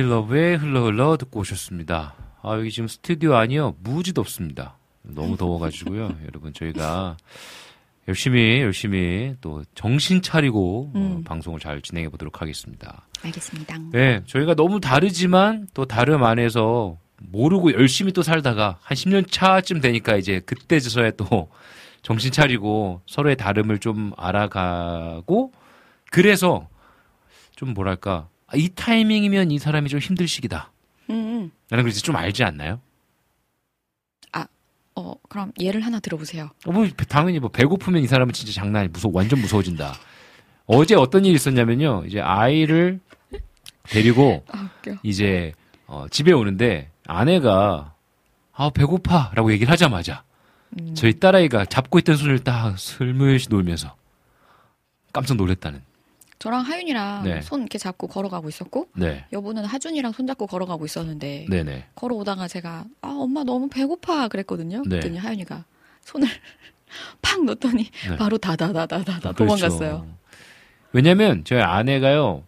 네, 0.00 0.06
We 0.06 0.10
Love의 0.10 0.56
흘러 0.56 0.84
흘러 0.84 1.16
듣고 1.18 1.40
오셨습니다. 1.40 2.14
아, 2.42 2.56
여기 2.56 2.70
지금 2.70 2.88
스튜디오 2.88 3.34
아니요. 3.34 3.74
무지도 3.80 4.22
없습니다. 4.22 4.78
너무 5.02 5.36
더워가지고요. 5.36 6.16
여러분, 6.26 6.54
저희가 6.54 7.18
열심히, 8.08 8.62
열심히 8.62 9.34
또 9.42 9.62
정신 9.74 10.22
차리고 10.22 10.92
어, 10.94 10.98
음. 10.98 11.24
방송을 11.24 11.60
잘 11.60 11.82
진행해 11.82 12.08
보도록 12.08 12.40
하겠습니다. 12.40 13.06
알겠습니다. 13.22 13.78
네, 13.92 14.22
저희가 14.26 14.54
너무 14.54 14.80
다르지만 14.80 15.68
또 15.74 15.84
다름 15.84 16.24
안에서 16.24 16.96
모르고 17.18 17.74
열심히 17.74 18.12
또 18.12 18.22
살다가 18.22 18.78
한 18.80 18.96
10년 18.96 19.30
차쯤 19.30 19.82
되니까 19.82 20.16
이제 20.16 20.40
그때서야 20.40 21.10
또 21.12 21.50
정신 22.00 22.32
차리고 22.32 23.02
서로의 23.06 23.36
다름을 23.36 23.78
좀 23.78 24.12
알아가고 24.16 25.52
그래서 26.10 26.68
좀 27.54 27.74
뭐랄까 27.74 28.28
아, 28.52 28.56
이 28.56 28.68
타이밍이면 28.74 29.50
이 29.50 29.58
사람이 29.58 29.88
좀 29.88 30.00
힘들 30.00 30.28
시기다. 30.28 30.72
음, 31.10 31.14
음. 31.14 31.50
라는 31.70 31.84
걸 31.84 31.90
이제 31.90 32.00
좀 32.00 32.16
알지 32.16 32.44
않나요? 32.44 32.80
어, 35.00 35.14
그럼 35.28 35.52
예를 35.58 35.80
하나 35.80 36.00
들어보세요. 36.00 36.50
어, 36.66 36.72
뭐 36.72 36.86
당연히 37.08 37.38
뭐 37.38 37.48
배고프면 37.48 38.02
이 38.02 38.06
사람은 38.06 38.32
진짜 38.34 38.52
장난이 38.52 38.88
무서워 38.88 39.14
완전 39.14 39.40
무서워진다. 39.40 39.94
어제 40.66 40.94
어떤 40.94 41.24
일이 41.24 41.34
있었냐면요. 41.34 42.04
이제 42.06 42.20
아이를 42.20 43.00
데리고 43.84 44.44
아. 44.52 44.70
이제 45.02 45.52
어, 45.86 46.06
집에 46.10 46.32
오는데 46.32 46.90
아내가 47.06 47.94
아 48.52 48.70
배고파라고 48.70 49.52
얘기를 49.52 49.70
하자마자 49.72 50.22
음. 50.78 50.94
저희 50.94 51.18
딸아이가 51.18 51.64
잡고 51.64 51.98
있던 52.00 52.16
손을 52.16 52.40
딱 52.40 52.78
슬며시 52.78 53.48
놀면서 53.48 53.94
깜짝 55.12 55.36
놀랐다는. 55.36 55.82
저랑 56.40 56.62
하윤이랑 56.62 57.22
네. 57.24 57.42
손 57.42 57.60
이렇게 57.60 57.78
잡고 57.78 58.08
걸어가고 58.08 58.48
있었고 58.48 58.88
네, 58.96 59.26
여보는 59.32 59.66
하준이랑 59.66 60.12
손 60.12 60.26
잡고 60.26 60.46
걸어가고 60.46 60.86
있었는데 60.86 61.46
네네. 61.50 61.84
걸어오다가 61.94 62.48
제가 62.48 62.86
아 63.02 63.08
엄마 63.08 63.44
너무 63.44 63.68
배고파 63.68 64.26
그랬거든요. 64.28 64.78
네. 64.84 64.88
그랬더니 64.88 65.18
하윤이가 65.18 65.64
손을 66.02 66.26
팍 67.22 67.44
놓더니 67.44 67.84
네. 68.08 68.16
바로 68.16 68.38
다다다다다다 68.38 69.28
아, 69.28 69.32
도망갔어요. 69.32 69.78
그렇죠. 69.78 70.06
왜냐면 70.92 71.44
저희 71.44 71.60
아내가요 71.60 72.42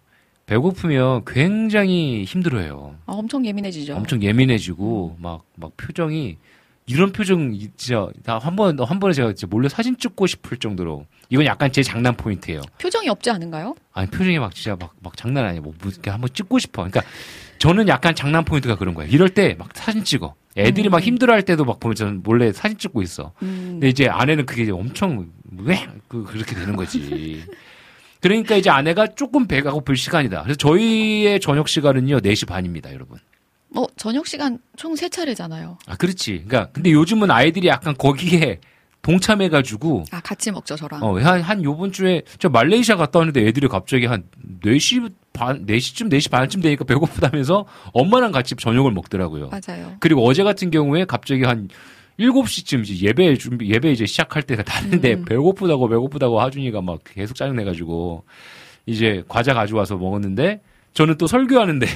배고프면 0.47 1.25
굉장히 1.27 2.25
힘들어요. 2.25 2.97
아, 3.07 3.13
엄청 3.13 3.45
예민해지죠. 3.47 3.95
엄청 3.95 4.23
예민해지고 4.23 5.17
막 5.21 5.45
막 5.57 5.77
표정이 5.77 6.39
이런 6.87 7.13
표정 7.13 7.55
이- 7.55 7.69
진짜 7.77 8.09
한번 8.41 8.79
한 8.81 8.99
번에 9.01 9.13
제가 9.13 9.33
몰래 9.49 9.69
사진 9.69 9.97
찍고 9.97 10.27
싶을 10.27 10.59
정도로 10.59 11.07
이건 11.31 11.47
약간 11.47 11.71
제 11.73 11.83
장난 11.83 12.15
포인트예요. 12.17 12.61
표정이 12.81 13.09
없지 13.09 13.31
않은가요? 13.31 13.75
아니 13.93 14.11
표정이 14.11 14.39
막 14.39 14.55
진짜 14.55 14.77
막 14.79 14.93
막 15.01 15.17
장난 15.17 15.45
아니에요. 15.47 15.63
뭐 15.63 15.75
이렇게 15.85 16.11
한번 16.11 16.29
찍고 16.33 16.59
싶어. 16.59 16.83
그러니까 16.83 17.03
저는 17.59 17.87
약간 17.89 18.15
장난 18.15 18.45
포인트가 18.45 18.77
그런 18.77 18.95
거예요. 18.95 19.11
이럴 19.11 19.29
때 19.31 19.55
막 19.59 19.71
사진 19.75 20.03
찍어. 20.05 20.35
애들이 20.57 20.89
막 20.91 21.01
힘들어할 21.01 21.43
때도 21.45 21.65
막 21.65 21.81
보면 21.81 21.95
저는 21.95 22.23
몰래 22.23 22.53
사진 22.53 22.77
찍고 22.77 23.01
있어. 23.03 23.33
음. 23.43 23.69
근데 23.81 23.89
이제 23.89 24.09
아내는 24.09 24.45
그게 24.45 24.65
이제 24.65 24.73
엄청 24.73 25.31
왜 25.59 25.87
그, 26.09 26.25
그렇게 26.25 26.55
되는 26.55 26.77
거지. 26.77 27.43
그러니까 28.21 28.57
이제 28.57 28.69
아내가 28.71 29.07
조금 29.07 29.47
배가 29.47 29.73
고플 29.73 29.97
시간이다. 29.97 30.43
그래서 30.43 30.57
저희의 30.59 31.41
저녁 31.41 31.69
시간은요 31.69 32.21
4시 32.21 32.47
반입니다, 32.47 32.93
여러분. 32.93 33.19
어 33.75 33.85
저녁 33.97 34.27
시간 34.27 34.59
총 34.77 34.95
세 34.97 35.09
차례잖아요. 35.09 35.79
아, 35.87 35.97
그렇지. 35.97 36.45
그러니까 36.47 36.71
근데 36.73 36.93
요즘은 36.93 37.31
아이들이 37.31 37.69
약간 37.69 37.95
거기에 37.97 38.59
동참해가지고 39.03 40.05
아 40.13 40.21
같이 40.21 40.51
먹죠 40.51 40.77
저랑. 40.77 41.03
어, 41.03 41.19
한, 41.21 41.41
한 41.41 41.65
요번 41.65 41.91
주에 41.93 42.23
저 42.39 42.49
말레이시아 42.49 42.97
갔다 42.97 43.19
왔는데 43.19 43.47
애들이 43.47 43.67
갑자기 43.69 44.07
한 44.07 44.25
4시 44.63 45.13
반, 45.33 45.67
4시쯤, 45.67 46.09
4시 46.13 46.31
반쯤 46.31 46.61
되니까 46.61 46.85
배고프다면서 46.85 47.65
엄마랑 47.93 48.33
같이 48.33 48.55
저녁을 48.55 48.93
먹더라고요. 48.93 49.51
맞아요. 49.51 49.97
그리고 50.01 50.25
어제 50.25 50.43
같은 50.45 50.71
경우에 50.71 51.05
갑자기 51.05 51.43
한 51.45 51.69
7시쯤 52.21 52.87
이제 52.89 53.07
예배 53.09 53.37
준비, 53.39 53.71
예배 53.71 53.91
이제 53.91 54.07
시작할 54.07 54.43
때가 54.43 54.63
다는데 54.63 55.15
음. 55.15 55.25
배고프다고 55.25 55.89
배고프다고 55.89 56.41
하준이가 56.41 56.81
막 56.83 57.01
계속 57.05 57.35
짜증내 57.35 57.65
가지고 57.65 58.25
이제 58.87 59.25
과자 59.29 59.55
가져와서 59.55 59.97
먹었는데 59.97 60.61
저는 60.95 61.17
또 61.19 61.27
설교하는데 61.27 61.87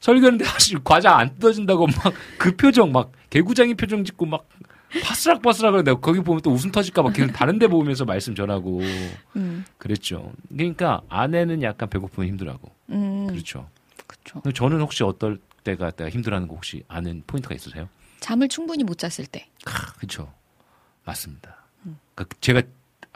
설교하는데 0.00 0.44
사실 0.44 0.78
과자 0.82 1.16
안 1.16 1.34
뜯어진다고 1.34 1.86
막 1.86 2.12
그 2.38 2.56
표정 2.56 2.90
막 2.92 3.12
개구장이 3.30 3.74
표정 3.74 4.04
짓고 4.04 4.26
막 4.26 4.48
바스락바스락 5.04 5.72
그런데 5.72 5.94
거기 5.94 6.20
보면 6.20 6.40
또 6.42 6.50
웃음 6.50 6.72
터질까 6.72 7.02
봐 7.02 7.12
계속 7.12 7.32
다른 7.32 7.58
데 7.58 7.68
보면서 7.68 8.04
말씀 8.04 8.34
전하고 8.34 8.80
음. 9.36 9.64
그랬죠. 9.78 10.32
그러니까 10.48 11.02
아내는 11.08 11.62
약간 11.62 11.88
배고프면 11.88 12.28
힘들하고 12.28 12.72
음. 12.88 13.26
그렇죠. 13.28 13.68
그렇죠. 14.06 14.40
저는 14.52 14.80
혹시 14.80 15.04
어떨 15.04 15.38
때가 15.62 15.92
내가 15.92 16.10
힘들어하는 16.10 16.48
거 16.48 16.54
혹시 16.54 16.82
아는 16.88 17.22
포인트가 17.26 17.54
있으세요? 17.54 17.88
잠을 18.18 18.48
충분히 18.48 18.82
못 18.82 18.98
잤을 18.98 19.26
때. 19.26 19.48
아, 19.66 19.92
그렇죠. 19.98 20.32
맞습니다. 21.04 21.56
음. 21.86 21.98
그러니까 22.14 22.36
제가 22.40 22.62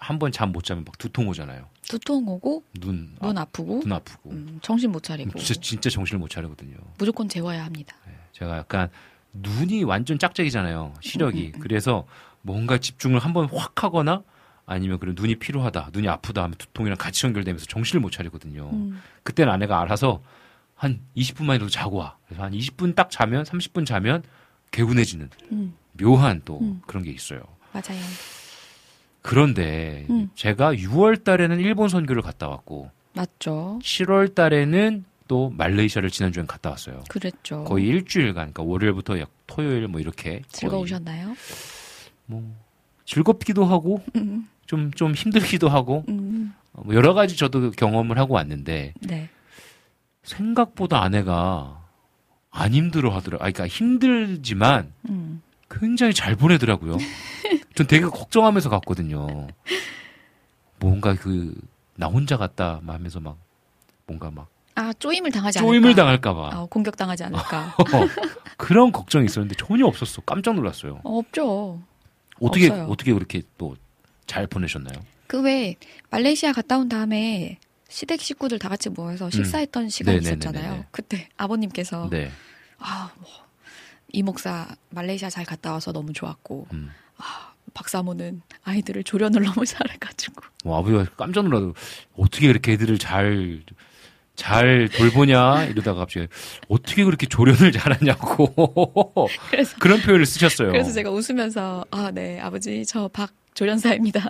한 0.05 0.19
번 0.19 0.31
잠 0.33 0.53
못 0.53 0.63
자면 0.65 0.85
막 0.85 0.99
두통 0.99 1.29
오잖아요. 1.29 1.67
두통 1.89 2.29
오고 2.29 2.65
눈, 2.81 3.15
눈 3.21 3.39
아, 3.39 3.43
아프고 3.43 3.81
눈 3.81 3.93
아프고. 3.93 4.31
음, 4.31 4.59
정신 4.63 4.93
못 4.93 5.03
차리고 5.03 5.39
진짜, 5.39 5.61
진짜 5.61 5.89
정신을 5.91 6.19
못 6.21 6.29
차리거든요. 6.29 6.77
무조건 6.99 7.29
재워야 7.29 7.65
합니다. 7.65 7.97
제가 8.33 8.59
약간 8.59 8.91
눈이 9.33 9.85
완전 9.85 10.19
짝짝이잖아요. 10.19 10.95
시력이. 11.01 11.53
음, 11.55 11.61
그래서 11.61 12.07
뭔가 12.43 12.77
집중을 12.79 13.19
한번 13.21 13.49
확 13.53 13.83
하거나 13.83 14.23
아니면 14.67 14.99
그런 14.99 15.15
눈이 15.15 15.37
피로하다, 15.37 15.91
눈이 15.93 16.09
아프다 16.09 16.43
하면 16.45 16.57
두통이랑 16.59 16.97
같이 16.99 17.25
연결되면서 17.27 17.67
정신을 17.67 18.01
못 18.01 18.11
차리거든요. 18.11 18.71
음. 18.73 19.01
그때는 19.23 19.53
아내가 19.53 19.81
알아서 19.81 20.23
한 20.75 21.01
20분만이라도 21.17 21.71
자고 21.71 21.97
와. 21.97 22.17
그래서 22.27 22.43
한 22.43 22.53
20분 22.53 22.95
딱 22.95 23.11
자면 23.11 23.45
30분 23.45 23.87
자면 23.87 24.23
개운해지는 24.71 25.31
음, 25.53 25.75
묘한 25.93 26.43
또 26.45 26.61
음. 26.61 26.83
그런 26.87 27.03
게 27.05 27.11
있어요. 27.11 27.41
맞아요. 27.73 28.01
그런데 29.25 30.07
음. 30.11 30.29
제가 30.35 30.75
6월 30.75 31.25
달에는 31.25 31.59
일본 31.59 31.89
선교를 31.89 32.21
갔다 32.21 32.47
왔고 32.47 32.91
맞죠. 33.15 33.79
7월 33.83 34.35
달에는 34.35 35.07
또 35.29 35.49
말레이시아를 35.57 36.11
지난주엔 36.11 36.47
갔다 36.47 36.69
왔어요. 36.69 37.03
그랬죠. 37.09 37.65
거의 37.65 37.87
일주일간, 37.87 38.53
그러니까 38.53 38.63
월요일부터 38.65 39.19
약 39.21 39.31
토요일 39.47 39.89
뭐 39.89 39.99
이렇게 39.99 40.43
즐거우셨나요? 40.51 41.35
뭐 42.27 42.55
즐겁기도 43.07 43.65
하고 43.65 44.05
음, 44.15 44.47
좀좀 44.67 45.15
힘들기도 45.15 45.71
하고 45.71 46.05
음, 46.11 46.53
어, 46.75 46.83
뭐 46.85 46.95
여러 46.95 47.15
가지 47.15 47.35
저도 47.35 47.71
경험을 47.71 48.19
하고 48.19 48.35
왔는데 48.35 48.93
네. 49.01 49.31
생각보다 50.23 51.03
아내가 51.03 51.83
안 52.51 52.75
힘들어 52.75 53.09
하더라. 53.09 53.37
아, 53.37 53.51
그러니까 53.51 53.69
힘들지만 53.69 54.93
음. 55.09 55.41
굉장히 55.71 56.13
잘 56.13 56.37
보내더라고요. 56.37 56.99
전 57.75 57.87
되게 57.87 58.05
걱정하면서 58.07 58.71
갔거든요. 58.71 59.47
뭔가 60.81 61.15
그 61.15 61.55
나 61.97 62.09
혼자 62.09 62.37
갔다 62.37 62.81
하면서 62.85 63.21
막 63.21 63.39
뭔가 64.07 64.31
막 64.31 64.49
아 64.77 64.93
쪼임을 64.95 65.31
당하지 65.31 65.61
쪼임을 65.61 65.91
않을까? 65.91 66.03
당할까봐 66.03 66.51
아, 66.53 66.67
공격 66.69 66.97
당하지 66.97 67.23
않을까? 67.23 67.77
그런 68.59 68.91
걱정이 68.91 69.25
있었는데 69.27 69.55
전혀 69.55 69.87
없었어. 69.87 70.21
깜짝 70.23 70.57
놀랐어요. 70.57 71.01
어, 71.05 71.19
없죠. 71.19 71.81
어떻게 72.41 72.67
없어요. 72.71 72.87
어떻게 72.89 73.13
그렇게 73.13 73.43
또 73.57 73.77
잘 74.27 74.49
보내셨나요? 74.49 74.99
그 75.29 75.43
왜 75.43 75.77
말레이시아 76.11 76.53
갔다 76.55 76.77
온 76.79 76.89
다음에 76.89 77.59
시댁 77.89 78.21
식구들 78.21 78.59
다 78.59 78.69
같이 78.69 78.89
모여서 78.89 79.31
식사했던 79.31 79.89
시간이 79.91 80.19
음. 80.19 80.23
네네네네네. 80.25 80.59
있었잖아요. 80.59 80.85
그때 80.91 81.29
아버님께서 81.37 82.09
네. 82.11 82.33
아, 82.79 83.13
뭐, 83.19 83.29
이 84.11 84.25
목사 84.25 84.67
말레이시아 84.91 85.31
잘 85.31 85.45
갔다 85.45 85.71
와서 85.73 85.93
너무 85.93 86.13
좋았고 86.13 86.67
음. 86.73 86.91
아, 87.19 87.53
박사모는 87.75 88.41
아이들을 88.63 89.05
조련을 89.05 89.43
너무 89.45 89.67
잘해가지고 89.67 90.43
뭐 90.65 90.79
아버지가 90.79 91.07
깜짝 91.17 91.45
놀라도 91.45 91.75
어떻게 92.17 92.47
그렇게 92.47 92.73
애들을 92.73 92.99
잘, 92.99 93.63
잘 94.37 94.89
돌보냐 94.97 95.65
이러다가 95.65 96.01
갑자기 96.01 96.29
어떻게 96.69 97.05
그렇게 97.05 97.27
조련을 97.27 97.73
잘하냐고 97.73 99.29
그래서 99.51 99.77
그런 99.79 100.01
표현을 100.01 100.25
쓰셨어요. 100.27 100.69
그래서 100.73 100.91
제가 100.93 101.11
웃으면서 101.11 101.85
아 101.91 102.11
네 102.13 102.41
아버지 102.41 102.85
저 102.87 103.09
박 103.09 103.31
조련사입니다. 103.55 104.29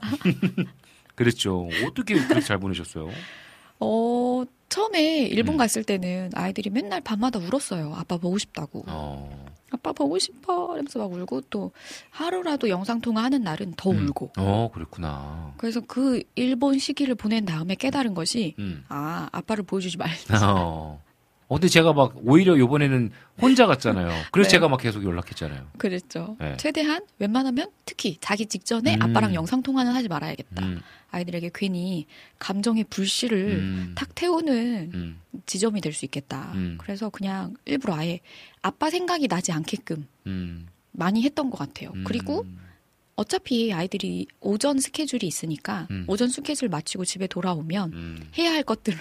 그랬죠. 1.15 1.69
어떻게 1.87 2.15
그렇게 2.15 2.41
잘 2.41 2.59
보내셨어요? 2.59 3.09
어 3.81 4.45
처음에 4.69 5.27
일본 5.27 5.55
음. 5.55 5.59
갔을 5.59 5.85
때는 5.85 6.31
아이들이 6.35 6.71
맨날 6.71 7.01
밤마다 7.01 7.39
울었어요. 7.39 7.95
아빠 7.97 8.17
보고 8.17 8.37
싶다고. 8.39 8.85
어, 8.89 9.47
아빠 9.75 9.93
보고 9.93 10.19
싶어 10.19 10.67
이러면서 10.75 10.99
막 10.99 11.13
울고 11.13 11.43
또 11.51 11.73
하루라도 12.11 12.69
영상 12.69 13.01
통화하는 13.01 13.43
날은 13.43 13.75
더 13.77 13.91
음. 13.91 14.09
울고. 14.09 14.33
어 14.39 14.71
그랬구나. 14.73 15.55
그래서 15.59 15.81
그 15.87 16.23
일본 16.35 16.79
시기를 16.79 17.15
보낸 17.15 17.45
다음에 17.45 17.75
깨달은 17.75 18.15
것이 18.15 18.55
음. 18.59 18.85
아 18.89 19.29
아빠를 19.33 19.65
보여주지 19.65 19.97
말자. 19.99 20.53
어, 20.53 20.55
어, 20.57 21.03
근데 21.55 21.69
제가 21.69 21.93
막 21.93 22.15
오히려 22.25 22.59
요번에는 22.59 23.11
혼자 23.41 23.67
갔잖아요. 23.67 24.09
그래서 24.33 24.49
네. 24.49 24.53
제가 24.53 24.69
막 24.69 24.79
계속 24.81 25.05
연락했잖아요. 25.05 25.67
그랬죠. 25.79 26.37
네. 26.41 26.57
최대한 26.59 27.03
웬만하면 27.19 27.71
특히 27.85 28.17
자기 28.21 28.47
직전에 28.47 28.97
음. 28.97 29.03
아빠랑 29.03 29.35
영상 29.35 29.63
통화는 29.63 29.93
하지 29.93 30.09
말아야겠다. 30.09 30.63
음, 30.65 30.81
아이들에게 31.11 31.51
괜히 31.55 32.07
감정의 32.39 32.85
불씨를 32.91 33.39
음, 33.57 33.93
탁 33.97 34.15
태우는 34.15 34.91
음, 34.95 35.21
지점이 35.47 35.81
될 35.81 35.93
수 35.95 36.05
있겠다. 36.05 36.51
음. 36.55 36.77
그래서 36.79 37.09
그냥 37.09 37.55
일부러 37.65 37.95
아예 37.95 38.21
아빠 38.63 38.91
생각이 38.91 39.29
나지 39.29 39.53
않게끔 39.53 40.07
음, 40.27 40.67
많이 40.93 41.23
했던 41.23 41.51
것 41.51 41.59
같아요. 41.59 41.91
음. 41.95 42.05
그리고 42.05 42.45
어차피 43.17 43.73
아이들이 43.73 44.27
오전 44.41 44.79
스케줄이 44.81 45.27
있으니까 45.29 45.87
음. 45.93 46.05
오전 46.09 46.29
스케줄 46.29 46.69
마치고 46.69 47.05
집에 47.05 47.27
돌아오면 47.29 47.93
음. 47.93 48.31
해야 48.37 48.53
할 48.53 48.65
것들을 48.65 48.99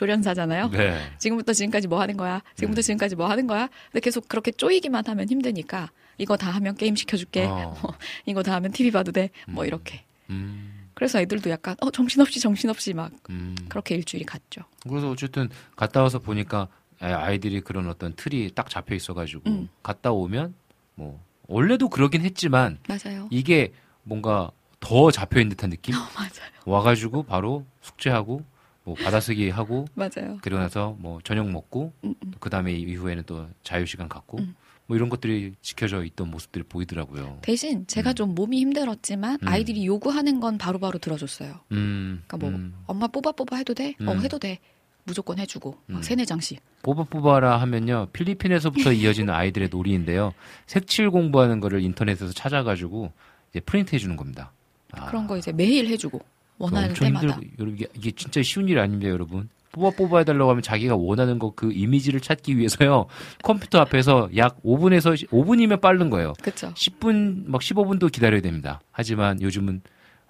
조련사잖아요. 0.00 0.70
네. 0.70 0.98
지금부터 1.18 1.52
지금까지 1.52 1.86
뭐 1.86 2.00
하는 2.00 2.16
거야? 2.16 2.42
지금부터 2.56 2.80
음. 2.80 2.82
지금까지 2.82 3.16
뭐 3.16 3.28
하는 3.28 3.46
거야? 3.46 3.68
근데 3.92 4.00
계속 4.00 4.26
그렇게 4.28 4.50
쪼이기만 4.50 5.04
하면 5.06 5.28
힘드니까 5.28 5.90
이거 6.16 6.38
다 6.38 6.50
하면 6.52 6.74
게임 6.74 6.96
시켜줄게. 6.96 7.44
어. 7.44 7.76
뭐 7.82 7.94
이거 8.24 8.42
다 8.42 8.54
하면 8.54 8.72
TV 8.72 8.90
봐도 8.90 9.12
돼. 9.12 9.28
뭐 9.46 9.64
음. 9.64 9.66
이렇게. 9.66 10.04
음, 10.30 10.88
그래서 10.94 11.20
애들도 11.20 11.50
약간 11.50 11.76
어 11.82 11.90
정신없이 11.90 12.40
정신없이 12.40 12.94
막 12.94 13.12
음. 13.28 13.54
그렇게 13.68 13.94
일주일이 13.94 14.24
갔죠. 14.24 14.62
그래서 14.88 15.10
어쨌든 15.10 15.50
갔다 15.76 16.02
와서 16.02 16.18
보니까 16.18 16.68
아- 17.00 17.24
아이들이 17.24 17.60
그런 17.60 17.86
어떤 17.88 18.14
틀이 18.14 18.52
딱 18.54 18.70
잡혀 18.70 18.94
있어가지고 18.94 19.42
음. 19.50 19.68
갔다 19.82 20.12
오면 20.12 20.54
뭐 20.94 21.22
원래도 21.46 21.90
그러긴 21.90 22.22
했지만 22.22 22.78
맞아요. 22.88 23.28
이게 23.30 23.72
뭔가 24.02 24.50
더 24.78 25.10
잡혀 25.10 25.40
있는 25.40 25.50
듯한 25.56 25.68
느낌? 25.68 25.94
어, 25.94 25.98
맞아요. 26.16 26.50
와가지고 26.64 27.24
바로 27.24 27.66
숙제하고 27.82 28.44
뭐 28.84 28.94
받아쓰기 28.94 29.50
하고 29.50 29.86
맞아요. 29.94 30.38
그러고 30.42 30.62
나서 30.62 30.96
뭐 30.98 31.20
저녁 31.22 31.50
먹고 31.50 31.92
음, 32.04 32.14
음. 32.24 32.32
그 32.40 32.50
다음에 32.50 32.72
이후에는 32.72 33.24
또 33.26 33.48
자유 33.62 33.86
시간 33.86 34.08
갖고 34.08 34.38
음. 34.38 34.54
뭐 34.86 34.96
이런 34.96 35.08
것들이 35.08 35.54
지켜져 35.62 36.02
있던 36.04 36.30
모습들이 36.30 36.64
보이더라고요. 36.64 37.38
대신 37.42 37.86
제가 37.86 38.10
음. 38.10 38.14
좀 38.14 38.34
몸이 38.34 38.58
힘들었지만 38.60 39.38
음. 39.42 39.48
아이들이 39.48 39.86
요구하는 39.86 40.40
건 40.40 40.58
바로바로 40.58 40.98
들어줬어요. 40.98 41.60
음, 41.72 42.22
그러니까 42.26 42.36
뭐 42.38 42.48
음. 42.58 42.74
엄마 42.86 43.06
뽑아 43.06 43.32
뽑아 43.32 43.56
해도 43.56 43.74
돼? 43.74 43.94
어 44.00 44.12
음. 44.12 44.20
해도 44.20 44.38
돼. 44.38 44.58
무조건 45.04 45.38
해주고 45.38 45.76
막 45.86 45.98
음. 45.98 46.02
세네 46.02 46.24
장씩. 46.24 46.60
뽑아 46.82 47.04
뽑아라 47.04 47.60
하면요 47.60 48.08
필리핀에서부터 48.12 48.92
이어지는 48.92 49.32
아이들의 49.32 49.68
놀이인데요 49.70 50.32
색칠 50.66 51.10
공부하는 51.10 51.60
거를 51.60 51.82
인터넷에서 51.82 52.32
찾아가지고 52.32 53.12
이제 53.50 53.60
프린트 53.60 53.94
해주는 53.94 54.16
겁니다. 54.16 54.52
아, 54.92 55.06
그런 55.06 55.26
거 55.26 55.36
이제 55.36 55.52
매일 55.52 55.86
해주고 55.86 56.20
원하는 56.60 56.90
엄청 56.90 57.06
때마다. 57.08 57.26
힘들고 57.28 57.54
여러분 57.58 57.74
이게, 57.76 57.86
이게 57.96 58.10
진짜 58.12 58.42
쉬운 58.42 58.68
일이 58.68 58.78
아닙니다 58.78 59.10
여러분. 59.10 59.48
뽑아 59.72 59.90
뽑아 59.90 60.18
해달라고 60.18 60.50
하면 60.50 60.62
자기가 60.62 60.96
원하는 60.96 61.38
거 61.38 61.52
그 61.54 61.72
이미지를 61.72 62.20
찾기 62.20 62.58
위해서요 62.58 63.06
컴퓨터 63.42 63.78
앞에서 63.80 64.28
약 64.36 64.60
5분에서 64.64 65.28
5분이면 65.28 65.80
빠른 65.80 66.10
거예요. 66.10 66.32
그렇죠. 66.40 66.72
10분 66.74 67.44
막 67.46 67.60
15분도 67.60 68.10
기다려야 68.10 68.40
됩니다. 68.40 68.80
하지만 68.92 69.40
요즘은 69.40 69.80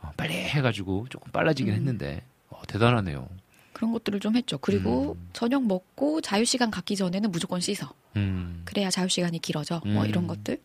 어, 0.02 0.10
빨리 0.16 0.34
해가지고 0.34 1.06
조금 1.10 1.30
빨라지긴 1.32 1.72
음. 1.72 1.76
했는데 1.78 2.22
어, 2.48 2.60
대단하네요. 2.68 3.28
그런 3.72 3.92
것들을 3.92 4.20
좀 4.20 4.36
했죠. 4.36 4.58
그리고 4.58 5.16
음. 5.18 5.28
저녁 5.32 5.66
먹고 5.66 6.20
자유 6.20 6.44
시간 6.44 6.70
갖기 6.70 6.96
전에는 6.96 7.30
무조건 7.32 7.60
씻어. 7.60 7.92
음. 8.16 8.60
그래야 8.66 8.90
자유 8.90 9.08
시간이 9.08 9.38
길어져. 9.38 9.80
뭐 9.86 10.02
음. 10.04 10.08
이런 10.08 10.26
것들. 10.26 10.58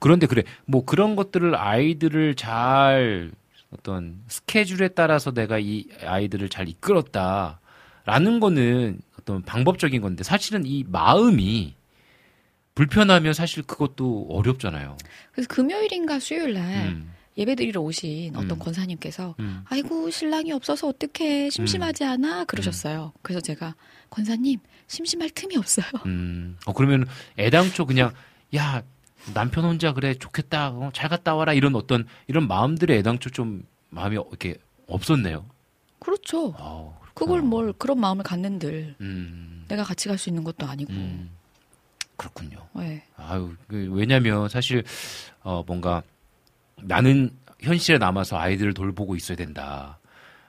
그런데 0.00 0.26
그래 0.26 0.42
뭐 0.64 0.84
그런 0.84 1.14
것들을 1.14 1.54
아이들을 1.54 2.34
잘 2.34 3.30
어떤 3.70 4.22
스케줄에 4.28 4.88
따라서 4.88 5.32
내가 5.32 5.58
이 5.58 5.86
아이들을 6.02 6.48
잘 6.48 6.68
이끌었다라는 6.68 8.40
거는 8.40 9.00
어떤 9.18 9.42
방법적인 9.42 10.00
건데 10.00 10.24
사실은 10.24 10.64
이 10.64 10.84
마음이 10.88 11.74
불편하면 12.74 13.32
사실 13.34 13.62
그것도 13.64 14.28
어렵잖아요. 14.30 14.96
그래서 15.32 15.48
금요일인가 15.48 16.20
수요일 16.20 16.54
날 16.54 16.88
음, 16.88 17.12
예배드리러 17.36 17.80
오신 17.80 18.36
어떤 18.36 18.52
음. 18.52 18.58
권사님께서 18.58 19.34
음, 19.40 19.62
아이고 19.68 20.10
신랑이 20.10 20.52
없어서 20.52 20.88
어떡해 20.88 21.50
심심하지 21.50 22.04
않아 22.04 22.44
그러셨어요. 22.44 23.12
그래서 23.22 23.40
제가 23.40 23.74
권사님 24.10 24.60
심심할 24.86 25.30
틈이 25.30 25.56
없어요. 25.56 25.86
음. 26.06 26.56
어 26.66 26.72
그러면 26.72 27.06
애당초 27.36 27.84
그냥 27.84 28.12
야 28.54 28.82
남편 29.34 29.64
혼자 29.64 29.92
그래 29.92 30.14
좋겠다 30.14 30.70
어, 30.70 30.90
잘 30.92 31.08
갔다 31.08 31.34
와라 31.34 31.52
이런 31.52 31.74
어떤 31.76 32.06
이런 32.26 32.48
마음들이 32.48 32.94
애당초 32.94 33.30
좀 33.30 33.64
마음이 33.90 34.14
이렇게 34.14 34.56
없었네요. 34.86 35.44
그렇죠. 36.00 36.54
아. 36.58 36.90
그걸 37.14 37.42
뭘 37.42 37.72
그런 37.72 37.98
마음을 37.98 38.22
갖는들 38.22 38.94
음, 39.00 39.64
내가 39.68 39.82
같이 39.82 40.08
갈 40.08 40.16
수 40.18 40.28
있는 40.30 40.44
것도 40.44 40.66
아니고. 40.66 40.92
음, 40.92 41.30
그렇군요. 42.16 42.58
네. 42.74 43.02
아유, 43.16 43.54
그, 43.66 43.88
왜냐면 43.92 44.48
사실, 44.48 44.84
어, 45.42 45.64
뭔가 45.66 46.02
나는 46.80 47.30
현실에 47.60 47.98
남아서 47.98 48.38
아이들을 48.38 48.72
돌보고 48.74 49.16
있어야 49.16 49.36
된다. 49.36 49.98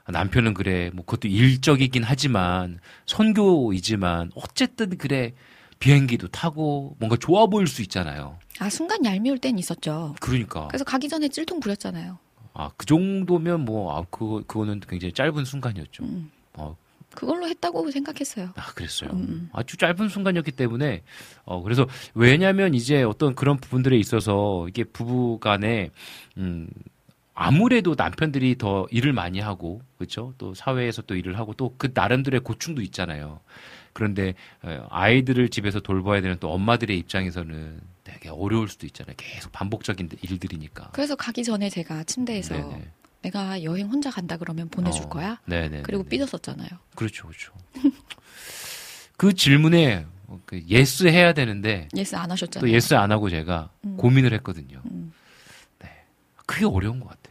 남편은 0.08 0.54
그래, 0.54 0.92
뭐 0.94 1.04
그것도 1.06 1.28
일적이긴 1.28 2.04
하지만, 2.04 2.80
선교이지만, 3.08 4.32
어쨌든 4.36 4.96
그래, 4.98 5.34
비행기도 5.80 6.28
타고, 6.28 6.96
뭔가 7.00 7.16
좋아 7.18 7.48
보일 7.48 7.68
수 7.68 7.82
있잖아요. 7.82 8.38
아 8.60 8.70
순간 8.70 9.04
얄미울 9.06 9.38
땐 9.40 9.58
있었죠. 9.58 10.16
그러니까. 10.20 10.68
그래서 10.68 10.84
가기 10.84 11.08
전에 11.08 11.28
찔통 11.30 11.60
부렸잖아요. 11.62 12.18
아, 12.54 12.70
그 12.76 12.86
정도면 12.86 13.62
뭐, 13.64 13.96
아, 13.98 14.04
그거, 14.10 14.44
그거는 14.46 14.82
굉장히 14.88 15.14
짧은 15.14 15.46
순간이었죠. 15.46 16.04
음. 16.04 16.30
어, 16.56 16.76
그걸로 17.16 17.48
했다고 17.48 17.90
생각했어요. 17.92 18.50
아, 18.58 18.74
그랬어요. 18.74 19.12
음. 19.12 19.50
아주 19.54 19.78
짧은 19.78 20.10
순간이었기 20.10 20.52
때문에, 20.52 21.04
어, 21.46 21.62
그래서, 21.64 21.88
왜냐면 22.14 22.74
이제 22.74 23.02
어떤 23.04 23.34
그런 23.34 23.58
부분들에 23.58 23.98
있어서, 23.98 24.68
이게 24.68 24.84
부부 24.84 25.40
간에, 25.40 25.92
음, 26.38 26.68
아무래도 27.34 27.96
남편들이 27.98 28.58
더 28.58 28.86
일을 28.92 29.14
많이 29.14 29.40
하고, 29.40 29.82
그렇죠? 29.98 30.34
또 30.38 30.54
사회에서 30.54 31.04
또 31.04 31.16
일을 31.16 31.38
하고, 31.40 31.54
또 31.54 31.74
그 31.78 31.92
나름대로의 31.94 32.42
고충도 32.42 32.82
있잖아요. 32.82 33.40
그런데, 33.94 34.36
어, 34.62 34.88
아이들을 34.90 35.50
집에서 35.50 35.80
돌봐야 35.80 36.22
되는 36.22 36.38
또 36.40 36.52
엄마들의 36.52 36.98
입장에서는 36.98 37.80
되게 38.04 38.30
어려울 38.30 38.68
수도 38.68 38.86
있잖아요. 38.88 39.16
계속 39.18 39.52
반복적인 39.52 40.10
일들이니까. 40.22 40.90
그래서 40.94 41.16
가기 41.16 41.44
전에 41.44 41.70
제가 41.70 42.04
침대에서 42.04 42.56
네네. 42.56 42.88
내가 43.22 43.64
여행 43.64 43.88
혼자 43.88 44.10
간다 44.10 44.38
그러면 44.38 44.70
보내줄 44.70 45.06
어, 45.06 45.10
거야. 45.10 45.40
네네. 45.46 45.82
그리고 45.84 46.04
삐졌었잖아요. 46.04 46.70
그렇죠, 46.96 47.28
그렇죠. 47.28 47.54
그 49.18 49.34
질문에 49.34 50.06
그 50.46 50.64
yes 50.68 51.08
해야 51.08 51.34
되는데, 51.34 51.90
yes 51.96 52.16
안 52.16 52.32
하셨잖아요. 52.32 52.68
또 52.68 52.74
yes 52.74 52.94
안 52.94 53.12
하고 53.12 53.30
제가 53.30 53.70
음. 53.84 53.98
고민을 53.98 54.34
했거든요. 54.34 54.82
음. 54.86 55.12
그게 56.50 56.66
어려운 56.66 57.00
것 57.00 57.10
같아. 57.10 57.30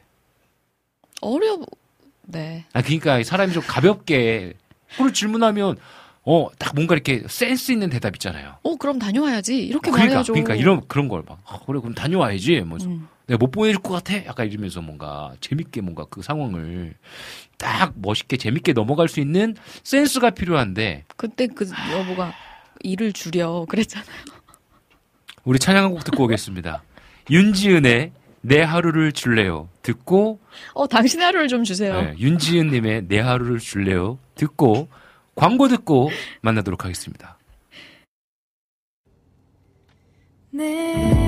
어려. 1.21 1.59
네. 2.23 2.65
아, 2.73 2.83
그러니까 2.83 3.21
사람이 3.25 3.53
좀 3.53 3.65
가볍게 3.67 4.55
그걸 4.93 5.13
질문하면 5.13 5.77
어, 6.31 6.51
딱 6.59 6.75
뭔가 6.75 6.95
이렇게 6.95 7.23
센스 7.27 7.73
있는 7.73 7.89
대답 7.89 8.15
있잖아요. 8.17 8.57
어 8.63 8.77
그럼 8.77 8.99
다녀와야지 8.99 9.65
이렇게 9.65 9.91
그러니까, 9.91 10.05
말해야죠. 10.05 10.35
그러니까 10.35 10.55
이런 10.57 10.87
그런 10.87 11.09
걸 11.09 11.23
막, 11.27 11.41
아, 11.47 11.59
그래 11.65 11.81
그럼 11.81 11.95
다녀와야지. 11.95 12.61
뭐 12.61 12.77
음. 12.83 13.09
내가 13.27 13.39
못 13.39 13.51
보내줄 13.51 13.81
것 13.81 13.95
같아. 13.95 14.27
약간 14.27 14.47
이러면서 14.47 14.83
뭔가 14.83 15.33
재밌게 15.41 15.81
뭔가 15.81 16.05
그 16.11 16.21
상황을 16.21 16.93
딱 17.57 17.95
멋있게 17.97 18.37
재밌게 18.37 18.75
넘어갈 18.75 19.09
수 19.09 19.21
있는 19.21 19.57
센스가 19.85 20.31
필요한데 20.31 21.05
그때 21.17 21.47
그 21.47 21.67
여보가 21.93 22.35
일을 22.81 23.15
줄여 23.15 23.65
그랬잖아요. 23.67 24.25
우리 25.45 25.59
찬양 25.59 25.85
한곡 25.85 26.05
듣고 26.05 26.25
오겠습니다. 26.25 26.83
윤지은의 27.31 28.13
내 28.43 28.61
하루를 28.61 29.13
줄래요. 29.13 29.71
듣고 29.81 30.41
어 30.75 30.87
당신의 30.87 31.25
하루를 31.25 31.49
좀 31.49 31.65
주세요. 31.65 32.03
네, 32.03 32.15
윤지은님의 32.19 33.09
내 33.09 33.19
하루를 33.19 33.61
줄래요. 33.61 34.19
듣고 34.35 34.89
광고 35.39 35.69
듣고 35.69 36.11
만나도록 36.43 36.85
하겠습니다. 36.85 37.39
내 40.51 41.28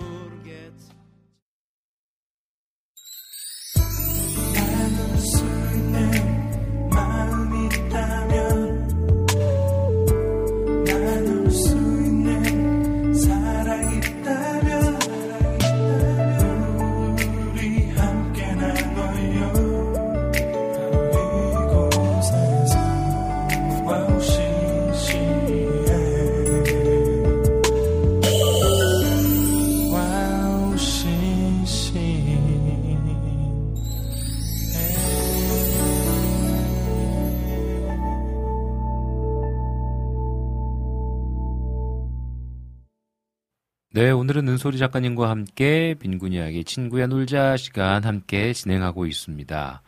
오늘은 44.31 44.47
은소리 44.47 44.77
작가님과 44.77 45.29
함께 45.29 45.93
빈군 45.99 46.31
이야기 46.31 46.63
친구야 46.63 47.07
놀자 47.07 47.57
시간 47.57 48.05
함께 48.05 48.53
진행하고 48.53 49.05
있습니다. 49.05 49.81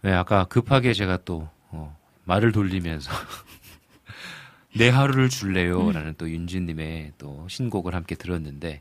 네, 0.00 0.12
아까 0.14 0.44
급하게 0.44 0.94
제가 0.94 1.18
또 1.26 1.46
어, 1.68 1.94
말을 2.24 2.52
돌리면서 2.52 3.10
내 4.74 4.88
하루를 4.88 5.28
줄래요? 5.28 5.92
라는 5.92 6.14
또 6.16 6.30
윤진님의 6.30 7.12
또 7.18 7.46
신곡을 7.50 7.94
함께 7.94 8.14
들었는데 8.14 8.80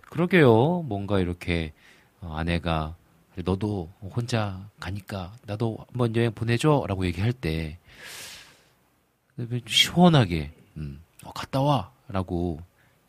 그러게요. 0.00 0.82
뭔가 0.82 1.20
이렇게 1.20 1.72
어, 2.20 2.34
아내가 2.36 2.96
너도 3.44 3.92
혼자 4.02 4.68
가니까 4.80 5.34
나도 5.46 5.78
한번 5.88 6.16
여행 6.16 6.32
보내줘 6.32 6.86
라고 6.88 7.06
얘기할 7.06 7.32
때 7.32 7.78
시원하게 9.68 10.50
음, 10.78 11.00
어, 11.22 11.30
갔다 11.32 11.60
와 11.60 11.92
라고 12.08 12.58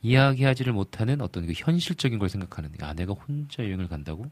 이야기하지를 0.08 0.74
못하는 0.74 1.22
어떤 1.22 1.46
그 1.48 1.54
현실적인 1.56 2.20
걸 2.20 2.30
생각하는 2.30 2.70
아 2.82 2.94
내가 2.94 3.14
혼자 3.14 3.64
여행을 3.64 3.88
간다고 3.88 4.26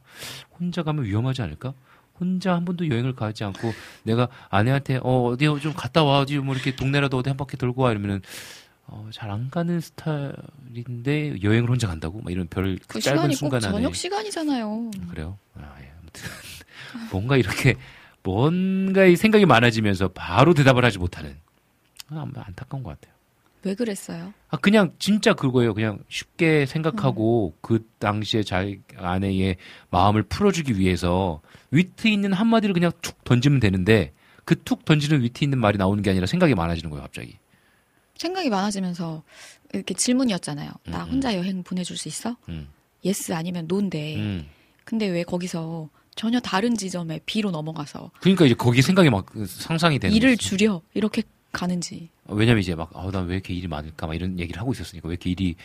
혼자 0.60 0.84
가면 0.84 1.06
위험하지 1.06 1.42
않을까? 1.42 1.74
혼자 2.20 2.54
한 2.56 2.64
번도 2.64 2.90
여행을 2.90 3.14
가지 3.16 3.44
않고 3.44 3.74
내가 4.04 4.30
아내한테 4.50 5.00
어 5.04 5.24
어디 5.26 5.46
좀 5.62 5.74
갔다 5.74 6.04
와 6.04 6.20
어디 6.20 6.38
뭐 6.38 6.56
이렇게 6.56 6.76
동네라도 6.76 7.18
어디 7.18 7.30
한 7.30 7.36
바퀴 7.38 7.58
돌고 7.58 7.82
와 7.82 7.92
이러면은 7.92 8.22
어, 8.88 9.10
잘 9.12 9.32
안 9.32 9.50
가는 9.50 9.82
스타일인데 9.82 11.42
여행을 11.44 11.70
혼자 11.70 11.88
간다고 11.88 12.22
막 12.22 12.32
이런 12.32 12.48
별 12.48 12.78
그 12.88 13.00
짧은 13.00 13.32
순간 13.32 13.64
안에 13.66 13.74
저녁 13.74 13.96
시간이잖아요. 13.96 14.92
그래요? 15.10 15.38
아, 15.56 15.76
예. 15.82 15.92
아무튼 16.00 16.24
뭔가 17.12 17.36
이렇게 17.38 17.76
뭔가 18.24 19.06
이 19.06 19.16
생각이 19.16 19.46
많아지면서 19.46 20.10
바로 20.10 20.54
대답을 20.54 20.86
하지 20.86 21.00
못하는 21.00 21.36
아, 22.10 22.26
안타까운 22.36 22.84
것 22.84 22.92
같아요. 23.00 23.15
왜 23.66 23.74
그랬어요? 23.74 24.34
아 24.50 24.58
그냥 24.58 24.94
진짜 25.00 25.34
그거예요. 25.34 25.74
그냥 25.74 26.00
쉽게 26.08 26.66
생각하고 26.68 27.54
그 27.62 27.86
당시에 28.00 28.44
자기 28.44 28.80
아내의 28.98 29.58
마음을 29.90 30.24
풀어주기 30.24 30.78
위해서 30.78 31.42
위트 31.72 32.08
있는 32.08 32.32
한마디를 32.32 32.74
그냥 32.74 32.92
툭 33.02 33.24
던지면 33.24 33.60
되는데 33.60 34.14
그 34.46 34.56
툭 34.64 34.86
던지는 34.86 35.22
위트 35.24 35.44
있는 35.44 35.58
말이 35.60 35.78
나오는 35.80 36.02
게 36.04 36.12
아니라 36.12 36.28
생각이 36.28 36.54
많아지는 36.54 36.92
거예요. 36.92 37.02
갑자기. 37.04 37.38
생각이 38.18 38.50
많아지면서 38.50 39.24
이렇게 39.74 39.94
질문이었잖아요. 39.96 40.70
나 40.86 41.04
음, 41.04 41.10
혼자 41.14 41.36
여행 41.36 41.64
보내줄 41.64 41.98
수 41.98 42.08
있어? 42.08 42.38
음. 42.48 42.68
yes 43.04 43.34
아니면 43.34 43.66
no인데. 43.68 44.16
음. 44.16 44.48
근데 44.86 45.08
왜 45.08 45.24
거기서 45.24 45.90
전혀 46.16 46.40
다른 46.40 46.78
지점에 46.78 47.20
B로 47.26 47.50
넘어가서 47.52 48.12
그러니까 48.22 48.46
이제 48.46 48.54
거기 48.54 48.82
생각이 48.82 49.10
막 49.10 49.26
상상이 49.48 49.98
되는 50.00 50.16
일을 50.16 50.36
거지. 50.38 50.48
줄여 50.50 50.82
이렇게 50.94 51.24
가는지. 51.56 52.10
왜냐면 52.28 52.60
이제 52.62 52.76
막, 52.76 52.90
아, 52.94 53.10
난왜 53.12 53.34
이렇게 53.36 53.54
일이 53.54 53.68
많을까? 53.68 54.08
막 54.08 54.14
이런 54.16 54.40
얘기를 54.40 54.60
하고 54.60 54.72
있었으니까. 54.74 55.08
왜 55.08 55.14
이렇게 55.14 55.30
일이 55.32 55.56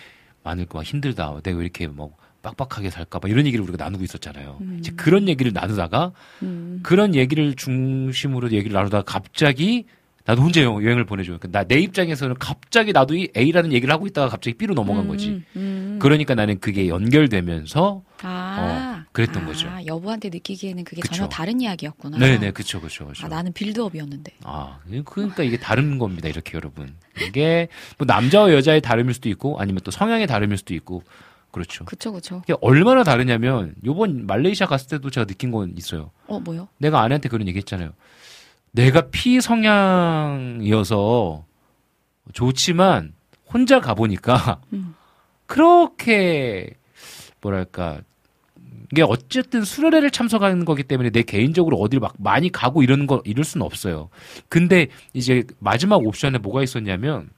많을까? 0.43 0.79
막 0.79 0.85
힘들다. 0.85 1.41
내가 1.43 1.57
왜 1.59 1.65
이렇게 1.65 1.87
뭐 1.87 2.15
빡빡하게 2.43 2.91
살까? 2.91 3.19
막 3.23 3.31
이런 3.31 3.45
얘기를 3.47 3.63
우리가 3.63 3.83
나누고 3.85 4.03
있었잖아요. 4.05 4.59
음. 4.63 4.77
이제 4.81 4.93
그런 4.97 5.29
얘기를 5.29 5.53
나누다가 5.53 6.13
음. 6.43 6.81
그런 6.83 7.15
얘기를 7.15 7.55
중심으로 7.55 8.51
얘기를 8.53 8.73
나누다가 8.73 9.03
갑자기 9.05 9.85
나도 10.25 10.43
혼자 10.43 10.63
여- 10.63 10.75
여행을 10.83 11.05
보내줘. 11.07 11.39
나내 11.51 11.77
입장에서는 11.81 12.37
갑자기 12.39 12.93
나도 12.93 13.17
이 13.17 13.29
A라는 13.37 13.73
얘기를 13.73 13.93
하고 13.93 14.07
있다가 14.07 14.29
갑자기 14.29 14.57
B로 14.57 14.75
넘어간 14.75 15.09
거지. 15.09 15.43
음. 15.57 15.99
그러니까 16.01 16.35
나는 16.35 16.61
그게 16.61 16.89
연결되면서 16.89 18.03
아, 18.23 19.00
어, 19.00 19.00
그랬던 19.13 19.43
아, 19.43 19.47
거죠. 19.47 19.69
여보한테 19.87 20.29
느끼기에는 20.29 20.85
그게 20.85 21.03
그쵸. 21.03 21.15
전혀 21.15 21.29
다른 21.29 21.61
이야기였구나. 21.61 22.19
네네, 22.19 22.53
그쵸, 22.53 22.81
그쵸, 22.81 23.09
그쵸. 23.09 23.27
아, 23.27 23.29
나는 23.29 23.53
빌드업이었는데. 23.53 24.35
아, 24.45 24.79
그러니까 25.05 25.43
이게 25.43 25.59
다른 25.59 25.99
겁니다. 25.99 26.29
이렇게 26.29 26.53
여러분. 26.55 26.95
이게 27.27 27.67
뭐 27.99 28.07
남자와 28.07 28.53
여자의 28.53 28.81
다름일 28.81 29.15
수도 29.15 29.29
있고 29.29 29.61
아니면 29.61 29.81
또 29.85 29.91
성향의 29.91 30.29
다름일 30.29 30.59
수도 30.59 30.75
있고 30.75 31.03
그렇죠. 31.51 31.85
그쵸, 31.85 32.13
그쵸. 32.13 32.43
이게 32.45 32.55
얼마나 32.61 33.03
다르냐면 33.03 33.75
요번 33.85 34.27
말레이시아 34.27 34.69
갔을 34.69 34.87
때도 34.89 35.11
제가 35.11 35.27
느낀 35.27 35.51
건 35.51 35.75
있어요. 35.77 36.13
어, 36.29 36.39
뭐요? 36.39 36.69
내가 36.79 37.01
아내한테 37.01 37.29
그런 37.29 37.49
얘기 37.49 37.59
했잖아요. 37.59 37.91
내가 38.71 39.09
피 39.11 39.41
성향이어서 39.41 41.45
좋지만 42.33 43.15
혼자 43.53 43.81
가보니까 43.81 44.61
음. 44.73 44.95
그렇게 45.47 46.75
뭐랄까 47.41 48.03
이게 48.93 49.03
어쨌든 49.03 49.63
수련회를 49.63 50.11
참석하는 50.11 50.65
거기 50.65 50.83
때문에 50.83 51.11
내 51.11 51.23
개인적으로 51.23 51.77
어디를 51.79 52.01
막 52.01 52.15
많이 52.19 52.51
가고 52.51 52.83
이러는 52.83 53.07
거 53.07 53.23
이럴 53.25 53.45
수는 53.45 53.65
없어요. 53.65 54.09
근데 54.49 54.89
이제 55.13 55.45
마지막 55.61 56.05
옵션에 56.05 56.39
뭐가 56.39 56.63
있었냐면 56.63 57.31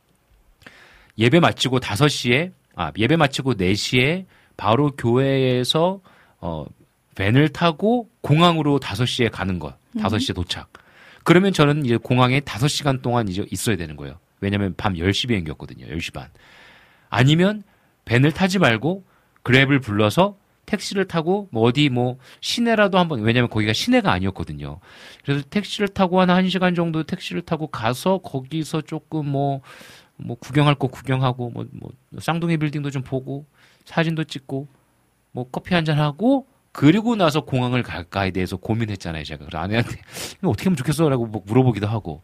예배 1.19 1.41
마치고 1.41 1.81
5시에 1.81 2.53
아 2.75 2.91
예배 2.97 3.17
마치고 3.17 3.55
4시에 3.55 4.25
바로 4.57 4.93
교회에서 4.93 6.01
어 6.41 6.65
밴을 7.15 7.51
타고 7.51 8.09
공항으로 8.23 8.81
5시에 8.81 9.31
가는 9.31 9.59
거. 9.59 9.75
음. 9.97 10.03
5시에 10.03 10.35
도착. 10.35 10.73
그러면 11.25 11.53
저는 11.53 11.85
이제 11.85 11.99
공항에 11.99 12.41
5시간 12.41 13.03
동안 13.03 13.29
이제 13.29 13.45
있어야 13.51 13.77
되는 13.77 13.97
거예요. 13.97 14.19
왜냐면 14.41 14.75
밤 14.77 14.95
10시 14.95 15.29
비행기였거든요. 15.29 15.87
10시 15.87 16.15
반. 16.15 16.29
아니면 17.11 17.63
밴을 18.07 18.33
타지 18.33 18.59
말고 18.59 19.05
그랩을 19.45 19.83
불러서 19.83 20.37
택시를 20.67 21.07
타고 21.07 21.49
뭐 21.51 21.63
어디 21.65 21.89
뭐 21.89 22.19
시내라도 22.41 22.99
한번 22.99 23.21
왜냐면 23.23 23.51
거기가 23.51 23.73
시내가 23.73 24.13
아니었거든요. 24.13 24.79
그래서 25.25 25.45
택시를 25.51 25.89
타고 25.89 26.21
한 26.21 26.29
1시간 26.29 26.75
정도 26.77 27.03
택시를 27.03 27.43
타고 27.43 27.67
가서 27.67 28.19
거기서 28.19 28.83
조금 28.83 29.27
뭐뭐 29.27 30.37
구경할 30.41 30.75
거 30.77 30.87
구경하고 30.89 31.51
뭐, 31.51 31.67
뭐 31.73 31.91
쌍둥이 32.19 32.57
빌딩도 32.59 32.91
좀 32.91 33.03
보고 33.03 33.47
사진도 33.85 34.25
찍고 34.25 34.69
뭐 35.33 35.49
커피 35.51 35.75
한 35.75 35.85
잔 35.85 35.99
하고 35.99 36.47
그리고 36.73 37.17
나서 37.17 37.43
공항을 37.43 37.83
갈까에 37.83 38.31
대해서 38.31 38.57
고민했잖아요, 38.57 39.25
제가. 39.25 39.45
그래서 39.45 39.59
아내한테 39.63 40.01
어떻게 40.43 40.65
하면 40.65 40.77
좋겠어라고 40.77 41.27
뭐 41.27 41.43
물어보기도 41.47 41.87
하고. 41.87 42.23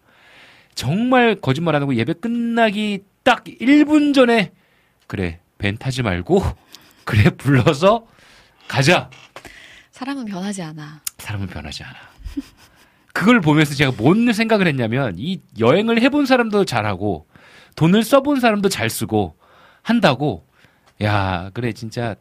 정말 0.74 1.34
거짓말 1.34 1.74
안 1.74 1.82
하고 1.82 1.94
예배 1.94 2.14
끝나기 2.14 3.00
딱 3.24 3.44
1분 3.44 4.14
전에 4.14 4.52
그래, 5.06 5.40
벤 5.58 5.76
타지 5.76 6.02
말고 6.02 6.40
그래 7.04 7.30
불러서 7.30 8.06
가자. 8.68 9.10
사람은 9.90 10.26
변하지 10.26 10.62
않아. 10.62 11.00
사람은 11.18 11.46
변하지 11.48 11.82
않아. 11.84 11.96
그걸 13.12 13.40
보면서 13.40 13.74
제가 13.74 13.92
뭔 13.96 14.32
생각을 14.32 14.68
했냐면 14.68 15.14
이 15.18 15.40
여행을 15.58 16.00
해본 16.00 16.26
사람도 16.26 16.64
잘하고 16.66 17.26
돈을 17.74 18.04
써본 18.04 18.38
사람도 18.38 18.68
잘 18.68 18.88
쓰고 18.90 19.36
한다고 19.82 20.46
야 21.02 21.50
그래 21.52 21.72
진짜 21.72 22.14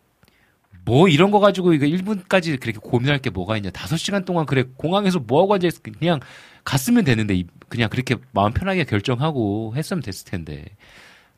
뭐 0.85 1.07
이런 1.07 1.29
거 1.31 1.39
가지고 1.39 1.73
이거 1.73 1.85
1분까지 1.85 2.59
그렇게 2.59 2.79
고민할 2.81 3.19
게 3.19 3.29
뭐가 3.29 3.57
있냐. 3.57 3.69
5시간 3.71 4.25
동안 4.25 4.45
그래 4.45 4.63
공항에서 4.77 5.19
뭐 5.19 5.41
하고 5.43 5.53
앉아있어. 5.55 5.81
그냥 5.99 6.19
갔으면 6.63 7.03
되는데 7.03 7.35
이- 7.35 7.45
그냥 7.69 7.89
그렇게 7.89 8.15
마음 8.31 8.53
편하게 8.53 8.83
결정하고 8.85 9.73
했으면 9.75 10.01
됐을 10.01 10.25
텐데 10.25 10.63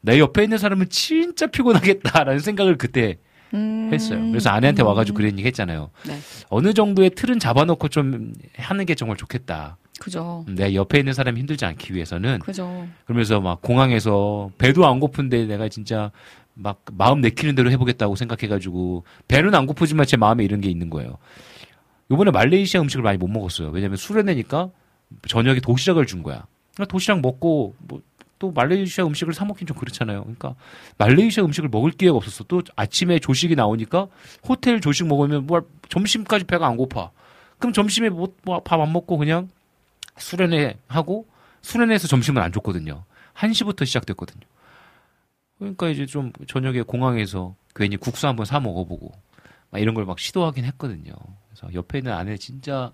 내 0.01 0.19
옆에 0.19 0.43
있는 0.43 0.57
사람은 0.57 0.87
진짜 0.89 1.47
피곤하겠다라는 1.47 2.39
생각을 2.39 2.77
그때 2.77 3.17
음. 3.53 3.89
했어요. 3.91 4.19
그래서 4.29 4.49
아내한테 4.49 4.83
와가지고 4.83 5.17
그런 5.17 5.31
얘기 5.31 5.45
했잖아요. 5.47 5.89
네. 6.07 6.19
어느 6.49 6.73
정도의 6.73 7.11
틀은 7.11 7.39
잡아놓고 7.39 7.87
좀 7.89 8.33
하는 8.57 8.85
게 8.85 8.95
정말 8.95 9.17
좋겠다. 9.17 9.77
그죠. 9.99 10.45
내 10.47 10.73
옆에 10.75 10.99
있는 10.99 11.13
사람이 11.13 11.39
힘들지 11.41 11.65
않기 11.65 11.93
위해서는 11.93 12.39
그죠. 12.39 12.87
그러면서 13.05 13.41
막 13.41 13.61
공항에서 13.61 14.49
배도 14.57 14.87
안 14.87 14.99
고픈데 14.99 15.45
내가 15.45 15.67
진짜 15.67 16.11
막 16.53 16.83
마음 16.93 17.21
내키는 17.21 17.55
대로 17.55 17.69
해보겠다고 17.71 18.15
생각해가지고 18.15 19.03
배는 19.27 19.53
안 19.55 19.65
고프지만 19.65 20.05
제 20.05 20.17
마음에 20.17 20.43
이런 20.43 20.61
게 20.61 20.69
있는 20.69 20.89
거예요. 20.89 21.17
요번에 22.11 22.31
말레이시아 22.31 22.81
음식을 22.81 23.03
많이 23.03 23.17
못 23.17 23.27
먹었어요. 23.27 23.69
왜냐면 23.69 23.97
수련회니까 23.97 24.69
저녁에 25.27 25.59
도시락을 25.59 26.05
준 26.05 26.23
거야. 26.23 26.45
그러니까 26.73 26.91
도시락 26.91 27.21
먹고 27.21 27.75
뭐 27.79 28.01
또 28.39 28.51
말레이시아 28.51 29.05
음식을 29.05 29.33
사 29.33 29.45
먹긴 29.45 29.67
좀 29.67 29.77
그렇잖아요. 29.77 30.21
그러니까 30.21 30.55
말레이시아 30.97 31.43
음식을 31.43 31.69
먹을 31.69 31.91
기회가 31.91 32.15
없었어. 32.17 32.45
또 32.45 32.61
아침에 32.75 33.19
조식이 33.19 33.55
나오니까 33.55 34.07
호텔 34.47 34.79
조식 34.81 35.07
먹으면 35.07 35.45
뭐 35.45 35.61
점심까지 35.89 36.45
배가 36.45 36.65
안 36.67 36.77
고파. 36.77 37.11
그럼 37.59 37.73
점심에 37.73 38.09
뭐 38.09 38.27
밥 38.63 38.79
안 38.81 38.91
먹고 38.93 39.17
그냥 39.17 39.49
수련회 40.17 40.77
하고 40.87 41.27
수련회에서 41.61 42.07
점심은 42.07 42.41
안 42.41 42.51
줬거든요. 42.53 43.03
1시부터 43.35 43.85
시작됐거든요. 43.85 44.41
그러니까 45.57 45.89
이제 45.89 46.05
좀 46.05 46.31
저녁에 46.47 46.81
공항에서 46.81 47.55
괜히 47.75 47.97
국수 47.97 48.27
한번 48.27 48.45
사 48.45 48.59
먹어보고 48.59 49.11
막 49.71 49.79
이런 49.79 49.93
걸 49.93 50.05
막 50.05 50.17
시도하긴 50.19 50.63
했거든요. 50.65 51.13
그래서 51.49 51.73
옆에 51.73 51.97
있는 51.99 52.13
아내 52.13 52.37
진짜 52.37 52.91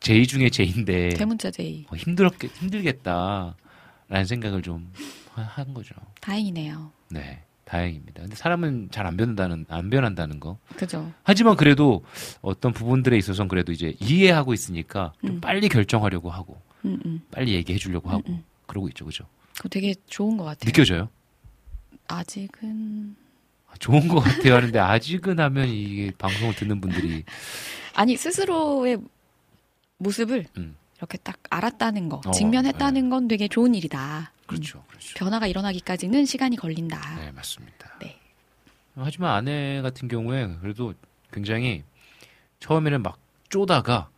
제이 0.00 0.26
중에 0.26 0.50
제인데 0.50 1.10
대문자 1.10 1.50
제이. 1.50 1.86
어, 1.90 1.96
힘들었겠 1.96 2.50
힘들겠다 2.56 3.54
라는 4.10 4.26
생각을 4.26 4.60
좀 4.60 4.92
한 5.34 5.72
거죠. 5.74 5.94
다행이네요. 6.20 6.92
네, 7.10 7.42
다행입니다. 7.64 8.22
근데 8.22 8.36
사람은 8.36 8.88
잘 8.90 9.06
안 9.06 9.16
변한다는 9.16 9.64
안 9.68 9.90
변한다는 9.90 10.40
거. 10.40 10.58
그죠. 10.76 11.12
하지만 11.22 11.56
그래도 11.56 12.04
어떤 12.42 12.72
부분들에 12.72 13.16
있어서는 13.16 13.48
그래도 13.48 13.72
이제 13.72 13.94
이해하고 14.00 14.52
있으니까 14.54 15.12
좀 15.20 15.36
음. 15.36 15.40
빨리 15.40 15.68
결정하려고 15.68 16.30
하고 16.30 16.60
음, 16.84 17.00
음. 17.04 17.22
빨리 17.30 17.54
얘기해 17.54 17.78
주려고 17.78 18.10
하고 18.10 18.22
음. 18.28 18.44
그러고 18.66 18.88
있죠, 18.88 19.04
그죠? 19.04 19.24
그거 19.56 19.68
되게 19.68 19.94
좋은 20.08 20.36
것 20.36 20.44
같아요. 20.44 20.66
느껴져요? 20.66 21.08
아직은 22.08 23.16
아, 23.68 23.74
좋은 23.78 24.08
것 24.08 24.20
같아요 24.20 24.56
하는데 24.56 24.78
아직은 24.78 25.38
하면 25.38 25.68
이게 25.68 26.10
방송을 26.18 26.54
듣는 26.56 26.80
분들이 26.80 27.24
아니 27.94 28.16
스스로의 28.16 28.98
모습을 29.98 30.46
음. 30.56 30.76
이렇게 31.00 31.16
딱 31.18 31.38
알았다는 31.48 32.10
거, 32.10 32.20
어, 32.26 32.30
직면했다는 32.30 33.08
건 33.08 33.26
되게 33.26 33.48
좋은 33.48 33.74
일이다. 33.74 34.32
그렇죠, 34.46 34.84
음. 34.92 34.98
변화가 35.16 35.46
일어나기까지는 35.46 36.26
시간이 36.26 36.56
걸린다. 36.56 37.16
네 37.16 37.32
맞습니다. 37.32 37.90
네. 38.00 38.18
하지만 38.94 39.34
아내 39.34 39.80
같은 39.80 40.08
경우에 40.08 40.56
그래도 40.60 40.92
굉장히 41.32 41.84
처음에는 42.58 43.02
막 43.02 43.18
쪼다가 43.48 44.10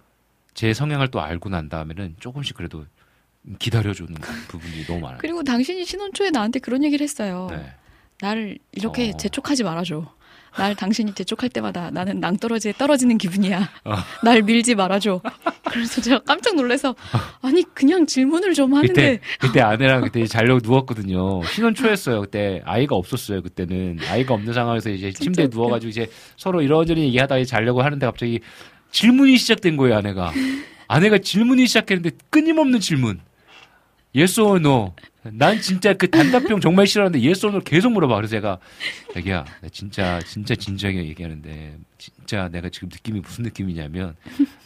제 0.55 0.75
성향을 0.75 1.09
또 1.09 1.21
알고 1.21 1.51
난 1.51 1.69
다음에는 1.69 2.17
조금씩 2.19 2.57
그래도 2.57 2.85
기다려주는 3.61 4.15
부분이 4.49 4.85
너무 4.87 5.01
많아요. 5.01 5.19
그리고 5.21 5.45
당신이 5.45 5.85
신혼 5.85 6.13
초에 6.13 6.31
나한테 6.31 6.59
그런 6.59 6.83
얘기를 6.83 7.05
했어요. 7.05 7.47
네. 7.51 7.73
나를 8.21 8.59
이렇게 8.73 9.11
어. 9.11 9.17
재촉하지 9.17 9.63
말아줘. 9.63 10.13
날 10.57 10.75
당신이 10.75 11.15
재촉할 11.15 11.49
때마다 11.51 11.91
나는 11.91 12.21
낭떠러지에 12.21 12.75
떨어지는 12.77 13.19
기분이야. 13.19 13.71
어. 13.85 13.95
날 14.23 14.43
밀지 14.43 14.75
말아줘. 14.75 15.21
그래서 15.71 16.01
제가 16.01 16.21
깜짝 16.21 16.55
놀라서 16.57 16.95
아니 17.41 17.63
그냥 17.75 18.07
질문을 18.07 18.53
좀 18.55 18.75
하는데 18.75 18.93
그때 18.93 19.21
그때 19.41 19.61
아내랑 19.61 20.03
그때 20.03 20.27
자려고 20.27 20.61
누웠거든요. 20.63 21.43
신혼 21.45 21.75
초였어요. 21.75 22.21
그때 22.23 22.61
아이가 22.65 22.97
없었어요. 22.97 23.43
그때는 23.43 23.99
아이가 24.09 24.35
없는 24.35 24.53
상황에서 24.53 24.91
이제 24.91 25.11
침대에. 25.13 25.49
누워가지고 25.51 25.89
이제 25.91 26.11
서로 26.37 26.61
이러저리 26.63 27.03
얘기하다가 27.05 27.39
이제 27.39 27.49
자려고 27.51 27.83
하는데 27.83 28.05
갑자기 28.05 28.41
질문이 28.91 29.37
시작된 29.39 29.77
거예요. 29.77 29.97
아내가 29.97 30.33
아내가 30.87 31.19
질문이 31.19 31.67
시작했는데 31.67 32.17
끊임없는 32.31 32.81
질문. 32.81 33.21
Yes 34.15 34.41
or 34.41 34.59
no. 34.61 34.95
난 35.25 35.61
진짜 35.61 35.95
그 35.95 36.11
단답형 36.11 36.61
정말 36.61 36.87
싫어하는데 36.87 37.25
yes 37.27 37.47
or 37.47 37.55
no 37.57 37.63
계속 37.65 37.93
물어봐. 37.93 38.17
그래서 38.17 38.33
제가 38.33 38.59
자기야, 39.15 39.45
나 39.63 39.69
진짜 39.71 40.21
진짜 40.27 40.55
진지하게 40.55 41.07
얘기하는데 41.09 41.79
진짜 41.97 42.49
내가 42.49 42.69
지금 42.69 42.89
느낌이 42.93 43.21
무슨 43.21 43.45
느낌이냐면 43.45 44.17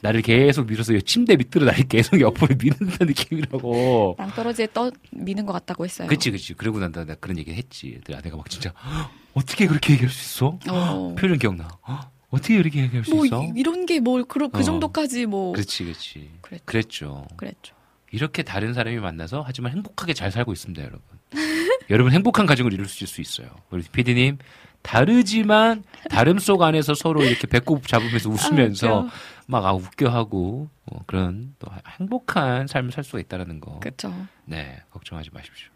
나를 0.01 0.23
계속 0.23 0.67
밀어서 0.67 0.95
이 0.95 1.03
침대 1.03 1.37
밑으로 1.37 1.67
나를 1.67 1.87
계속 1.87 2.19
옆으로 2.21 2.57
미는 2.59 2.77
듯한 2.79 3.07
느낌이라고. 3.09 4.17
낭떠러지에 4.19 4.69
떠 4.73 4.91
미는 5.13 5.45
것 5.47 5.53
같다고 5.53 5.85
했어요. 5.85 6.09
그치, 6.09 6.31
그치. 6.31 6.55
그러고 6.55 6.81
난 6.81 6.91
다음에 6.91 7.07
내가 7.09 7.21
그런 7.21 7.39
얘기 7.39 7.53
했지. 7.53 8.01
아내가 8.13 8.37
막 8.37 8.49
진짜, 8.51 8.73
"헉, 8.83 9.11
어떻게 9.35 9.67
그렇게 9.67 9.93
얘기할 9.93 10.11
수 10.11 10.39
있어? 10.39 10.59
어. 10.71 11.15
표정 11.19 11.39
기억나. 11.39 11.69
"헉, 11.87 12.11
어떻게 12.31 12.57
그렇게 12.57 12.81
얘기할 12.85 13.05
수 13.05 13.15
뭐 13.15 13.27
있어? 13.27 13.43
이- 13.45 13.53
이런 13.57 13.85
게 13.87 14.01
뭘 14.01 14.25
그, 14.25 14.49
그 14.49 14.59
어. 14.59 14.63
정도까지 14.63 15.27
뭐 15.27 15.53
그렇지, 15.53 15.85
그렇지. 15.85 16.31
그랬죠. 16.41 16.65
그랬죠. 16.65 17.27
그랬죠. 17.37 17.76
이렇게 18.17 18.43
다른 18.43 18.73
사람이 18.73 18.97
만나서 18.97 19.45
하지만 19.47 19.73
행복하게 19.73 20.15
잘 20.15 20.33
살고 20.33 20.55
있습니다, 20.55 20.83
여러분. 20.83 21.03
여러분 21.91 22.13
행복한 22.15 22.47
가정을 22.47 22.73
이룰 22.73 22.87
수 22.87 23.21
있어요. 23.21 23.51
우리 23.69 23.83
PD님, 23.83 24.39
다르지만 24.81 25.85
다름 26.09 26.39
속 26.39 26.63
안에서 26.63 26.95
서로 26.95 27.23
이렇게 27.23 27.47
배꼽 27.47 27.87
잡으면서 27.87 28.31
웃으면서 28.31 29.01
웃겨. 29.01 29.11
막 29.49 29.67
아, 29.67 29.75
웃겨하고 29.75 30.71
어, 30.87 31.03
그런 31.07 31.55
또 31.59 31.71
행복한 31.99 32.67
삶을 32.67 32.91
살 32.91 33.05
수가 33.05 33.21
있다는 33.21 33.61
거. 33.61 33.81
그렇죠. 33.81 34.15
네, 34.47 34.81
걱정하지 34.93 35.29
마십시오. 35.35 35.69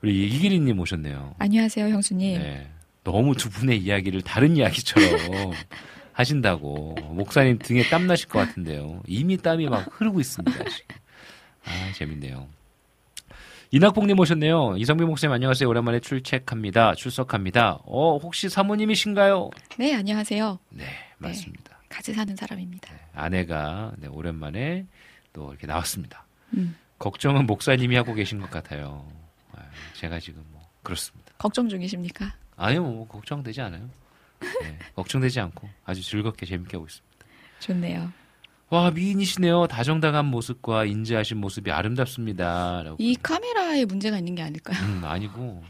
우리 0.00 0.28
이기리님 0.28 0.78
오셨네요. 0.78 1.34
안녕하세요, 1.40 1.88
형수님. 1.88 2.40
네. 2.40 2.70
너무 3.02 3.34
두 3.34 3.50
분의 3.50 3.78
이야기를 3.78 4.22
다른 4.22 4.56
이야기처럼 4.56 5.52
하신다고. 6.12 6.94
목사님 7.10 7.58
등에 7.58 7.82
땀 7.88 8.06
나실 8.06 8.28
것 8.28 8.38
같은데요. 8.38 9.02
이미 9.08 9.36
땀이 9.36 9.66
막 9.68 9.88
흐르고 9.90 10.20
있습니다, 10.20 10.56
지금. 10.56 11.01
아, 11.64 11.92
재밌네요. 11.94 12.48
이낙봉님 13.70 14.18
오셨네요. 14.18 14.76
이성빈 14.76 15.06
목사님 15.06 15.32
안녕하세요. 15.32 15.66
오랜만에 15.68 16.00
출첵합니다. 16.00 16.94
출석합니다. 16.94 17.78
어, 17.84 18.18
혹시 18.18 18.48
사모님이신가요? 18.50 19.50
네, 19.78 19.94
안녕하세요. 19.94 20.58
네, 20.70 20.84
맞습니다. 21.18 21.78
같이 21.88 22.12
사는 22.12 22.36
사람입니다. 22.36 22.90
아내가 23.14 23.92
네, 23.96 24.08
오랜만에 24.08 24.86
또 25.32 25.50
이렇게 25.50 25.66
나왔습니다. 25.66 26.26
음. 26.54 26.76
걱정은 26.98 27.46
목사님이 27.46 27.96
하고 27.96 28.12
계신 28.12 28.40
것 28.40 28.50
같아요. 28.50 29.06
아, 29.52 29.62
제가 29.94 30.20
지금 30.20 30.44
뭐 30.52 30.60
그렇습니다. 30.82 31.32
걱정 31.38 31.68
중이십니까? 31.68 32.34
아니요, 32.56 32.82
뭐 32.82 33.08
걱정되지 33.08 33.62
않아요. 33.62 33.88
네, 34.60 34.78
걱정되지 34.94 35.40
않고 35.40 35.68
아주 35.86 36.02
즐겁게 36.02 36.44
재밌게 36.44 36.76
하고 36.76 36.86
있습니다. 36.86 37.26
좋네요. 37.60 38.12
와 38.72 38.90
미인이시네요. 38.90 39.66
다정다감한 39.66 40.30
모습과 40.30 40.86
인지하신 40.86 41.36
모습이 41.36 41.70
아름답습니다. 41.70 42.82
라고. 42.84 42.96
이 42.98 43.14
카메라에 43.22 43.84
문제가 43.84 44.16
있는 44.16 44.34
게 44.34 44.40
아닐까요? 44.40 44.82
음, 44.86 45.04
아니고 45.04 45.62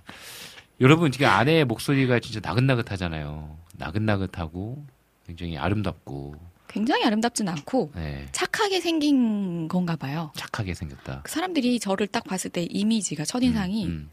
여러분 0.81 1.11
지금 1.11 1.27
아내의 1.27 1.65
목소리가 1.65 2.21
진짜 2.21 2.39
나긋나긋하잖아요. 2.41 3.59
나긋나긋하고 3.75 4.87
굉장히 5.27 5.59
아름답고 5.59 6.37
굉장히 6.69 7.05
아름답진 7.05 7.49
않고 7.49 7.91
네, 7.97 8.29
착하게 8.31 8.81
생긴 8.81 9.67
건가 9.67 9.97
봐요. 9.97 10.31
착하게 10.37 10.75
생겼다. 10.75 11.23
그 11.25 11.33
사람들이 11.33 11.81
저를 11.81 12.07
딱 12.07 12.23
봤을 12.23 12.51
때 12.53 12.63
이미지가 12.71 13.25
첫인상이 13.25 13.85
음. 13.85 14.11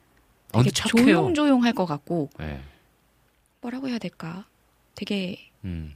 어, 0.52 0.64
되게 0.64 0.72
착해요. 0.72 1.06
조용조용할 1.06 1.74
것 1.74 1.86
같고 1.86 2.32
네, 2.40 2.60
뭐라고 3.61 3.88
해야 3.88 3.99
될까? 3.99 4.48
되게 4.95 5.38
음, 5.64 5.94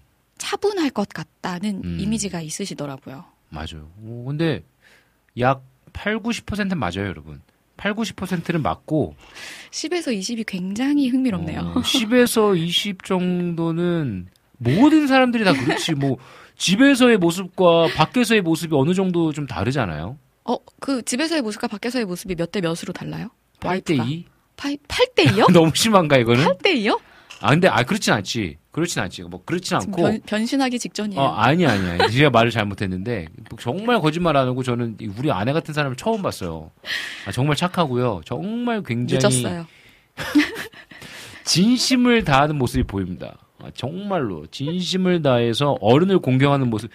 차분할 0.47 0.89
것 0.89 1.07
같다는 1.07 1.81
음. 1.85 1.97
이미지가 2.01 2.41
있으시더라고요. 2.41 3.23
맞아요. 3.49 3.89
오, 4.03 4.25
근데 4.25 4.61
약 5.39 5.63
8, 5.93 6.19
90%는 6.19 6.77
맞아요, 6.77 7.07
여러분. 7.07 7.41
8, 7.77 7.93
90%는 7.95 8.61
맞고 8.61 9.15
10에서 9.71 10.17
20이 10.17 10.43
굉장히 10.45 11.07
흥미롭네요. 11.09 11.59
어, 11.75 11.81
10에서 11.81 12.57
20 12.57 13.03
정도는 13.03 14.27
모든 14.57 15.07
사람들이 15.07 15.43
다 15.45 15.53
그렇지. 15.53 15.93
뭐 15.93 16.17
집에서의 16.57 17.17
모습과 17.17 17.87
밖에서의 17.95 18.41
모습이 18.41 18.75
어느 18.75 18.93
정도 18.93 19.31
좀 19.31 19.47
다르잖아요. 19.47 20.17
어, 20.45 20.57
그 20.79 21.01
집에서의 21.03 21.41
모습과 21.41 21.67
밖에서의 21.67 22.05
모습이 22.05 22.35
몇 22.35 22.51
대 22.51 22.59
몇으로 22.61 22.91
달라요? 22.93 23.29
8대 23.61 24.05
2? 24.07 24.25
8, 24.57 24.77
8대 24.87 25.25
2요? 25.27 25.51
너무 25.53 25.71
심한가 25.73 26.17
이거는? 26.17 26.43
8대 26.45 26.75
2요? 26.75 26.99
아 27.41 27.49
근데 27.51 27.67
아 27.69 27.83
그렇진 27.83 28.13
않지. 28.13 28.57
그렇진 28.73 29.03
않지. 29.03 29.21
뭐 29.23 29.43
그렇진 29.45 29.77
않고. 29.77 30.01
변, 30.01 30.19
변신하기 30.25 30.79
직전이에요. 30.79 31.21
어 31.21 31.27
아니 31.35 31.65
아니 31.65 31.87
아니. 31.87 32.11
제가 32.11 32.31
말을 32.31 32.49
잘못했는데 32.49 33.27
정말 33.59 34.01
거짓말 34.01 34.35
안 34.35 34.47
하고 34.47 34.63
저는 34.63 34.97
이 34.99 35.07
우리 35.15 35.31
아내 35.31 35.53
같은 35.53 35.75
사람을 35.75 35.95
처음 35.95 36.23
봤어요. 36.23 36.71
아, 37.27 37.31
정말 37.31 37.55
착하고요. 37.55 38.21
정말 38.25 38.81
굉장히 38.83 39.21
늦었어요. 39.23 39.67
진심을 41.45 42.23
다하는 42.23 42.57
모습이 42.57 42.83
보입니다. 42.83 43.37
아, 43.61 43.69
정말로 43.75 44.47
진심을 44.47 45.21
다해서 45.21 45.77
어른을 45.79 46.19
공경하는 46.19 46.67
모습. 46.69 46.89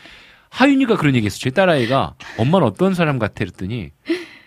하윤이가 0.50 0.96
그런 0.96 1.14
얘기했어. 1.14 1.38
제 1.38 1.50
딸아이가 1.50 2.14
엄마는 2.38 2.66
어떤 2.66 2.94
사람 2.94 3.20
같아 3.20 3.34
그랬더니 3.44 3.92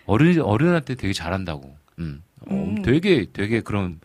어른 0.04 0.38
어른한테 0.42 0.96
되게 0.96 1.14
잘한다고. 1.14 1.76
음. 1.98 2.22
어, 2.46 2.54
음. 2.54 2.82
되게 2.82 3.24
되게 3.32 3.60
그런 3.62 4.00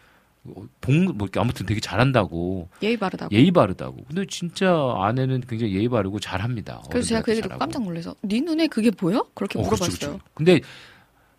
봉뭐 0.81 1.15
이렇게 1.19 1.39
아무튼 1.39 1.65
되게 1.65 1.79
잘한다고. 1.79 2.69
예의 2.83 2.97
바르다고. 2.97 3.35
예의 3.35 3.51
바르다고. 3.51 4.03
근데 4.07 4.25
진짜 4.27 4.73
아내는 4.97 5.41
굉장히 5.47 5.75
예의 5.75 5.89
바르고 5.89 6.19
잘합니다. 6.19 6.83
그래서 6.89 7.09
제가 7.09 7.21
그 7.21 7.31
얘기 7.31 7.41
듣고. 7.41 7.57
깜짝 7.57 7.83
놀라서 7.83 8.15
네 8.21 8.39
눈에 8.39 8.67
그게 8.67 8.91
보여? 8.91 9.25
그렇게 9.33 9.59
어, 9.59 9.63
그렇죠, 9.63 9.83
물어봤어요. 9.85 10.11
그렇죠. 10.11 10.19
근데 10.33 10.61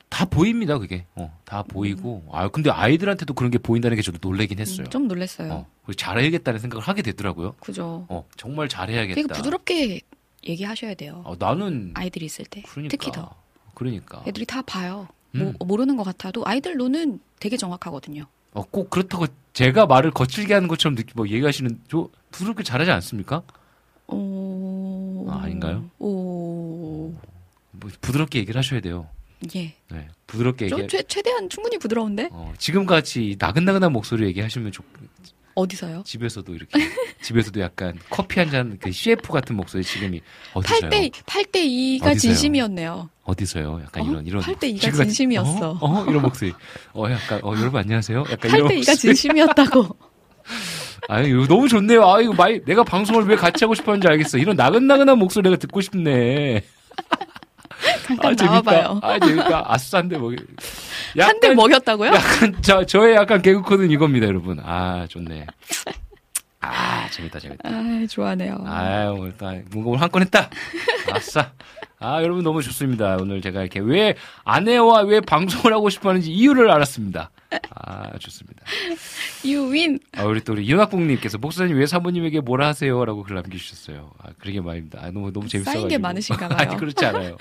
다 0.08 0.24
보입니다, 0.24 0.78
그게. 0.78 1.04
어, 1.14 1.38
다 1.44 1.62
보이고. 1.62 2.24
아, 2.32 2.48
근데 2.48 2.70
아이들한테도 2.70 3.34
그런 3.34 3.50
게 3.50 3.58
보인다는 3.58 3.96
게 3.96 4.02
저도 4.02 4.18
놀라긴 4.22 4.58
했어요. 4.58 4.86
음, 4.86 4.90
좀 4.90 5.06
놀랐어요. 5.06 5.52
어, 5.52 5.92
잘해야겠다는 5.94 6.60
생각을 6.60 6.82
하게 6.82 7.02
되더라고요. 7.02 7.54
그죠. 7.60 8.06
어, 8.08 8.24
정말 8.36 8.68
잘해야겠다. 8.68 9.14
되게 9.20 9.28
부드럽게 9.34 10.00
얘기하셔야 10.46 10.94
돼요. 10.94 11.22
어, 11.24 11.34
나는 11.38 11.92
아이들이 11.94 12.24
있을 12.24 12.46
때. 12.46 12.62
그러니까. 12.62 12.90
특히 12.90 13.12
더. 13.12 13.34
그러니까. 13.74 14.22
애들이 14.26 14.46
다 14.46 14.62
봐요. 14.62 15.08
음. 15.34 15.54
뭐, 15.58 15.66
모르는 15.66 15.96
것 15.96 16.04
같아도 16.04 16.42
아이들 16.46 16.76
눈은 16.78 17.20
되게 17.38 17.56
정확하거든요. 17.58 18.24
어, 18.52 18.62
꼭 18.62 18.90
그렇다고 18.90 19.26
제가 19.52 19.86
말을 19.86 20.10
거칠게 20.10 20.54
하는 20.54 20.68
것처럼 20.68 20.94
느끼, 20.96 21.12
뭐 21.14 21.28
얘기하시는, 21.28 21.80
저 21.90 22.08
부드럽게 22.30 22.62
잘하지 22.62 22.90
않습니까? 22.90 23.42
오... 24.06 25.26
아, 25.30 25.42
아닌가요? 25.44 25.88
오... 25.98 27.12
뭐 27.72 27.90
부드럽게 28.00 28.38
얘기를 28.40 28.58
하셔야 28.58 28.80
돼요. 28.80 29.08
예. 29.54 29.74
네, 29.90 30.08
부드럽게 30.26 30.68
저 30.68 30.78
얘기. 30.78 30.88
최, 30.88 31.02
최대한 31.04 31.48
충분히 31.48 31.78
부드러운데? 31.78 32.28
어, 32.32 32.52
지금 32.58 32.86
같이 32.86 33.36
나긋나긋한 33.38 33.92
목소리 33.92 34.26
얘기하시면 34.26 34.72
좋, 34.72 34.82
어디서요? 35.54 36.02
집에서도 36.04 36.54
이렇게 36.54 36.70
집에서도 37.22 37.60
약간 37.60 37.98
커피 38.10 38.40
한 38.40 38.50
잔 38.50 38.78
그 38.80 38.90
CF 38.90 39.28
같은 39.32 39.56
목소리 39.56 39.82
지금이 39.84 40.20
어디서요? 40.54 40.90
8대, 40.90 41.10
8대 41.12 41.52
2가 42.00 42.06
어디서요? 42.10 42.14
진심이었네요. 42.18 43.10
어디서요? 43.32 43.80
약간 43.84 44.02
어? 44.02 44.10
이런 44.10 44.26
이런 44.26 44.42
8대 44.42 44.74
2가 44.74 44.80
지금같이- 44.80 45.04
진심이었어. 45.04 45.70
어? 45.72 45.78
어? 45.80 46.04
이런 46.08 46.22
목소리. 46.22 46.54
어 46.94 47.04
약간 47.10 47.40
어 47.42 47.52
여러분 47.58 47.80
안녕하세요. 47.80 48.24
약간 48.30 48.50
이런 48.50 48.68
8대 48.68 48.72
2가 48.72 48.76
목소리. 48.76 48.96
진심이었다고. 48.96 49.96
아유 51.08 51.42
이거 51.44 51.46
너무 51.54 51.68
좋네요. 51.68 52.04
아 52.08 52.20
이거 52.22 52.32
마이 52.32 52.64
내가 52.64 52.82
방송을 52.84 53.24
왜 53.26 53.36
같이 53.36 53.64
하고 53.64 53.74
싶었는지 53.74 54.08
알겠어. 54.08 54.38
이런 54.38 54.56
나긋나긋한 54.56 55.18
목소리 55.18 55.42
내가 55.44 55.56
듣고 55.56 55.80
싶네. 55.82 56.62
잠깐 58.06 58.32
아, 58.32 58.34
재밌다. 58.34 58.46
나와봐요. 58.46 59.00
아 59.02 59.18
재밌다. 59.18 59.64
아싸한데 59.72 60.16
뭐. 60.18 60.32
한대 61.18 61.54
먹였다고요? 61.54 62.10
약간 62.12 62.56
저 62.62 62.84
저의 62.84 63.14
약간 63.14 63.42
개그 63.42 63.60
코드는 63.62 63.90
이겁니다, 63.90 64.26
여러분. 64.26 64.58
아 64.64 65.06
좋네. 65.08 65.46
아 66.60 67.08
재밌다 67.10 67.38
재밌다. 67.38 67.68
아, 67.68 68.06
좋아하네요. 68.10 68.58
아유, 68.66 69.14
오늘 69.18 69.36
또 69.36 69.46
뭔가 69.70 69.90
오늘 69.90 70.00
한건 70.02 70.22
했다. 70.22 70.50
아싸. 71.12 71.52
아, 72.00 72.22
여러분 72.22 72.42
너무 72.44 72.62
좋습니다. 72.62 73.16
오늘 73.20 73.40
제가 73.40 73.60
이렇게 73.60 73.80
왜 73.80 74.14
아내와 74.44 75.02
왜 75.02 75.20
방송을 75.20 75.72
하고 75.72 75.88
싶어 75.88 76.10
하는지 76.10 76.32
이유를 76.32 76.70
알았습니다. 76.70 77.30
아, 77.74 78.10
좋습니다. 78.18 78.62
유윈. 79.44 79.98
아, 80.16 80.24
우리 80.24 80.40
또 80.42 80.52
우리 80.52 80.64
이은학봉님께서 80.66 81.38
목사님 81.38 81.76
왜 81.76 81.86
사모님에게 81.86 82.40
뭐라 82.40 82.68
하세요? 82.68 83.04
라고 83.04 83.22
글 83.24 83.36
남겨주셨어요. 83.36 84.12
아, 84.22 84.28
그러게 84.38 84.60
말입니다. 84.60 84.98
아, 85.02 85.10
너무, 85.10 85.32
너무 85.32 85.48
재밌어가지고. 85.48 85.80
쌓인 85.80 85.88
게 85.88 85.98
많으신가 85.98 86.46
봐요. 86.48 86.58
아니, 86.58 86.76
그렇지 86.76 87.04
않아요. 87.06 87.36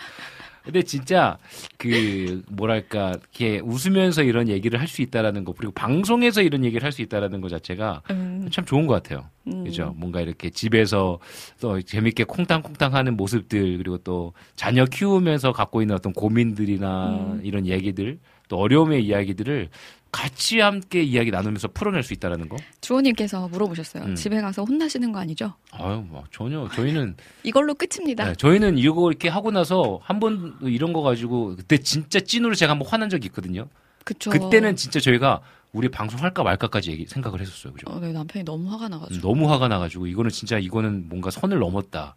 근데 0.67 0.81
진짜 0.83 1.37
그 1.77 2.43
뭐랄까 2.49 3.11
이렇게 3.11 3.61
웃으면서 3.61 4.21
이런 4.23 4.49
얘기를 4.49 4.79
할 4.79 4.87
수 4.87 5.01
있다라는 5.01 5.45
거 5.45 5.53
그리고 5.53 5.71
방송에서 5.73 6.41
이런 6.41 6.63
얘기를 6.65 6.83
할 6.83 6.91
수 6.91 7.01
있다라는 7.01 7.39
것 7.41 7.49
자체가 7.49 8.01
음. 8.11 8.47
참 8.51 8.65
좋은 8.65 8.85
것 8.85 8.93
같아요. 8.95 9.25
음. 9.47 9.63
그죠? 9.63 9.93
뭔가 9.97 10.19
이렇게 10.21 10.49
집에서 10.49 11.19
또 11.61 11.81
재밌게 11.81 12.25
콩탕콩탕 12.25 12.93
하는 12.93 13.15
모습들, 13.15 13.77
그리고 13.77 13.97
또 13.99 14.33
자녀 14.55 14.83
키우면서 14.85 15.53
갖고 15.53 15.81
있는 15.81 15.95
어떤 15.95 16.11
고민들이나 16.13 17.09
음. 17.09 17.41
이런 17.43 17.65
얘기들, 17.65 18.19
또 18.49 18.57
어려움의 18.57 19.05
이야기들을 19.05 19.69
같이 20.11 20.59
함께 20.59 21.03
이야기 21.03 21.31
나누면서 21.31 21.67
풀어낼 21.69 22.03
수 22.03 22.13
있다라는 22.13 22.49
거. 22.49 22.57
주호님께서 22.81 23.47
물어보셨어요. 23.49 24.03
음. 24.03 24.15
집에 24.15 24.39
가서 24.41 24.63
혼나시는 24.63 25.11
거 25.11 25.19
아니죠? 25.19 25.53
아유, 25.71 26.03
뭐 26.07 26.23
전혀 26.31 26.67
저희는 26.69 27.15
이걸로 27.43 27.73
끝입니다. 27.75 28.25
네, 28.25 28.35
저희는 28.35 28.77
이거 28.77 29.09
이렇게 29.09 29.29
하고 29.29 29.51
나서 29.51 29.99
한 30.03 30.19
번 30.19 30.55
이런 30.61 30.93
거 30.93 31.01
가지고 31.01 31.55
그때 31.55 31.77
진짜 31.77 32.19
찐으로 32.19 32.55
제가 32.55 32.71
한 32.71 32.79
번 32.79 32.87
화난 32.87 33.09
적이 33.09 33.27
있거든요. 33.27 33.67
그쵸. 34.03 34.29
그때는 34.31 34.75
진짜 34.75 34.99
저희가 34.99 35.41
우리 35.73 35.89
방송 35.89 36.21
할까 36.21 36.41
말까까지 36.43 36.91
얘기 36.91 37.05
생각을 37.05 37.41
했었어요. 37.41 37.73
그죠? 37.73 37.85
어, 37.91 37.99
네, 37.99 38.11
남편이 38.13 38.45
너무 38.45 38.71
화가 38.71 38.87
나가지고. 38.89 39.21
너무 39.27 39.51
화가 39.51 39.67
나가지고 39.67 40.07
이거는 40.07 40.31
진짜 40.31 40.57
이거는 40.57 41.09
뭔가 41.09 41.29
선을 41.29 41.59
넘었다 41.59 42.15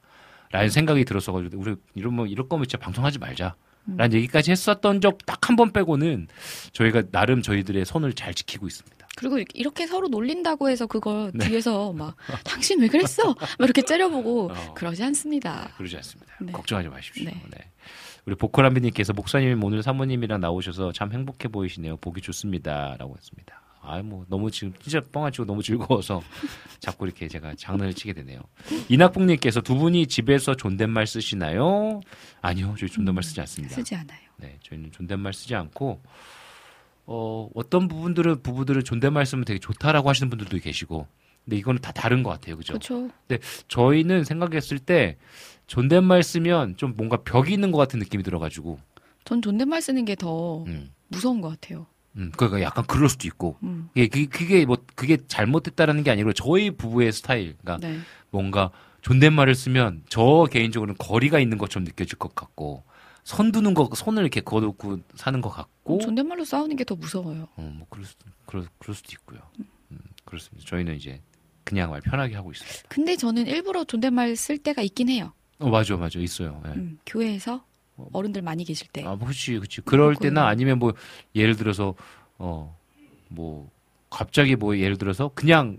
라는 0.52 0.70
생각이 0.70 1.04
들었어가지고 1.04 1.58
우리 1.60 1.74
이런 1.94 2.14
뭐 2.14 2.26
이럴 2.26 2.48
거면 2.48 2.66
진짜 2.66 2.78
방송하지 2.82 3.18
말자. 3.18 3.54
라는 3.96 4.16
얘기까지 4.18 4.50
했었던 4.50 5.00
적 5.00 5.18
딱 5.26 5.38
한 5.48 5.56
번 5.56 5.72
빼고는 5.72 6.28
저희가 6.72 7.02
나름 7.10 7.42
저희들의 7.42 7.84
선을 7.84 8.12
잘 8.14 8.34
지키고 8.34 8.66
있습니다. 8.66 8.96
그리고 9.16 9.38
이렇게 9.54 9.86
서로 9.86 10.08
놀린다고 10.08 10.70
해서 10.70 10.86
그걸 10.86 11.30
네. 11.34 11.48
뒤에서 11.48 11.92
막 11.92 12.14
당신 12.44 12.80
왜 12.80 12.88
그랬어? 12.88 13.24
막 13.34 13.36
이렇게 13.60 13.82
째려보고 13.82 14.50
어. 14.54 14.74
그러지 14.74 15.02
않습니다. 15.04 15.70
그러지 15.76 15.96
않습니다. 15.96 16.32
네. 16.40 16.52
걱정하지 16.52 16.88
마십시오. 16.88 17.24
네. 17.24 17.42
네. 17.50 17.58
우리 18.26 18.34
보컬 18.36 18.64
한비님께서 18.66 19.12
목사님 19.12 19.62
오늘 19.64 19.82
사모님이랑 19.82 20.40
나오셔서 20.40 20.92
참 20.92 21.12
행복해 21.12 21.48
보이시네요. 21.48 21.96
보기 21.96 22.20
좋습니다라고 22.20 23.16
했습니다. 23.16 23.60
아, 23.82 24.02
뭐 24.02 24.24
너무 24.28 24.50
지금 24.50 24.72
진짜 24.80 25.00
뻥아치고 25.00 25.46
너무 25.46 25.62
즐거워서 25.62 26.22
자꾸 26.80 27.06
이렇게 27.06 27.28
제가 27.28 27.54
장난을 27.56 27.94
치게 27.94 28.12
되네요. 28.12 28.40
이낙봉님께서 28.88 29.62
두 29.62 29.74
분이 29.76 30.06
집에서 30.06 30.54
존댓말 30.54 31.06
쓰시나요? 31.06 32.00
아니요, 32.42 32.74
저희 32.78 32.90
존댓말 32.90 33.22
쓰지 33.24 33.40
않습니다. 33.40 33.74
쓰지 33.74 33.94
않아요. 33.94 34.18
네, 34.36 34.58
저희는 34.62 34.92
존댓말 34.92 35.32
쓰지 35.32 35.54
않고 35.54 36.00
어, 37.06 37.48
어떤 37.54 37.88
부분들은 37.88 38.42
부부들은 38.42 38.84
존댓말 38.84 39.26
쓰면 39.26 39.44
되게 39.44 39.58
좋다라고 39.58 40.08
하시는 40.08 40.30
분들도 40.30 40.58
계시고, 40.58 41.06
근데 41.44 41.56
이거는 41.56 41.80
다 41.80 41.90
다른 41.92 42.22
것 42.22 42.30
같아요, 42.30 42.56
그죠? 42.56 42.74
그렇죠. 42.74 43.10
근데 43.26 43.42
저희는 43.68 44.24
생각했을 44.24 44.78
때 44.78 45.16
존댓말 45.66 46.22
쓰면 46.22 46.76
좀 46.76 46.94
뭔가 46.96 47.16
벽이 47.16 47.52
있는 47.52 47.72
것 47.72 47.78
같은 47.78 47.98
느낌이 47.98 48.22
들어가지고, 48.22 48.78
전 49.24 49.42
존댓말 49.42 49.82
쓰는 49.82 50.04
게 50.04 50.14
더 50.14 50.64
음. 50.64 50.92
무서운 51.08 51.40
것 51.40 51.48
같아요. 51.48 51.86
음, 52.16 52.32
그러니까 52.36 52.60
약간 52.62 52.84
그럴 52.86 53.08
수도 53.08 53.26
있고. 53.28 53.56
음. 53.62 53.88
예, 53.96 54.08
그게, 54.08 54.26
그게 54.26 54.64
뭐 54.66 54.76
그게 54.94 55.16
잘못됐다라는 55.26 56.02
게 56.02 56.10
아니고 56.10 56.32
저희 56.32 56.70
부부의 56.70 57.12
스타일. 57.12 57.56
그러니까 57.60 57.86
네. 57.88 57.98
뭔가 58.30 58.70
존댓말을 59.02 59.54
쓰면 59.54 60.02
저 60.08 60.46
개인적으로는 60.50 60.96
거리가 60.98 61.38
있는 61.38 61.56
것처럼 61.58 61.84
느껴질 61.84 62.18
것 62.18 62.34
같고 62.34 62.82
손 63.24 63.52
두는 63.52 63.74
거 63.74 63.88
손을 63.94 64.22
이렇게 64.22 64.40
거두고 64.40 64.98
사는 65.14 65.40
것 65.40 65.50
같고 65.50 66.00
존댓말로 66.00 66.44
싸우는 66.44 66.76
게 66.76 66.84
더 66.84 66.94
무서워요. 66.96 67.48
어, 67.56 67.72
뭐 67.76 67.86
그럴 67.90 68.04
수도 68.04 68.26
그럴, 68.46 68.66
그럴 68.78 68.94
수도 68.94 69.08
있고요. 69.12 69.38
음, 69.90 69.98
그렇습니다. 70.24 70.66
저희는 70.68 70.96
이제 70.96 71.20
그냥 71.64 71.90
말 71.90 72.00
편하게 72.00 72.34
하고 72.34 72.50
있습니다. 72.50 72.88
근데 72.88 73.16
저는 73.16 73.46
일부러 73.46 73.84
존댓말 73.84 74.34
쓸 74.36 74.58
때가 74.58 74.82
있긴 74.82 75.08
해요. 75.08 75.32
어, 75.60 75.68
맞아, 75.68 75.96
맞아, 75.96 76.18
있어요. 76.18 76.60
예. 76.66 76.70
음, 76.70 76.98
교회에서 77.06 77.64
어른들 78.12 78.42
많이 78.42 78.64
계실 78.64 78.86
때. 78.92 79.04
아, 79.04 79.16
그렇지, 79.16 79.54
그렇지. 79.58 79.80
그럴 79.82 80.14
그거요. 80.14 80.30
때나 80.30 80.46
아니면 80.46 80.78
뭐 80.78 80.92
예를 81.34 81.56
들어서 81.56 81.94
어 82.38 82.76
뭐 83.32 83.70
갑자기 84.10 84.56
뭐 84.56 84.76
예를 84.76 84.96
들어서 84.98 85.30
그냥 85.34 85.78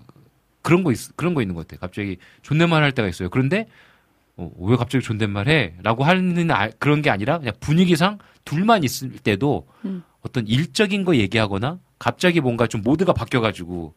그런 0.61 0.83
거 0.83 0.91
있, 0.93 0.97
그런 1.17 1.33
거 1.33 1.41
있는 1.41 1.53
것 1.53 1.67
같아. 1.67 1.79
갑자기 1.81 2.17
존댓말 2.43 2.81
할 2.81 2.93
때가 2.93 3.07
있어요. 3.09 3.29
그런데 3.29 3.67
어, 4.37 4.49
왜 4.57 4.77
갑자기 4.77 5.03
존댓말 5.03 5.49
해? 5.49 5.73
라고 5.83 6.03
하는 6.05 6.49
아- 6.49 6.69
그런 6.79 7.01
게 7.01 7.09
아니라 7.09 7.39
그냥 7.39 7.53
분위기상 7.59 8.19
둘만 8.45 8.83
있을 8.85 9.11
때도 9.17 9.67
음. 9.83 10.03
어떤 10.21 10.47
일적인 10.47 11.03
거 11.03 11.15
얘기하거나 11.17 11.79
갑자기 11.99 12.39
뭔가 12.39 12.67
좀 12.67 12.81
모드가 12.83 13.11
바뀌어가지고 13.11 13.93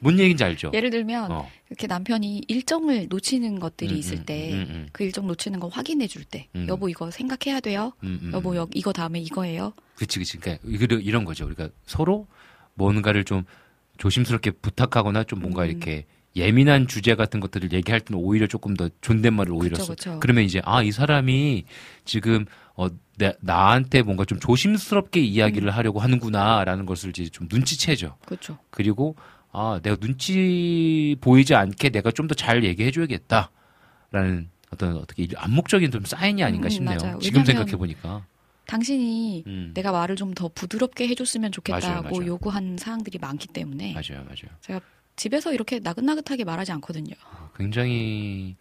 뭔 0.00 0.18
얘기인지 0.18 0.42
알죠? 0.42 0.70
예를 0.74 0.90
들면 0.90 1.30
어. 1.30 1.48
이렇게 1.68 1.86
남편이 1.86 2.42
일정을 2.48 3.06
놓치는 3.08 3.60
것들이 3.60 3.94
음, 3.94 3.96
있을 3.96 4.18
음, 4.18 4.24
때 4.26 4.52
음, 4.52 4.66
음. 4.68 4.88
그 4.92 5.04
일정 5.04 5.26
놓치는 5.26 5.60
거 5.60 5.68
확인해 5.68 6.06
줄때 6.06 6.48
음. 6.56 6.66
여보 6.68 6.88
이거 6.88 7.10
생각해야 7.10 7.60
돼요. 7.60 7.92
여보 8.32 8.52
음. 8.52 8.56
여, 8.56 8.68
이거 8.74 8.92
다음에 8.92 9.20
이거예요. 9.20 9.72
그치, 9.94 10.18
그치. 10.18 10.38
그러니까 10.38 10.66
이런, 11.00 11.24
거죠. 11.24 11.46
우리가 11.46 11.68
서로 11.86 12.26
뭔가를 12.74 13.24
좀 13.24 13.44
조심스럽게 13.98 14.52
부탁하거나 14.52 15.24
좀 15.24 15.40
뭔가 15.40 15.62
음. 15.64 15.68
이렇게 15.68 16.06
예민한 16.36 16.86
주제 16.86 17.14
같은 17.14 17.40
것들을 17.40 17.72
얘기할 17.72 18.00
때는 18.00 18.22
오히려 18.22 18.46
조금 18.46 18.74
더 18.74 18.88
존댓말을 19.00 19.52
오히려 19.52 19.76
그쵸, 19.76 19.84
써. 19.84 19.94
그쵸. 19.94 20.20
그러면 20.20 20.44
이제 20.44 20.62
아, 20.64 20.82
이 20.82 20.92
사람이 20.92 21.64
지금 22.04 22.46
어, 22.74 22.88
내, 23.18 23.34
나한테 23.40 24.02
뭔가 24.02 24.24
좀 24.24 24.38
조심스럽게 24.38 25.20
이야기를 25.20 25.68
음. 25.68 25.74
하려고 25.74 26.00
하는구나라는 26.00 26.86
것을 26.86 27.10
이제 27.10 27.28
좀 27.28 27.48
눈치채죠. 27.50 28.16
그렇죠. 28.24 28.58
그리고 28.70 29.16
아, 29.52 29.80
내가 29.82 29.96
눈치 29.96 31.16
보이지 31.20 31.54
않게 31.54 31.90
내가 31.90 32.10
좀 32.12 32.28
더 32.28 32.34
잘 32.34 32.62
얘기해 32.64 32.90
줘야겠다라는 32.92 34.48
어떤 34.72 34.96
어떻게 34.98 35.26
암묵적인 35.36 35.90
좀 35.90 36.04
사인이 36.04 36.42
아닌가 36.44 36.66
음, 36.68 36.70
싶네요. 36.70 36.98
맞아요. 37.02 37.18
지금 37.18 37.44
생각해 37.44 37.72
보니까. 37.76 38.24
당신이 38.66 39.42
음. 39.48 39.72
내가 39.74 39.90
말을 39.90 40.14
좀 40.14 40.32
더 40.34 40.48
부드럽게 40.48 41.08
해줬으면 41.08 41.50
좋겠다고 41.50 41.86
맞아요, 41.86 42.02
맞아요. 42.02 42.26
요구한 42.26 42.76
사항들이 42.78 43.18
많기 43.18 43.48
때문에 43.48 43.92
맞아요, 43.94 44.22
맞아요. 44.24 44.56
제가 44.60 44.80
집에서 45.16 45.52
이렇게 45.52 45.80
나긋나긋하게 45.80 46.44
말하지 46.44 46.70
않거든요. 46.72 47.14
굉장히 47.56 48.54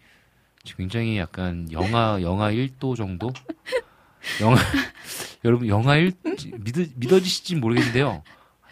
굉장히 0.65 1.17
약간 1.19 1.71
영하 1.71 2.19
영하 2.23 2.51
1도 2.51 2.95
정도? 2.97 3.31
영하 4.41 4.59
여러분 5.45 5.67
영하 5.67 5.95
1 5.97 6.11
믿어, 6.59 6.83
믿어지실지 6.95 7.55
모르겠는데요. 7.57 8.23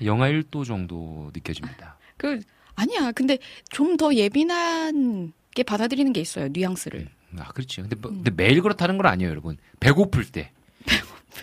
영하 0.04 0.28
1도 0.30 0.66
정도 0.66 1.30
느껴집니다. 1.36 1.97
그 2.18 2.40
아니야. 2.76 3.12
근데 3.12 3.38
좀 3.70 3.98
더 3.98 4.14
예민한 4.14 5.34
게 5.56 5.64
받아들이는 5.64 6.14
게 6.14 6.22
있어요. 6.22 6.48
뉘앙스를. 6.50 7.08
아, 7.40 7.50
그렇지. 7.50 7.82
근데, 7.82 7.96
뭐- 7.96 8.12
근데 8.12 8.30
매일 8.32 8.62
그렇다는 8.62 8.98
건 8.98 9.08
아니에요, 9.08 9.30
여러분. 9.32 9.58
배고플 9.80 10.26
때. 10.32 10.52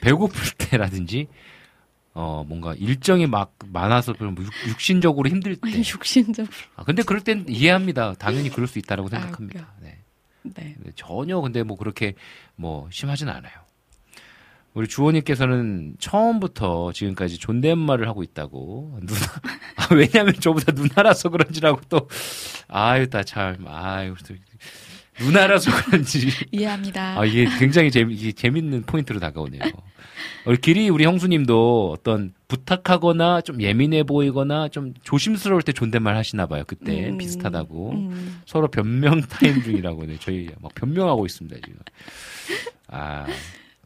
배고플 0.00 0.40
때라든지 0.58 1.28
어 2.14 2.44
뭔가 2.46 2.74
일정이 2.74 3.26
막 3.26 3.54
많아서 3.66 4.12
좀 4.12 4.36
육, 4.38 4.46
육신적으로 4.68 5.28
힘들 5.28 5.56
때. 5.56 5.60
육신적으로. 5.78 6.52
아, 6.76 6.84
근데 6.84 7.02
그럴 7.02 7.20
땐 7.22 7.44
이해합니다. 7.48 8.14
당연히 8.14 8.50
그럴 8.50 8.66
수 8.68 8.78
있다라고 8.78 9.08
생각합니다. 9.08 9.72
네. 9.80 9.98
네. 10.42 10.76
네, 10.78 10.90
전혀 10.94 11.40
근데 11.40 11.62
뭐 11.62 11.76
그렇게 11.76 12.14
뭐 12.54 12.88
심하진 12.92 13.28
않아요. 13.28 13.52
우리 14.74 14.88
주호님께서는 14.88 15.94
처음부터 16.00 16.92
지금까지 16.92 17.38
존댓말을 17.38 18.08
하고 18.08 18.24
있다고 18.24 18.98
누나 19.02 19.20
아, 19.76 19.94
왜냐하면 19.94 20.34
저보다 20.34 20.72
누나라서 20.72 21.28
그런지라고 21.28 21.80
또 21.88 22.08
아유 22.66 23.08
다참 23.08 23.64
아유 23.68 24.14
또 24.26 24.34
누나라서 25.20 25.70
그런지 25.86 26.28
이해합니다. 26.50 27.20
아 27.20 27.24
이게 27.24 27.46
굉장히 27.60 27.92
재미 27.92 28.14
이게 28.14 28.32
재밌는 28.32 28.82
포인트로 28.82 29.20
다가오네요. 29.20 29.60
우리 30.46 30.56
길이 30.56 30.88
우리 30.88 31.04
형수님도 31.04 31.92
어떤 31.96 32.34
부탁하거나 32.48 33.42
좀 33.42 33.62
예민해 33.62 34.02
보이거나 34.02 34.68
좀 34.68 34.92
조심스러울 35.04 35.62
때 35.62 35.70
존댓말 35.70 36.16
하시나 36.16 36.46
봐요. 36.46 36.64
그때 36.66 37.10
음, 37.10 37.18
비슷하다고 37.18 37.92
음. 37.92 38.40
서로 38.44 38.66
변명 38.66 39.20
타임 39.20 39.62
중이라고 39.62 40.04
네 40.06 40.16
저희 40.18 40.48
막 40.60 40.74
변명하고 40.74 41.26
있습니다 41.26 41.58
지금. 41.64 41.78
아 42.88 43.24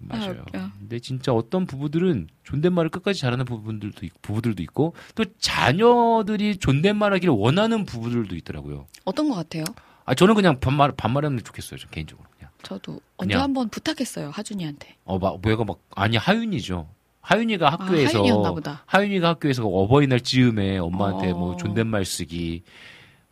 맞아요. 0.01 0.45
아. 0.55 0.73
근데 0.79 0.99
진짜 0.99 1.33
어떤 1.33 1.67
부부들은 1.67 2.29
존댓말을 2.45 2.91
끝까지 2.91 3.21
잘하는 3.21 3.45
부분들도 3.45 4.07
있, 4.07 4.13
부부들도 4.23 4.63
있고 4.63 4.95
또 5.15 5.25
자녀들이 5.39 6.57
존댓말하기를 6.59 7.35
원하는 7.35 7.85
부부들도 7.85 8.35
있더라고요. 8.37 8.87
어떤 9.05 9.29
것 9.29 9.35
같아요? 9.37 9.65
아 10.05 10.15
저는 10.15 10.35
그냥 10.35 10.59
반말 10.61 10.93
반말하면 10.93 11.43
좋겠어요. 11.45 11.79
저 11.79 11.89
개인적으로 11.89 12.27
그냥. 12.37 12.51
저도 12.63 13.01
언제 13.17 13.35
그냥. 13.35 13.43
한번 13.43 13.69
부탁했어요. 13.69 14.31
하준이한테. 14.31 14.97
어, 15.05 15.19
막, 15.19 15.41
뭐가 15.41 15.65
막, 15.65 15.79
아니, 15.95 16.17
하윤이죠. 16.17 16.89
하윤이가 17.21 17.69
학교에서, 17.71 18.19
아, 18.19 18.23
하윤이었나 18.23 18.53
보다. 18.53 18.83
하윤이가 18.87 19.29
학교에서 19.29 19.67
어버이날 19.67 20.21
즈음에 20.21 20.79
엄마한테 20.79 21.33
어. 21.33 21.35
뭐 21.37 21.57
존댓말 21.57 22.05
쓰기, 22.07 22.63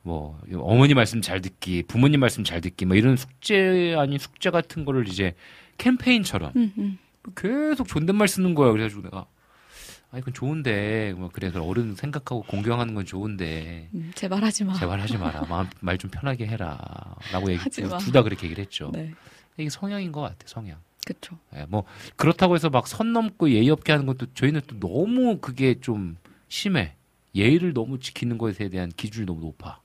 뭐, 0.03 0.39
어머니 0.55 0.93
말씀 0.95 1.23
잘 1.23 1.41
듣기, 1.41 1.83
부모님 1.85 2.21
말씀 2.21 2.45
잘 2.45 2.61
듣기, 2.61 2.85
뭐 2.85 2.95
이런 2.97 3.17
숙제 3.17 3.97
아닌 3.99 4.19
숙제 4.19 4.51
같은 4.51 4.85
거를 4.85 5.09
이제 5.09 5.35
캠페인처럼 5.79 6.53
음, 6.57 6.73
음. 6.79 6.99
계속 7.37 7.89
존댓말 7.89 8.29
쓰는 8.29 8.55
거야. 8.55 8.71
그래가지고 8.73 9.03
내가, 9.03 9.27
아, 10.13 10.19
이건 10.19 10.33
좋은데, 10.33 11.13
뭐, 11.17 11.29
그래, 11.33 11.51
그 11.51 11.61
어른 11.61 11.95
생각하고 11.97 12.43
공경하는 12.43 12.95
건 12.95 13.05
좋은데, 13.05 13.89
음, 13.95 14.13
제발 14.15 14.45
하지 14.45 14.65
마. 14.65 14.75
제발 14.75 15.01
하지 15.01 15.19
마라. 15.19 15.43
말 15.81 15.99
좀 15.99 16.11
편하게 16.11 16.47
해라. 16.47 16.79
라고 17.33 17.51
얘기, 17.51 17.61
하지 17.61 17.83
마. 17.83 17.99
둘다 17.99 18.23
그렇게 18.23 18.47
얘기를 18.47 18.63
했죠. 18.65 18.91
네. 18.93 19.13
이게 19.57 19.69
성향인 19.69 20.13
것 20.13 20.21
같아, 20.21 20.37
성향. 20.47 20.79
그쵸. 21.07 21.39
예, 21.57 21.65
뭐 21.69 21.85
그렇다고 22.17 22.55
해서 22.57 22.69
막 22.69 22.87
선 22.89 23.13
넘고 23.13 23.51
예의 23.51 23.71
없게 23.71 23.93
하는 23.93 24.07
것도 24.07 24.27
저희는 24.35 24.61
또 24.67 24.79
너무 24.81 25.39
그게 25.39 25.81
좀 25.81 26.17
심해. 26.49 26.95
예의를 27.35 27.73
너무 27.75 27.99
지키는 28.01 28.39
것에 28.39 28.69
대한 28.71 28.91
기준이 28.97 29.25
너무 29.27 29.41
높아. 29.41 29.81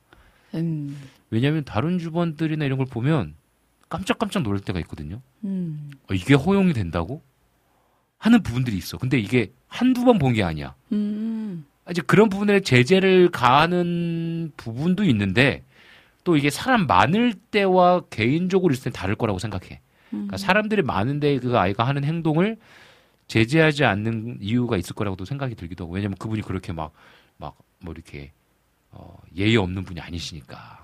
음. 0.55 0.97
왜냐하면 1.29 1.63
다른 1.63 1.99
주번들이나 1.99 2.65
이런 2.65 2.77
걸 2.77 2.87
보면 2.87 3.35
깜짝깜짝 3.91 4.41
놀랄 4.43 4.61
때가 4.61 4.79
있거든요. 4.79 5.21
음. 5.43 5.91
어, 6.09 6.13
이게 6.15 6.33
허용이 6.33 6.73
된다고? 6.73 7.21
하는 8.17 8.41
부분들이 8.43 8.77
있어. 8.77 8.97
근데 8.97 9.19
이게 9.19 9.51
한두 9.67 10.03
번 10.05 10.17
본 10.17 10.33
게 10.33 10.43
아니야. 10.43 10.73
음. 10.91 11.65
이제 11.89 12.01
그런 12.01 12.29
부분에 12.29 12.61
제재를 12.61 13.29
가하는 13.29 14.51
부분도 14.57 15.03
있는데 15.05 15.63
또 16.23 16.37
이게 16.37 16.49
사람 16.49 16.85
많을 16.87 17.33
때와 17.33 18.01
개인적으로 18.09 18.71
있을 18.73 18.85
때 18.85 18.89
다를 18.91 19.15
거라고 19.15 19.39
생각해. 19.39 19.81
그러니까 20.11 20.37
사람들이 20.37 20.83
많은데 20.83 21.39
그 21.39 21.57
아이가 21.57 21.85
하는 21.87 22.03
행동을 22.03 22.57
제재하지 23.27 23.85
않는 23.85 24.37
이유가 24.41 24.77
있을 24.77 24.93
거라고도 24.93 25.25
생각이 25.25 25.55
들기도 25.55 25.85
하고 25.85 25.93
왜냐면 25.95 26.15
그분이 26.17 26.41
그렇게 26.43 26.71
막 26.73 26.91
막 27.37 27.55
뭐 27.79 27.93
이렇게 27.93 28.31
어, 28.91 29.17
예의 29.35 29.57
없는 29.57 29.83
분이 29.83 29.99
아니시니까. 29.99 30.80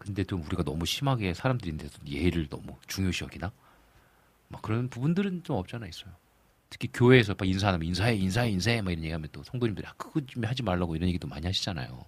근데 0.00 0.24
좀 0.24 0.42
우리가 0.42 0.62
너무 0.62 0.86
심하게 0.86 1.34
사람들인데도 1.34 1.92
예의를 2.06 2.48
너무 2.48 2.78
중요시 2.86 3.22
여기나? 3.24 3.52
막 4.48 4.62
그런 4.62 4.88
부분들은 4.88 5.44
좀 5.44 5.56
없잖아 5.56 5.86
있어요. 5.86 6.10
특히 6.70 6.88
교회에서 6.92 7.34
막 7.38 7.46
인사하면 7.46 7.82
인사해 7.86 8.14
인사해 8.16 8.48
인사해 8.50 8.80
막 8.80 8.92
이런 8.92 9.04
얘기하면 9.04 9.28
또 9.30 9.42
성도님들이 9.42 9.86
아, 9.86 9.92
그거 9.98 10.20
좀 10.26 10.42
하지 10.44 10.62
말라고 10.62 10.96
이런 10.96 11.08
얘기도 11.08 11.28
많이 11.28 11.46
하시잖아요. 11.46 11.88
뭐 11.90 12.06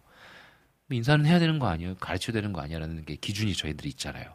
인사는 0.90 1.26
해야 1.26 1.38
되는 1.38 1.58
거 1.58 1.66
아니에요? 1.68 1.96
가르쳐야 1.96 2.32
되는 2.32 2.54
거 2.54 2.62
아니야라는 2.62 3.04
게 3.04 3.16
기준이 3.16 3.54
저희들이 3.54 3.90
있잖아요. 3.90 4.34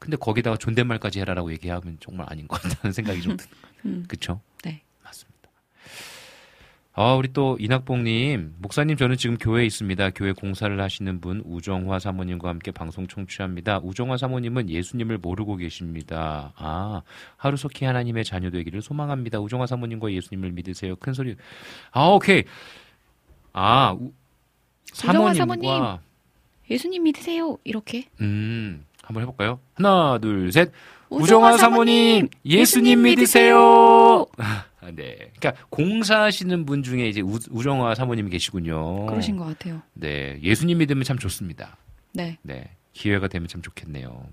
근데 0.00 0.16
거기다가 0.16 0.56
존댓말까지 0.56 1.20
해라라고 1.20 1.52
얘기하면 1.52 1.98
정말 2.00 2.26
아닌 2.28 2.48
것 2.48 2.60
같다는 2.60 2.92
생각이 2.92 3.22
좀 3.22 3.36
드는 3.36 3.52
음. 3.86 4.04
그쵸? 4.08 4.40
네. 4.64 4.82
아, 6.96 7.14
우리 7.14 7.32
또 7.32 7.56
이낙봉님, 7.58 8.54
목사님 8.58 8.96
저는 8.96 9.16
지금 9.16 9.36
교회에 9.36 9.66
있습니다. 9.66 10.10
교회 10.10 10.30
공사를 10.30 10.80
하시는 10.80 11.20
분 11.20 11.42
우정화 11.44 11.98
사모님과 11.98 12.48
함께 12.48 12.70
방송 12.70 13.08
청취합니다. 13.08 13.80
우정화 13.82 14.16
사모님은 14.16 14.70
예수님을 14.70 15.18
모르고 15.18 15.56
계십니다. 15.56 16.52
아, 16.56 17.02
하루속히 17.36 17.84
하나님의 17.84 18.24
자녀 18.24 18.48
되기를 18.50 18.80
소망합니다. 18.80 19.40
우정화 19.40 19.66
사모님과 19.66 20.12
예수님을 20.12 20.52
믿으세요. 20.52 20.94
큰 20.94 21.14
소리. 21.14 21.34
아, 21.90 22.06
오케이. 22.06 22.44
아, 23.52 23.96
우, 23.98 24.12
사모님과 24.92 25.34
사모님. 25.34 25.70
예수님 26.70 27.02
믿으세요. 27.02 27.58
이렇게. 27.64 28.04
음, 28.20 28.84
한번 29.02 29.22
해볼까요? 29.24 29.58
하나, 29.74 30.18
둘, 30.18 30.52
셋. 30.52 30.70
우정화 31.10 31.24
우정화 31.24 31.56
사모님, 31.56 31.96
사모님, 31.96 32.28
예수님 32.44 32.60
예수님 32.60 33.02
믿으세요. 33.02 34.26
아, 34.38 34.66
네. 34.92 35.30
그러니까 35.38 35.54
공사하시는 35.70 36.64
분 36.66 36.82
중에 36.82 37.08
이제 37.08 37.20
우, 37.20 37.38
우정화 37.50 37.94
사모님이 37.94 38.30
계시군요. 38.30 39.06
그러신 39.06 39.36
것 39.36 39.44
같아요. 39.44 39.82
네. 39.94 40.38
예수님 40.42 40.78
믿으면 40.78 41.04
참 41.04 41.18
좋습니다. 41.18 41.76
네. 42.12 42.38
네. 42.42 42.70
기회가 42.92 43.28
되면 43.28 43.48
참 43.48 43.62
좋겠네요. 43.62 44.26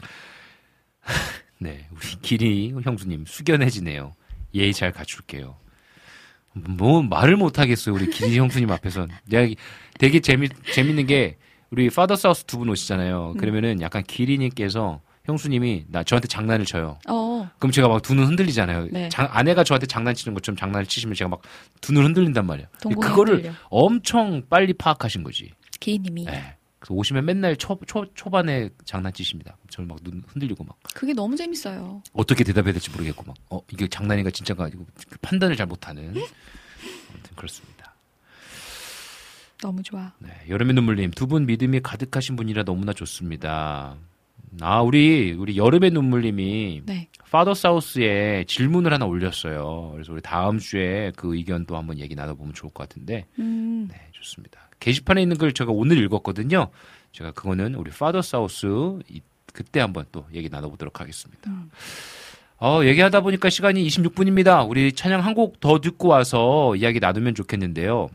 네. 1.58 1.86
우리 1.90 2.06
길이 2.22 2.72
형수님 2.82 3.24
숙연해지네요. 3.26 4.14
예의 4.54 4.72
잘 4.72 4.92
갖출게요. 4.92 5.56
뭐 6.54 7.02
말을 7.02 7.36
못 7.36 7.58
하겠어요. 7.58 7.94
우리 7.94 8.10
길이 8.10 8.38
형수님 8.38 8.70
앞에선. 8.70 9.10
내가 9.26 9.44
이- 9.44 9.56
되게 9.98 10.20
재미 10.20 10.48
재밌는 10.72 11.06
게 11.06 11.36
우리 11.70 11.88
파더 11.90 12.16
사우스 12.16 12.44
두 12.44 12.58
분 12.58 12.68
오시잖아요. 12.70 13.34
그러면은 13.38 13.80
약간 13.80 14.02
길이님께서 14.02 15.00
형수님이 15.30 15.86
나 15.88 16.02
저한테 16.04 16.28
장난을 16.28 16.64
쳐요. 16.66 16.98
어. 17.08 17.50
그럼 17.58 17.72
제가 17.72 17.88
막 17.88 18.02
두 18.02 18.14
눈 18.14 18.26
흔들리잖아요. 18.26 18.88
네. 18.90 19.08
장- 19.08 19.28
아내가 19.30 19.64
저한테 19.64 19.86
장난치는 19.86 20.34
것처럼 20.34 20.56
장난을 20.56 20.86
치시면 20.86 21.14
제가 21.14 21.28
막 21.28 21.40
두 21.80 21.92
눈 21.92 22.04
흔들린단 22.04 22.46
말이에요. 22.46 22.68
그거를 22.82 23.34
흔들려. 23.36 23.54
엄청 23.70 24.42
빨리 24.50 24.72
파악하신 24.74 25.22
거지. 25.24 25.52
기인님이. 25.80 26.24
네. 26.26 26.56
그래서 26.78 26.94
오시면 26.94 27.24
맨날 27.26 27.56
초, 27.56 27.78
초, 27.86 28.06
초반에 28.14 28.70
장난치십니다. 28.84 29.56
저를 29.70 29.86
막 29.86 29.98
눈 30.02 30.22
흔들리고 30.26 30.64
막 30.64 30.76
그게 30.94 31.12
너무 31.12 31.36
재밌어요. 31.36 32.02
어떻게 32.12 32.42
대답해야 32.44 32.72
될지 32.72 32.90
모르겠고 32.90 33.24
막 33.26 33.36
어, 33.50 33.60
이게 33.72 33.86
장난인가 33.88 34.30
진짜가 34.30 34.64
아니고 34.64 34.86
그 35.08 35.18
판단을 35.20 35.56
잘 35.56 35.66
못하는 35.66 36.08
아무튼 36.08 37.36
그렇습니다. 37.36 37.94
너무 39.62 39.82
좋아. 39.82 40.12
네, 40.20 40.30
여름의 40.48 40.74
눈물님 40.74 41.10
두 41.10 41.26
분 41.26 41.44
믿음이 41.46 41.80
가득하신 41.80 42.34
분이라 42.36 42.62
너무나 42.64 42.92
좋습니다. 42.94 43.96
아 44.60 44.80
우리 44.82 45.32
우리 45.32 45.56
여름의 45.56 45.90
눈물님이 45.92 46.82
네. 46.84 47.08
파더 47.30 47.54
사우스에 47.54 48.44
질문을 48.48 48.92
하나 48.92 49.06
올렸어요. 49.06 49.90
그래서 49.94 50.12
우리 50.12 50.20
다음 50.20 50.58
주에 50.58 51.12
그 51.16 51.36
의견 51.36 51.64
또 51.66 51.76
한번 51.76 51.98
얘기 51.98 52.14
나눠보면 52.16 52.52
좋을 52.54 52.72
것 52.72 52.88
같은데 52.88 53.26
음. 53.38 53.86
네, 53.90 53.96
좋습니다. 54.12 54.68
게시판에 54.80 55.22
있는 55.22 55.38
걸 55.38 55.52
제가 55.52 55.70
오늘 55.72 55.98
읽었거든요. 56.04 56.68
제가 57.12 57.30
그거는 57.32 57.74
우리 57.76 57.90
Father's 57.90 58.22
House 58.22 58.66
이- 59.08 59.20
그때 59.52 59.80
한번 59.80 60.04
또 60.12 60.26
얘기 60.32 60.48
나눠보도록 60.48 61.00
하겠습니다. 61.00 61.50
어, 62.58 62.80
얘기하다 62.84 63.20
보니까 63.22 63.50
시간이 63.50 63.84
26분입니다. 63.86 64.68
우리 64.68 64.92
찬양 64.92 65.24
한 65.24 65.34
곡 65.34 65.60
더 65.60 65.80
듣고 65.80 66.08
와서 66.08 66.74
이야기 66.76 67.00
나누면 67.00 67.34
좋겠는데요. 67.34 68.08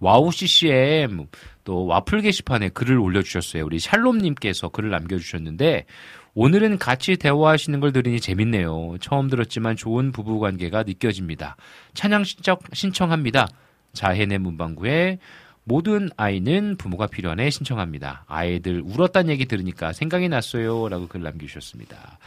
와우 0.00 0.30
CCM 0.30 1.26
또 1.68 1.84
와플 1.84 2.22
게시판에 2.22 2.70
글을 2.70 2.96
올려주셨어요. 2.96 3.66
우리 3.66 3.78
샬롬님께서 3.78 4.70
글을 4.70 4.88
남겨주셨는데 4.88 5.84
오늘은 6.32 6.78
같이 6.78 7.16
대화하시는 7.16 7.78
걸 7.80 7.92
들으니 7.92 8.22
재밌네요. 8.22 8.96
처음 9.02 9.28
들었지만 9.28 9.76
좋은 9.76 10.10
부부 10.10 10.38
관계가 10.38 10.84
느껴집니다. 10.84 11.56
찬양 11.92 12.24
신청, 12.24 12.56
신청합니다. 12.72 13.48
자해내 13.92 14.38
문방구에 14.38 15.18
모든 15.64 16.08
아이는 16.16 16.76
부모가 16.78 17.06
필요하네 17.06 17.50
신청합니다. 17.50 18.24
아이들 18.28 18.80
울었단 18.80 19.28
얘기 19.28 19.44
들으니까 19.44 19.92
생각이 19.92 20.30
났어요. 20.30 20.88
라고 20.88 21.06
글 21.06 21.22
남겨주셨습니다. 21.22 22.18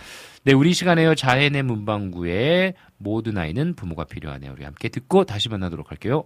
네, 0.43 0.53
우리 0.53 0.76
시간에요. 0.76 1.15
자해내 1.15 1.63
문방구에 1.63 2.76
모든 2.99 3.39
아이는 3.39 3.73
부모가 3.73 4.03
필요하네. 4.03 4.49
우리 4.49 4.65
함께 4.65 4.89
듣고 4.89 5.23
다시 5.23 5.49
만나도록 5.49 5.89
할게요. 5.89 6.26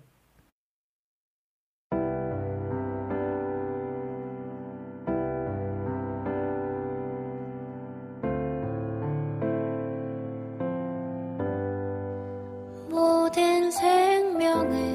생명은 14.56 14.95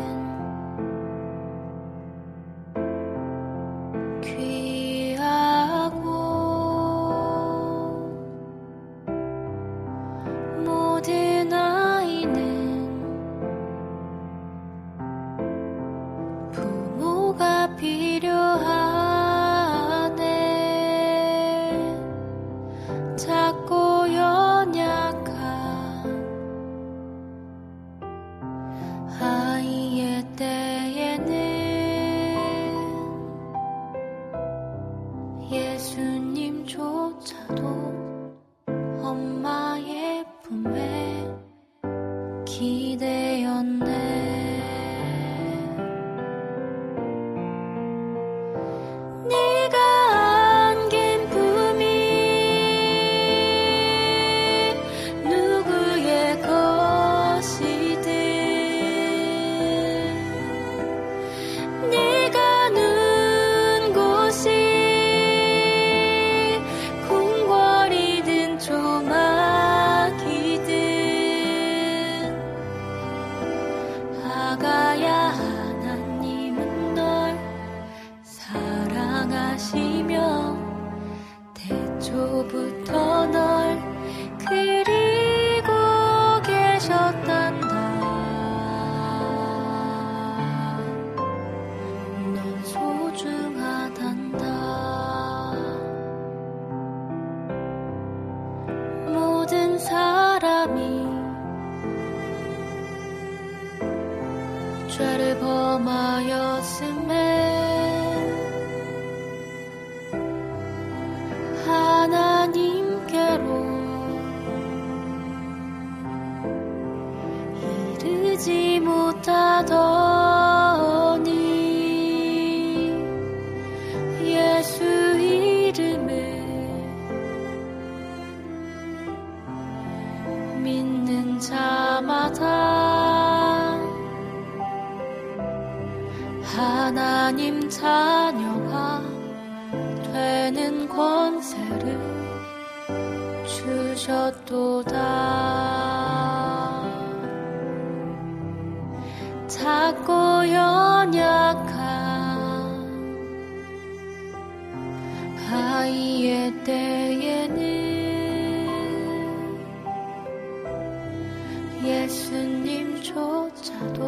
예수님조차도 162.10 164.02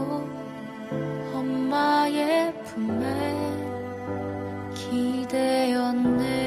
엄마의 1.33 2.53
품에 2.65 3.07
기대었네 4.75 6.43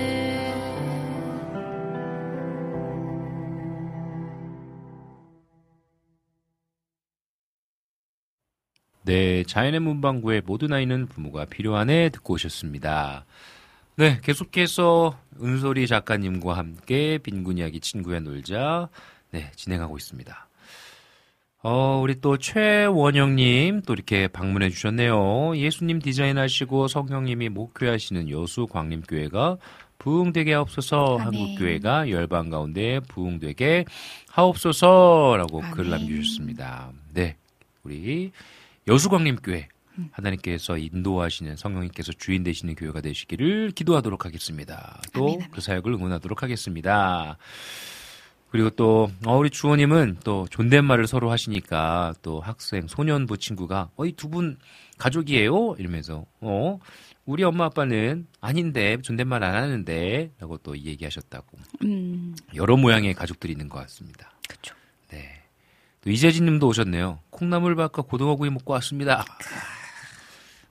네, 9.03 9.44
자연의 9.44 9.80
문방구에 9.80 10.41
모든 10.41 10.73
아이는 10.73 11.06
부모가 11.06 11.45
필요하네 11.45 12.10
듣고 12.10 12.34
오셨습니다. 12.34 13.26
네, 13.95 14.19
계속해서 14.23 15.18
은솔이 15.41 15.88
작가님과 15.88 16.57
함께 16.57 17.18
빈곤 17.19 17.60
이야기 17.60 17.80
친구야 17.80 18.19
놀자 18.19 18.90
네, 19.32 19.52
진행하고 19.56 19.95
있습니다. 19.95 20.49
어, 21.68 22.00
우리 22.00 22.22
또 22.22 22.38
최원영님 22.38 23.82
또 23.88 23.94
이렇게 23.94 24.28
방문해 24.28 24.70
주셨네요. 24.70 25.58
예수님 25.58 25.98
디자인하시고 25.98 26.88
성령님이 26.88 27.50
목회하시는 27.50 28.30
여수 28.30 28.68
광림교회가 28.68 29.58
부흥되게 29.98 30.54
하옵소서 30.54 31.18
아멘. 31.18 31.26
한국교회가 31.26 32.12
열방 32.12 32.52
가운데 32.52 33.00
부흥되게 33.08 33.86
하옵소서라고 34.30 35.62
글 35.72 35.86
아멘. 35.86 35.90
남겨주셨습니다. 35.90 36.92
네, 37.14 37.36
우리 37.82 38.32
여수광림교회 38.88 39.68
하나님께서 40.12 40.78
인도하시는 40.78 41.56
성령님께서 41.56 42.12
주인 42.12 42.44
되시는 42.44 42.76
교회가 42.76 43.02
되시기를 43.02 43.72
기도하도록 43.72 44.24
하겠습니다. 44.24 45.02
또 45.14 45.40
그 45.50 45.62
사역을 45.62 45.94
응원하도록 45.94 46.44
하겠습니다. 46.44 47.40
그리고 48.56 48.69
또 48.69 49.11
어, 49.26 49.36
우리 49.36 49.49
주호님은 49.49 50.19
또 50.23 50.48
존댓말을 50.49 51.07
서로 51.07 51.30
하시니까 51.30 52.14
또 52.22 52.40
학생 52.40 52.88
소년부 52.88 53.38
친구가 53.38 53.90
어이 53.98 54.14
두 54.14 54.30
분 54.30 54.57
가족이에요 54.98 55.76
이러면서 55.77 56.26
어 56.40 56.80
우리 57.26 57.44
엄마 57.44 57.65
아빠는 57.65 58.27
아닌데 58.40 58.95
존댓말 59.02 59.44
안 59.44 59.56
하는데라고 59.56 60.60
또 60.60 60.77
얘기하셨다고 60.77 61.57
음, 61.84 62.34
여러 62.56 62.77
모양의 62.77 63.14
가족들이 63.14 63.52
있는 63.52 63.68
것 63.68 63.80
같습니다. 63.80 64.32
그쵸. 64.48 64.73
네. 65.10 65.41
또 65.99 66.10
이재진님도 66.10 66.65
오셨네요. 66.65 67.19
콩나물밥과 67.32 68.03
고등어구이 68.03 68.52
먹고 68.52 68.72
왔습니다. 68.72 69.26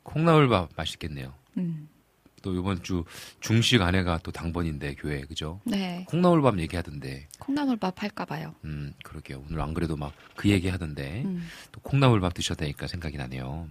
콩나물밥 0.05 0.71
맛있겠네요. 0.75 1.35
음, 1.59 1.87
또 2.45 2.55
이번 2.55 2.83
주 2.83 3.05
중식 3.41 3.81
아내가 3.81 4.19
또 4.23 4.31
당번인데 4.31 4.97
교회 4.97 5.23
그죠? 5.23 5.61
네. 5.65 6.05
콩나물밥 6.09 6.59
얘기하던데. 6.61 7.27
콩나물밥 7.39 8.03
할까 8.03 8.27
봐요. 8.27 8.55
음 8.65 8.93
그러게요. 9.03 9.43
오늘 9.49 9.63
안 9.63 9.73
그래도 9.73 9.97
막 9.97 10.13
그 10.37 10.51
얘기 10.51 10.69
하던데 10.69 11.23
음. 11.25 11.49
또 11.73 11.81
콩나물밥 11.81 12.35
드셨다니까 12.35 12.87
생각이 12.87 13.17
나네요. 13.17 13.67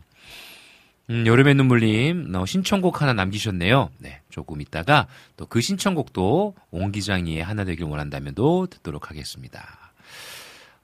음, 1.10 1.28
여름의 1.28 1.56
눈물님 1.56 2.34
어, 2.34 2.45
신청곡 2.45 3.02
하나 3.02 3.12
남기셨네요. 3.14 3.90
네, 4.00 4.22
조금 4.30 4.62
있다가 4.62 5.08
또 5.38 5.45
그 5.45 5.60
신청곡도 5.62 6.56
옹 6.72 6.91
기장이의 6.91 7.44
하나 7.44 7.64
되길 7.66 7.84
원한다면도 7.86 8.68
듣도록 8.68 9.10
하겠습니다. 9.12 9.91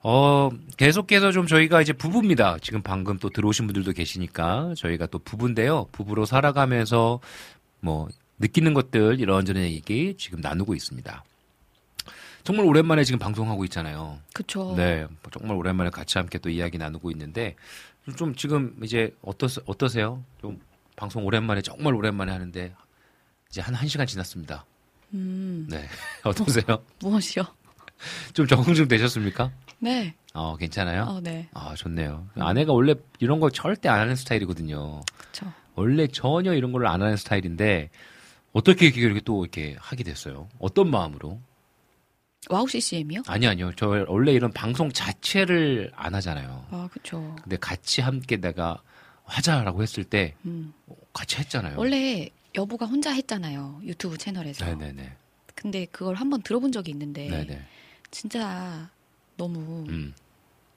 어, 0.02 0.48
계속해서 0.78 1.30
좀 1.32 1.46
저희가 1.46 1.82
이제 1.82 1.92
부부입니다. 1.92 2.56
지금 2.62 2.82
방금 2.82 3.18
또 3.18 3.28
들어오신 3.30 3.66
분들도 3.66 3.92
계시니까 3.92 4.74
저희가 4.76 5.06
또 5.06 5.18
부부인데요. 5.18 5.86
부부로 5.92 6.24
살아가면서 6.24 7.20
뭐 7.80 8.08
느끼는 8.38 8.74
것들 8.74 9.20
이런저런 9.20 9.62
얘기 9.64 10.14
지금 10.18 10.40
나누고 10.40 10.74
있습니다. 10.74 11.24
정말 12.42 12.64
오랜만에 12.66 13.04
지금 13.04 13.18
방송하고 13.18 13.64
있잖아요. 13.64 14.18
그쵸. 14.32 14.74
네, 14.76 15.06
정말 15.30 15.56
오랜만에 15.56 15.90
같이 15.90 16.16
함께 16.18 16.38
또 16.38 16.48
이야기 16.48 16.78
나누고 16.78 17.10
있는데 17.10 17.54
좀- 18.06 18.16
좀 18.16 18.34
지금 18.34 18.76
이제 18.82 19.14
어떠 19.22 19.46
어떠세요? 19.66 20.24
좀 20.40 20.58
방송 20.96 21.24
오랜만에 21.26 21.60
정말 21.62 21.94
오랜만에 21.94 22.32
하는데 22.32 22.74
이제 23.50 23.60
한 23.60 23.74
1 23.74 23.88
시간 23.88 24.06
지났습니다. 24.06 24.64
음, 25.12 25.66
네. 25.68 25.86
어떠세요? 26.24 26.82
무엇이요? 27.00 27.44
좀 28.32 28.46
적응 28.46 28.74
좀 28.74 28.88
되셨습니까? 28.88 29.50
네. 29.78 30.14
어, 30.32 30.56
괜찮아요? 30.56 31.02
어, 31.02 31.20
네. 31.20 31.48
아, 31.52 31.74
좋네요. 31.74 32.26
아내가 32.36 32.72
원래 32.72 32.94
이런 33.18 33.40
거 33.40 33.50
절대 33.50 33.88
안 33.88 33.98
하는 34.00 34.14
스타일이거든요. 34.16 35.00
그쵸. 35.18 35.52
원래 35.74 36.06
전혀 36.08 36.54
이런 36.54 36.72
걸 36.72 36.86
안 36.86 37.02
하는 37.02 37.16
스타일인데 37.16 37.90
어떻게 38.52 38.86
이렇게 38.88 39.20
또 39.20 39.44
이렇게 39.44 39.76
하게 39.78 40.02
됐어요? 40.04 40.48
어떤 40.58 40.90
마음으로? 40.90 41.40
와우 42.48 42.66
CCM이요? 42.66 43.22
아니 43.26 43.46
아니요. 43.46 43.70
저 43.76 43.86
원래 44.08 44.32
이런 44.32 44.50
방송 44.52 44.90
자체를 44.90 45.92
안 45.94 46.14
하잖아요. 46.14 46.66
아, 46.70 46.88
그쵸. 46.92 47.36
근데 47.42 47.56
같이 47.56 48.00
함께 48.00 48.38
내가 48.38 48.82
하자라고 49.24 49.82
했을 49.82 50.04
때 50.04 50.34
음. 50.46 50.72
같이 51.12 51.36
했잖아요. 51.36 51.78
원래 51.78 52.28
여보가 52.54 52.86
혼자 52.86 53.12
했잖아요. 53.12 53.80
유튜브 53.84 54.16
채널에서. 54.18 54.64
네네네. 54.64 55.16
근데 55.54 55.84
그걸 55.86 56.14
한번 56.16 56.42
들어본 56.42 56.72
적이 56.72 56.90
있는데 56.92 57.28
네네. 57.28 57.62
진짜 58.10 58.88
너무 59.36 59.84
음. 59.88 60.14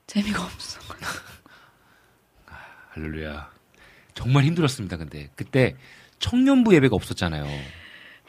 재미가 0.06 0.44
없어. 0.44 0.80
할렐루야. 2.92 3.53
정말 4.14 4.44
힘들었습니다. 4.46 4.98
근데 4.98 5.30
그때 5.36 5.76
청년부 6.20 6.74
예배가 6.76 6.96
없었잖아요. 6.96 7.46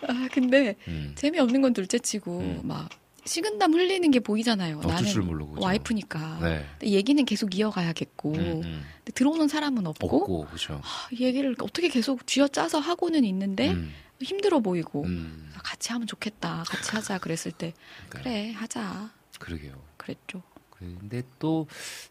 아, 0.06 0.28
근데 0.32 0.76
음. 0.88 1.12
재미없는 1.14 1.62
건 1.62 1.72
둘째치고 1.72 2.60
막 2.62 2.88
식은땀 3.24 3.72
흘리는 3.72 4.10
게 4.10 4.20
보이잖아요. 4.20 4.78
어쩔 4.78 4.90
나는 4.90 5.08
줄 5.08 5.22
모르고? 5.22 5.62
와이프니까. 5.62 6.40
네. 6.42 6.66
얘기는 6.82 7.24
계속 7.24 7.56
이어가야겠고. 7.56 8.34
음, 8.34 8.60
음. 8.64 8.84
들어오는 9.14 9.48
사람은 9.48 9.86
없고. 9.86 10.16
없고 10.16 10.46
그렇죠. 10.46 10.80
아, 10.84 11.08
얘기를 11.12 11.54
어떻게 11.60 11.88
계속 11.88 12.26
쥐어짜서 12.26 12.80
하고는 12.80 13.24
있는데 13.24 13.70
음. 13.70 13.92
힘들어 14.20 14.60
보이고 14.60 15.04
음. 15.04 15.50
같이 15.62 15.92
하면 15.92 16.06
좋겠다. 16.06 16.64
같이 16.66 16.90
하자 16.90 17.18
그랬을 17.18 17.52
때 17.52 17.72
그래 18.08 18.52
하자 18.52 19.10
그러게요. 19.38 19.72
그랬죠. 19.96 20.42
근데 20.70 21.22
또 21.38 21.66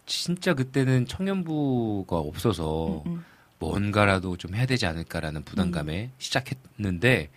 진짜 0.05 0.53
그때는 0.53 1.05
청년부가 1.05 2.17
없어서 2.17 3.03
음, 3.05 3.23
뭔가라도 3.71 4.37
좀 4.37 4.55
해야 4.55 4.65
되지 4.65 4.85
않을까라는 4.85 5.43
부담감에 5.43 6.11
시작했는데 6.17 7.29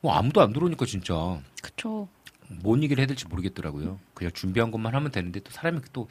뭐 0.00 0.14
아무도 0.14 0.40
안 0.40 0.52
들어오니까 0.52 0.86
진짜 0.86 1.40
그쵸. 1.62 2.08
뭔 2.48 2.82
얘기를 2.82 3.00
해야 3.00 3.06
될지 3.06 3.26
모르겠더라고요. 3.26 3.98
그냥 4.14 4.32
준비한 4.32 4.70
것만 4.70 4.94
하면 4.94 5.10
되는데 5.12 5.40
또 5.40 5.50
사람이 5.50 5.80
또 5.92 6.08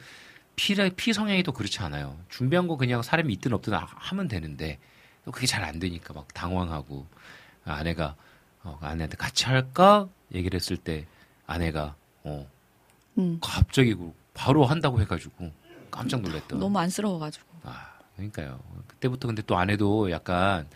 피라 0.56 0.88
피 0.96 1.12
성향이 1.12 1.42
또 1.42 1.52
그렇지 1.52 1.80
않아요. 1.80 2.18
준비한 2.28 2.66
거 2.66 2.76
그냥 2.76 3.02
사람이 3.02 3.32
있든 3.34 3.52
없든 3.52 3.74
아- 3.74 3.86
하면 3.90 4.28
되는데 4.28 4.78
또 5.24 5.32
그게 5.32 5.46
잘 5.46 5.64
안 5.64 5.78
되니까 5.78 6.14
막 6.14 6.32
당황하고 6.34 7.06
아내가 7.64 8.16
어, 8.62 8.78
아내한테 8.80 9.16
같이 9.16 9.44
할까 9.46 10.08
얘기를 10.34 10.56
했을 10.58 10.76
때 10.76 11.06
아내가 11.46 11.94
어 12.24 12.48
음. 13.18 13.38
갑자기 13.42 13.94
그 13.94 14.12
바로 14.34 14.64
한다고 14.64 15.00
해가지고 15.00 15.50
깜짝 15.90 16.20
놀랐던. 16.20 16.58
너무 16.60 16.78
안쓰러워가지고. 16.78 17.46
아, 18.18 18.20
그러니까요. 18.20 18.60
그때부터 18.88 19.28
근데 19.28 19.42
또 19.42 19.56
아내도 19.56 20.10
약간 20.10 20.66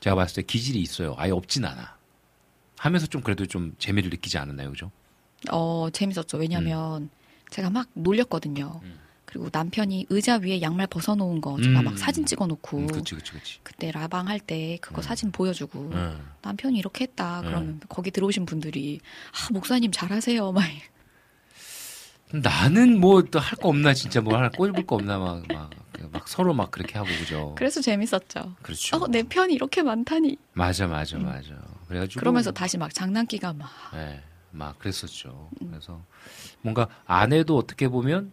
제가 0.00 0.14
봤을 0.14 0.36
때 0.36 0.42
기질이 0.42 0.78
있어요. 0.80 1.14
아예 1.16 1.30
없진 1.30 1.64
않아. 1.64 1.96
하면서 2.78 3.06
좀 3.06 3.22
그래도 3.22 3.46
좀 3.46 3.74
재미를 3.78 4.10
느끼지 4.10 4.36
않았나요, 4.38 4.70
그죠? 4.70 4.90
어 5.50 5.88
재밌었죠. 5.92 6.36
왜냐면 6.38 7.08
제가 7.50 7.70
막 7.70 7.88
놀렸거든요. 7.94 8.80
음. 8.82 8.98
그리고 9.24 9.48
남편이 9.50 10.06
의자 10.10 10.36
위에 10.36 10.60
양말 10.60 10.88
벗어놓은 10.88 11.40
거 11.40 11.58
제가 11.62 11.80
음. 11.80 11.84
막 11.84 11.96
사진 11.98 12.26
찍어놓고 12.26 12.76
음, 12.76 12.86
그치, 12.88 13.14
그치, 13.14 13.32
그치. 13.32 13.58
그때 13.62 13.90
라방 13.90 14.28
할 14.28 14.40
때 14.40 14.76
그거 14.82 15.00
사진 15.00 15.32
보여주고 15.32 15.78
음. 15.92 16.20
남편이 16.42 16.76
이렇게 16.78 17.04
했다 17.04 17.40
음. 17.40 17.46
그러면 17.46 17.80
거기 17.88 18.10
들어오신 18.10 18.44
분들이 18.44 19.00
아 19.30 19.52
목사님 19.52 19.90
잘하세요 19.90 20.52
막 20.52 20.62
나는 22.32 22.98
뭐 23.00 23.22
또 23.22 23.38
할 23.38 23.58
거 23.58 23.68
없나 23.68 23.94
진짜 23.94 24.20
뭐 24.20 24.36
하나 24.36 24.48
꼴볼 24.50 24.86
거 24.86 24.96
없나 24.96 25.18
막, 25.18 25.42
막, 25.52 25.70
막 26.12 26.28
서로 26.28 26.54
막 26.54 26.70
그렇게 26.70 26.98
하고 26.98 27.08
그죠. 27.18 27.54
그래서 27.56 27.80
재밌었죠. 27.80 28.54
그렇죠. 28.62 28.96
어, 28.96 29.06
내 29.08 29.22
편이 29.22 29.54
이렇게 29.54 29.82
많다니. 29.82 30.36
맞아, 30.54 30.86
맞아, 30.86 31.18
맞아. 31.18 31.54
그래가지고 31.88 32.20
그러면서 32.20 32.50
다시 32.50 32.78
막 32.78 32.92
장난기가 32.94 33.52
막 33.52 33.68
네, 33.92 34.22
막 34.50 34.78
그랬었죠. 34.78 35.50
그래서 35.58 36.00
뭔가 36.62 36.88
아내도 37.04 37.56
어떻게 37.58 37.88
보면 37.88 38.32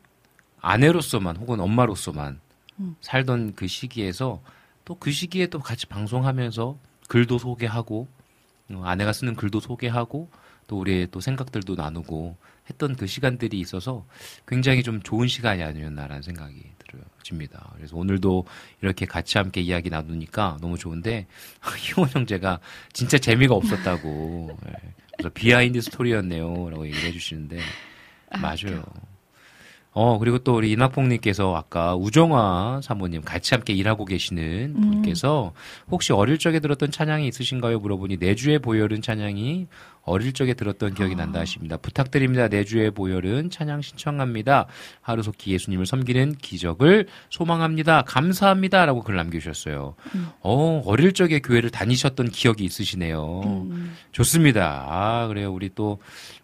아내로서만 0.62 1.38
혹은 1.38 1.60
엄마로서만 1.60 2.40
음. 2.80 2.96
살던 3.02 3.54
그 3.56 3.68
시기에서 3.68 4.42
또 4.86 4.96
그 4.96 5.12
시기에 5.12 5.48
또 5.48 5.60
같이 5.60 5.86
방송하면서 5.86 6.78
글도 7.10 7.38
소개하고 7.38 8.08
어, 8.72 8.82
아내가 8.86 9.14
쓰는 9.14 9.36
글도 9.36 9.60
소개하고 9.60 10.30
또 10.68 10.80
우리의 10.80 11.08
또 11.12 11.20
생각들도 11.20 11.76
나누고 11.76 12.38
했던 12.70 12.96
그 12.96 13.08
시간들이 13.08 13.60
있어서 13.60 14.06
굉장히 14.48 14.84
좀 14.84 15.02
좋은 15.02 15.28
시간이 15.28 15.64
아니었나라는 15.64 16.22
생각이 16.22 16.62
들어집니다. 16.80 17.74
그래서 17.76 17.98
오늘도 17.98 18.46
이렇게 18.82 19.06
같이 19.06 19.38
함께 19.38 19.62
이야기 19.62 19.90
나누니까 19.90 20.58
너무 20.62 20.78
좋은데 20.78 21.28
희원 21.78 22.10
형제가 22.10 22.60
진짜 22.94 23.18
재미가 23.18 23.56
없었다고 23.56 24.58
예. 24.68 24.94
그래서 25.18 25.30
behind 25.34 25.82
story였네요라고 25.82 26.88
얘기를 26.88 27.10
해주시는데 27.10 27.60
맞아요. 28.42 28.84
어, 29.92 30.20
그리고 30.20 30.38
또 30.40 30.56
우리 30.56 30.72
이낙봉님께서 30.72 31.56
아까 31.56 31.96
우정화 31.96 32.82
사모님 32.84 33.22
같이 33.22 33.54
함께 33.56 33.74
일하고 33.74 34.06
계시는 34.06 34.76
음. 34.76 34.82
분께서 34.82 35.54
혹시 35.90 36.14
어릴 36.14 36.38
적에 36.38 36.60
들었던 36.60 36.92
찬양이 36.92 37.28
있으신가요? 37.28 37.80
물어보니 37.80 38.18
내주의 38.18 38.60
보혈은 38.60 39.02
찬양이 39.02 39.68
어릴 40.10 40.34
적에 40.34 40.54
들었던 40.54 40.94
기억이 40.94 41.16
난다 41.16 41.40
하십니다. 41.42 41.78
부탁드립니다. 41.78 42.48
내주의 42.48 42.92
보혈은 42.92 43.50
찬양 43.50 43.82
신청합니다. 43.82 44.66
하루속히 45.02 45.54
예수님을 45.54 45.86
섬기는 45.86 46.36
기적을 46.36 47.08
소망합니다. 47.30 48.02
감사합니다. 48.04 48.86
라고 48.86 49.04
글 49.04 49.16
남겨주셨어요. 49.16 49.96
어, 50.42 50.82
어릴 50.86 51.14
적에 51.14 51.40
교회를 51.40 51.70
다니셨던 51.70 52.30
기억이 52.30 52.66
있으시네요. 52.66 53.42
음. 53.46 53.96
좋습니다. 54.12 54.86
아, 54.90 55.28
그래요. 55.28 55.52
우리 55.52 55.70
또, 55.76 56.00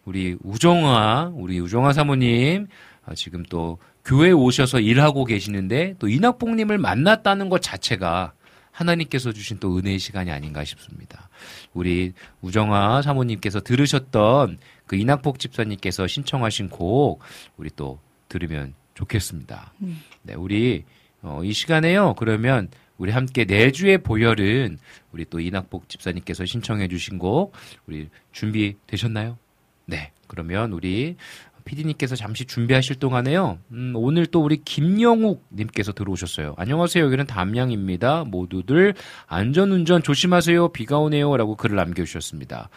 우리 0.05 0.37
우정화, 0.43 1.31
우리 1.33 1.59
우정화 1.59 1.93
사모님, 1.93 2.67
아, 3.05 3.15
지금 3.15 3.43
또 3.49 3.79
교회에 4.03 4.31
오셔서 4.31 4.79
일하고 4.79 5.25
계시는데 5.25 5.95
또 5.99 6.07
이낙봉님을 6.07 6.77
만났다는 6.77 7.49
것 7.49 7.61
자체가 7.61 8.33
하나님께서 8.71 9.31
주신 9.31 9.57
또 9.59 9.77
은혜의 9.77 9.99
시간이 9.99 10.31
아닌가 10.31 10.63
싶습니다. 10.63 11.29
우리 11.75 12.13
우정아 12.41 13.03
사모님께서 13.03 13.59
들으셨던 13.59 14.57
그 14.87 14.95
이낙복 14.95 15.37
집사님께서 15.37 16.07
신청하신 16.07 16.69
곡 16.69 17.19
우리 17.57 17.69
또 17.75 17.99
들으면 18.29 18.73
좋겠습니다. 18.95 19.73
음. 19.81 20.01
네, 20.23 20.33
우리 20.33 20.85
어, 21.21 21.41
이 21.43 21.53
시간에요. 21.53 22.15
그러면 22.17 22.69
우리 22.97 23.11
함께 23.11 23.45
내주의 23.45 23.97
보혈은 23.97 24.79
우리 25.11 25.25
또 25.25 25.39
이낙복 25.39 25.89
집사님께서 25.89 26.45
신청해 26.45 26.87
주신 26.87 27.19
곡 27.19 27.53
우리 27.85 28.09
준비되셨나요? 28.31 29.37
네. 29.85 30.11
그러면 30.27 30.71
우리 30.71 31.17
PD님께서 31.65 32.15
잠시 32.15 32.45
준비하실 32.45 32.97
동안에요. 32.97 33.59
음, 33.71 33.93
오늘 33.95 34.25
또 34.27 34.41
우리 34.41 34.57
김영욱 34.63 35.45
님께서 35.51 35.91
들어오셨어요. 35.91 36.53
안녕하세요. 36.57 37.03
여기는 37.03 37.25
담양입니다. 37.25 38.23
모두들 38.23 38.93
안전운전 39.27 40.03
조심하세요. 40.03 40.69
비가 40.69 40.99
오네요. 40.99 41.35
라고 41.35 41.55
글을 41.55 41.75
남겨주셨습니다. 41.75 42.69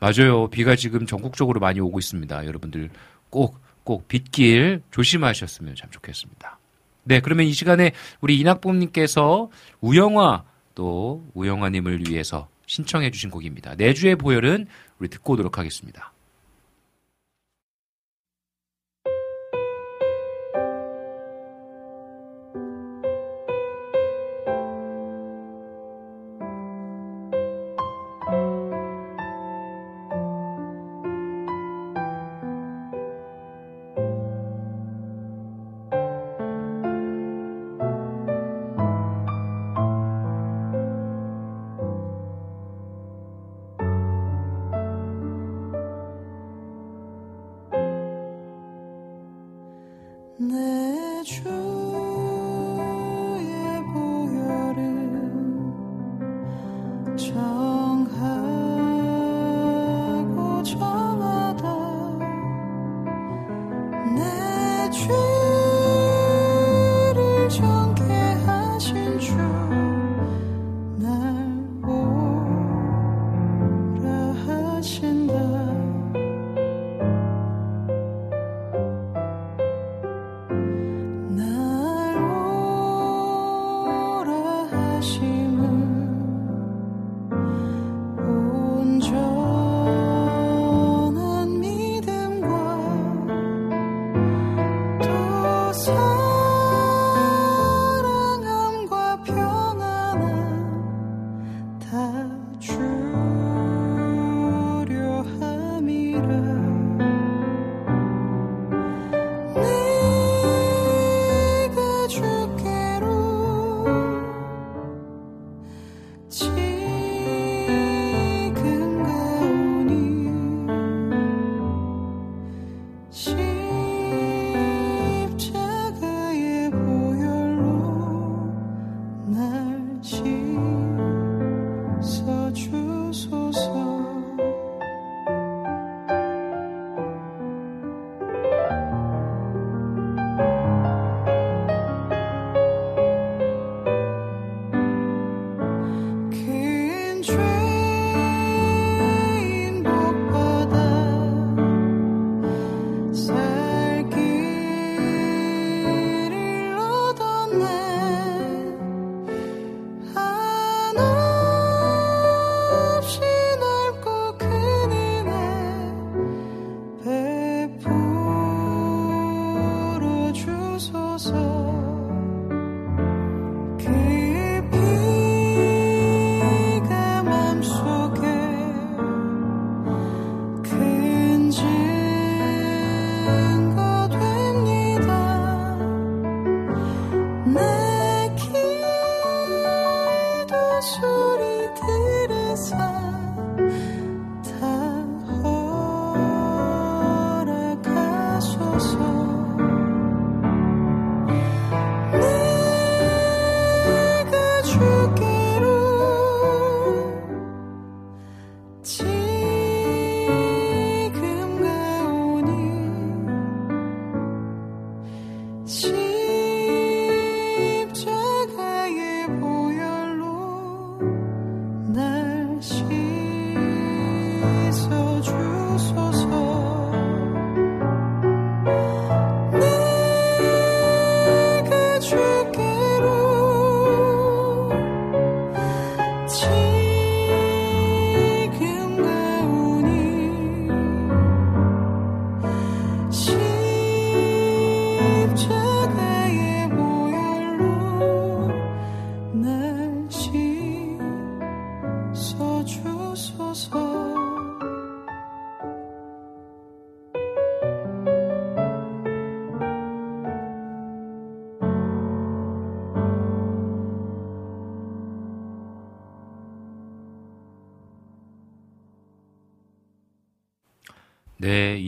맞아요. 0.00 0.48
비가 0.50 0.76
지금 0.76 1.06
전국적으로 1.06 1.60
많이 1.60 1.80
오고 1.80 1.98
있습니다. 1.98 2.46
여러분들 2.46 2.90
꼭, 3.30 3.60
꼭 3.84 4.08
빗길 4.08 4.82
조심하셨으면 4.90 5.76
참 5.76 5.88
좋겠습니다. 5.90 6.58
네, 7.04 7.20
그러면 7.20 7.46
이 7.46 7.52
시간에 7.52 7.92
우리 8.20 8.38
이낙봉님께서 8.38 9.50
우영화 9.80 10.44
또 10.74 11.24
우영화님을 11.34 12.08
위해서 12.08 12.48
신청해 12.66 13.10
주신 13.10 13.30
곡입니다. 13.30 13.74
내주의 13.76 14.16
보혈은 14.16 14.66
우리 14.98 15.08
듣고 15.08 15.34
오도록 15.34 15.58
하겠습니다. 15.58 16.11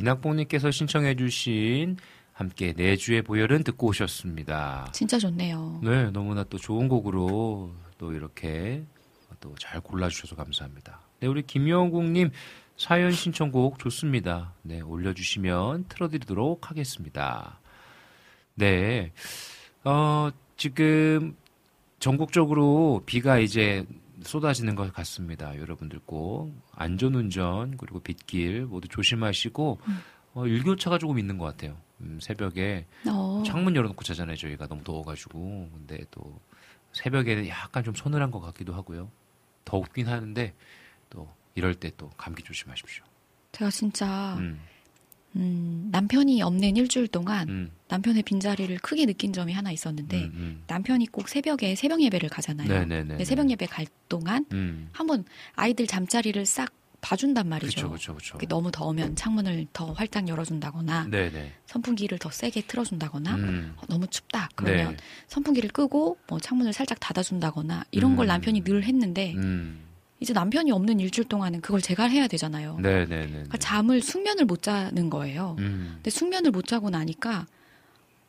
이낙봉님께서 0.05 0.71
신청해 0.71 1.17
주신 1.17 1.97
함께 2.33 2.75
내주의 2.77 3.23
보혈은 3.23 3.65
듣고 3.65 3.89
오셨습니다. 3.89 4.91
진짜 4.93 5.19
좋네요. 5.19 5.81
네, 5.83 6.11
너무나 6.11 6.45
또 6.45 6.59
좋은 6.59 6.89
곡으로 6.89 7.73
또 7.97 8.13
이렇게 8.13 8.85
또 9.41 9.55
잘 9.59 9.81
골라주셔서 9.81 10.37
감사합니다. 10.37 11.01
네, 11.21 11.27
우리 11.27 11.43
김영국님 11.43 12.31
사연 12.77 13.13
신청곡 13.13 13.79
좋습니다. 13.79 14.55
네, 14.63 14.81
올려주시면 14.81 15.87
틀어드리도록 15.89 16.71
하겠습니다. 16.71 17.61
네, 18.55 19.13
어, 19.85 20.31
지금 20.57 21.37
전국적으로 21.99 23.03
비가 23.07 23.39
이제 23.39 23.85
쏟아지는 24.25 24.75
것 24.75 24.93
같습니다. 24.93 25.57
여러분들 25.59 26.01
꼭 26.07 26.53
안전운전 26.73 27.77
그리고 27.77 28.01
빗길 28.01 28.67
모두 28.67 28.89
조심하시고 28.89 29.81
어, 30.35 30.47
일교차가 30.47 30.99
조금 30.99 31.19
있는 31.19 31.39
것 31.39 31.45
같아요. 31.45 31.77
음, 32.01 32.19
새벽에 32.21 32.87
어. 33.09 33.43
창문 33.47 33.77
열어놓고 33.77 34.03
자잖아요. 34.03 34.37
저희가 34.37 34.67
너무 34.67 34.83
더워가지고 34.83 35.71
근데 35.73 36.05
또 36.11 36.41
새벽에는 36.93 37.49
약간 37.49 37.85
좀 37.85 37.95
서늘한 37.95 38.31
것 38.31 38.41
같기도 38.41 38.75
하고요. 38.75 39.11
덥긴 39.65 40.09
하는데 40.09 40.55
또 41.11 41.29
이럴 41.55 41.75
때 41.75 41.91
또 41.97 42.11
감기 42.17 42.43
조심하십시오. 42.43 43.05
제가 43.53 43.71
진짜 43.71 44.35
음, 44.39 44.61
음, 45.37 45.89
남편이 45.91 46.43
없는 46.43 46.77
일주일 46.77 47.09
동안 47.09 47.49
음, 47.49 47.71
남편의 47.89 48.23
빈자리를 48.23 48.77
크게 48.79 49.07
느낀 49.07 49.33
점이 49.33 49.53
하나 49.53 49.73
있었는데 49.73 50.25
음, 50.25 50.33
음. 50.35 50.65
남편이 50.67 51.07
꼭 51.07 51.29
새벽에 51.29 51.75
새벽 51.75 52.03
예배를 52.03 52.29
가잖아요. 52.29 52.69
네네네. 52.69 53.09
근데 53.09 53.25
새벽 53.25 53.51
예배 53.51 53.67
갈 53.67 53.87
동안 54.09 54.45
음, 54.53 54.89
한번 54.93 55.25
아이들 55.55 55.87
잠자리를 55.87 56.45
싹 56.47 56.73
봐준단 57.01 57.47
말이죠. 57.49 57.89
그렇죠, 57.89 58.15
그렇죠. 58.15 58.33
그게 58.35 58.47
너무 58.47 58.71
더우면 58.71 59.15
창문을 59.17 59.67
더 59.75 59.93
활짝 59.93 60.27
열어준다거나 60.27 61.09
네네. 61.11 61.53
선풍기를 61.67 62.19
더 62.19 62.31
세게 62.31 62.63
틀어준다거나 62.63 63.35
음, 63.35 63.75
어, 63.77 63.83
너무 63.89 64.07
춥다 64.07 64.49
그러면 64.55 64.93
네. 64.93 64.97
선풍기를 65.27 65.69
끄고 65.71 66.17
뭐 66.29 66.41
창문을 66.41 66.73
살짝 66.73 66.99
닫아준다거나 67.01 67.85
이런 67.91 68.17
걸 68.17 68.25
음. 68.25 68.29
남편이 68.29 68.65
늘 68.65 68.85
했는데 68.85 69.35
음, 69.35 69.85
이제 70.25 70.33
남편이 70.33 70.73
없는 70.73 71.01
일주일 71.01 71.29
동안은 71.29 71.61
그걸 71.61 71.81
제가 71.83 72.05
해야 72.05 72.27
되잖아요. 72.27 72.79
네 72.81 73.05
네 73.07 73.27
네. 73.27 73.29
그러니까 73.31 73.59
잠을 73.59 74.01
숙면을 74.01 74.47
못 74.47 74.63
자는 74.63 75.11
거예요. 75.11 75.57
음, 75.59 75.93
근데 75.97 76.09
숙면을 76.11 76.51
못 76.51 76.67
자고 76.67 76.89
나니까 76.91 77.47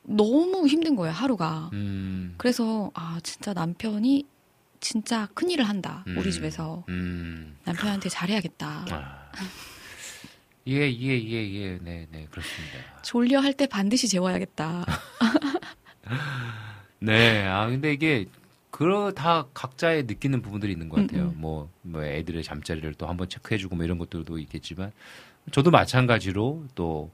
너무 0.03 0.67
힘든 0.67 0.95
거예요 0.97 1.13
하루가. 1.13 1.69
음, 1.73 2.35
그래서 2.37 2.91
아 2.93 3.19
진짜 3.23 3.53
남편이 3.53 4.25
진짜 4.81 5.27
큰 5.33 5.49
일을 5.49 5.67
한다 5.67 6.03
음. 6.07 6.17
우리 6.17 6.31
집에서 6.33 6.83
음. 6.89 7.55
남편한테 7.63 8.09
잘해야겠다. 8.09 8.85
아. 8.91 9.29
예, 10.67 10.73
예, 10.91 11.23
예, 11.23 11.53
예, 11.53 11.79
네, 11.81 12.07
네, 12.11 12.27
그렇습니다. 12.29 12.77
졸려 13.03 13.39
할 13.39 13.53
때 13.53 13.67
반드시 13.67 14.07
재워야겠다. 14.09 14.85
네, 16.99 17.45
아 17.45 17.67
근데 17.67 17.93
이게 17.93 18.25
그러 18.75 19.13
다 19.13 19.45
각자의 19.53 20.03
느끼는 20.03 20.41
부분들이 20.41 20.73
있는 20.73 20.89
것 20.89 20.97
같아요. 20.97 21.27
음, 21.27 21.29
음. 21.29 21.35
뭐, 21.37 21.69
뭐 21.81 22.03
애들의 22.03 22.43
잠자리를 22.43 22.93
또 22.95 23.07
한번 23.07 23.29
체크해주고 23.29 23.73
뭐 23.77 23.85
이런 23.85 23.97
것들도 23.97 24.37
있겠지만 24.37 24.91
저도 25.53 25.71
마찬가지로 25.71 26.65
또 26.75 27.09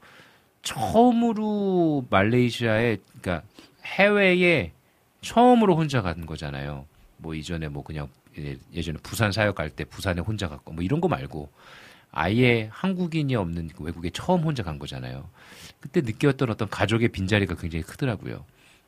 처음으로 0.62 2.04
말레이시아에 2.10 2.96
그러니까 3.20 3.46
해외에 3.84 4.72
처음으로 5.20 5.76
혼자 5.76 6.02
가는 6.02 6.26
거잖아요. 6.26 6.84
뭐 7.18 7.36
이전에 7.36 7.68
뭐 7.68 7.84
그냥 7.84 8.08
예- 8.38 8.56
예전에 8.74 8.98
부산 9.00 9.30
사역 9.30 9.54
갈 9.54 9.70
때 9.70 9.84
부산에 9.84 10.20
혼자 10.20 10.48
갔고 10.48 10.72
뭐 10.72 10.82
이런 10.82 11.00
거 11.00 11.06
말고 11.06 11.48
아예 12.10 12.68
한국인이 12.72 13.36
없는 13.36 13.68
그 13.68 13.84
외국에 13.84 14.10
처음 14.10 14.40
혼자 14.42 14.64
간 14.64 14.80
거잖아요. 14.80 15.28
그때 15.78 16.00
느꼈던 16.00 16.50
어떤 16.50 16.68
가족의 16.68 17.10
빈자리가 17.10 17.54
굉장히 17.54 17.84
크더라고요. 17.84 18.44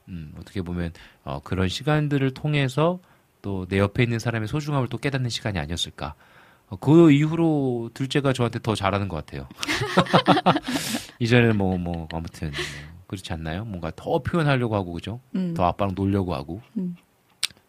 음, 0.08 0.32
어떻게 0.38 0.62
보면 0.62 0.92
어, 1.24 1.40
그런 1.42 1.68
시간들을 1.68 2.32
통해서 2.32 3.00
또 3.42 3.66
내 3.68 3.78
옆에 3.78 4.02
있는 4.02 4.18
사람의 4.18 4.48
소중함을 4.48 4.88
또 4.88 4.96
깨닫는 4.98 5.28
시간이 5.28 5.58
아니었을까. 5.58 6.14
어, 6.68 6.76
그 6.76 7.12
이후로 7.12 7.90
둘째가 7.92 8.32
저한테 8.32 8.58
더 8.60 8.74
잘하는 8.74 9.08
것 9.08 9.16
같아요. 9.16 9.46
이전에는 11.20 11.56
뭐, 11.56 11.76
뭐, 11.78 12.08
아무튼, 12.12 12.50
뭐 12.50 13.04
그렇지 13.06 13.32
않나요? 13.32 13.64
뭔가 13.64 13.92
더 13.94 14.20
표현하려고 14.20 14.74
하고, 14.74 14.92
그죠? 14.94 15.20
음. 15.34 15.52
더 15.54 15.64
아빠랑 15.64 15.94
놀려고 15.94 16.34
하고, 16.34 16.62
음. 16.78 16.96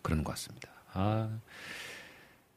그러는 0.02 0.24
것 0.24 0.32
같습니다. 0.32 0.70
아, 0.94 1.30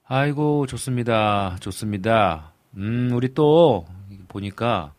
아이고, 0.06 0.66
좋습니다. 0.66 1.56
좋습니다. 1.60 2.52
음, 2.76 3.10
우리 3.12 3.34
또, 3.34 3.84
보니까, 4.28 4.94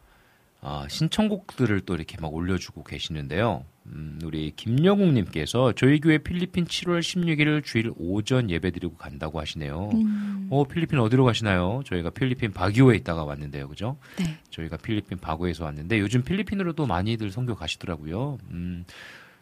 아, 0.62 0.86
신청곡들을 0.90 1.82
또 1.82 1.96
이렇게 1.96 2.18
막 2.20 2.34
올려주고 2.34 2.84
계시는데요. 2.84 3.64
음, 3.92 4.20
우리 4.24 4.52
김영웅님께서 4.56 5.74
저희 5.74 6.00
교회 6.00 6.18
필리핀 6.18 6.66
7월 6.66 7.00
16일 7.00 7.64
주일 7.64 7.92
오전 7.98 8.50
예배 8.50 8.72
드리고 8.72 8.96
간다고 8.96 9.40
하시네요. 9.40 9.90
음. 9.94 10.48
어, 10.52 10.64
필리핀 10.66 11.00
어디로 11.00 11.26
가시나요? 11.26 11.82
저희가 11.86 12.12
필리핀 12.12 12.52
바기오에 12.52 12.96
있다가 12.98 13.24
왔는데요. 13.24 13.68
그죠? 13.68 13.98
네. 14.18 14.38
저희가 14.52 14.78
필리핀 14.78 15.18
바고에서 15.18 15.66
왔는데 15.66 16.00
요즘 16.00 16.24
필리핀으로도 16.24 16.86
많이들 16.86 17.32
선교 17.32 17.56
가시더라고요. 17.56 18.38
음, 18.52 18.86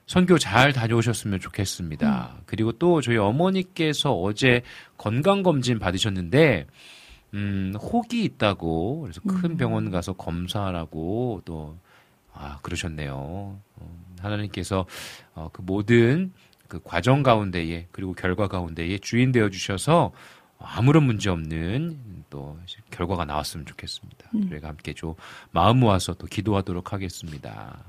선교 0.06 0.38
잘 0.38 0.72
다녀오셨으면 0.72 1.42
좋겠습니다. 1.42 2.38
그리고 2.46 2.72
또 2.72 3.02
저희 3.02 3.18
어머니께서 3.18 4.14
어제 4.14 4.62
건강검진 4.96 5.80
받으셨는데, 5.80 6.66
음, 7.34 7.74
혹이 7.78 8.24
있다고, 8.24 9.02
그래서 9.02 9.20
큰 9.28 9.58
병원 9.58 9.92
가서 9.92 10.14
검사하라고 10.14 11.42
또, 11.44 11.78
아, 12.34 12.58
그러셨네요. 12.62 13.60
음, 13.82 14.07
하나님께서 14.20 14.86
어, 15.34 15.50
그 15.52 15.62
모든 15.62 16.34
그 16.68 16.80
과정 16.84 17.24
가운데에 17.24 17.88
그리고 17.92 18.14
결과 18.14 18.48
가운데에 18.48 18.98
주인 19.00 19.32
되어 19.32 19.50
주셔서 19.50 20.12
아무런 20.60 21.04
문제 21.04 21.30
없는 21.30 22.26
또 22.30 22.58
결과가 22.92 23.26
나왔으면 23.26 23.66
좋겠습니다. 23.66 24.30
음. 24.36 24.50
저희가 24.50 24.68
함께 24.68 24.94
좀 24.94 25.14
마음 25.52 25.80
모아서 25.80 26.14
또 26.14 26.28
기도하도록 26.28 26.94
하겠습니다. 26.94 27.84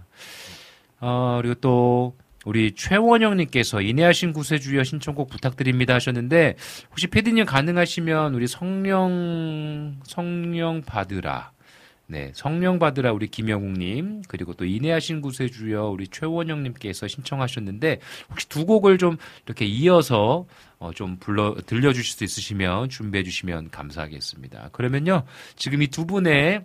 어, 1.01 1.39
그리고 1.41 1.55
또 1.57 2.17
우리 2.45 2.73
최원영님께서 2.75 3.83
인내하신 3.83 4.33
구세주여 4.33 4.85
신청곡 4.85 5.29
부탁드립니다 5.29 5.95
하셨는데 5.95 6.57
혹시 6.91 7.07
피디님 7.09 7.45
가능하시면 7.45 8.35
우리 8.35 8.47
성령 8.47 10.01
성령 10.05 10.83
받으라 10.83 11.51
네 12.11 12.33
성령 12.35 12.79
받으라 12.79 13.13
우리 13.13 13.29
김영욱님 13.29 14.23
그리고 14.29 14.55
또 14.55 14.65
인내하신 14.65 15.21
구세주여 15.21 15.89
우리 15.89 16.09
최원영님께서 16.09 17.07
신청하셨는데 17.07 18.01
혹시 18.31 18.49
두 18.49 18.65
곡을 18.65 18.97
좀 18.97 19.19
이렇게 19.45 19.67
이어서 19.67 20.47
어, 20.79 20.91
좀 20.95 21.19
불러 21.19 21.55
들려주실 21.67 22.17
수 22.17 22.25
있으시면 22.25 22.89
준비해 22.89 23.23
주시면 23.25 23.71
감사하겠습니다. 23.71 24.71
그러면요 24.73 25.25
지금 25.57 25.83
이 25.83 25.89
두 25.89 26.07
분의 26.07 26.65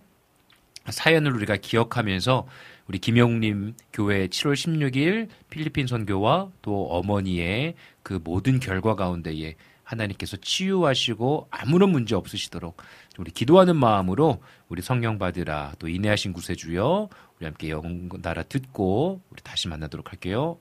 사연을 0.85 1.33
우리가 1.33 1.57
기억하면서 1.57 2.47
우리 2.87 2.99
김영님 2.99 3.73
교회 3.91 4.27
7월 4.27 4.53
16일 4.53 5.27
필리핀 5.49 5.87
선교와 5.87 6.51
또 6.61 6.87
어머니의 6.89 7.73
그 8.03 8.19
모든 8.23 8.59
결과 8.59 8.95
가운데에 8.95 9.55
하나님께서 9.83 10.37
치유하시고 10.37 11.47
아무런 11.49 11.91
문제 11.91 12.15
없으시도록 12.15 12.77
우리 13.17 13.31
기도하는 13.31 13.75
마음으로 13.75 14.41
우리 14.69 14.81
성령 14.81 15.19
받으라 15.19 15.73
또 15.79 15.87
인내하신 15.87 16.33
구세주여 16.33 17.09
우리 17.37 17.45
함께 17.45 17.69
영나라 17.69 18.43
듣고 18.43 19.21
우리 19.29 19.41
다시 19.43 19.67
만나도록 19.67 20.11
할게요. 20.11 20.57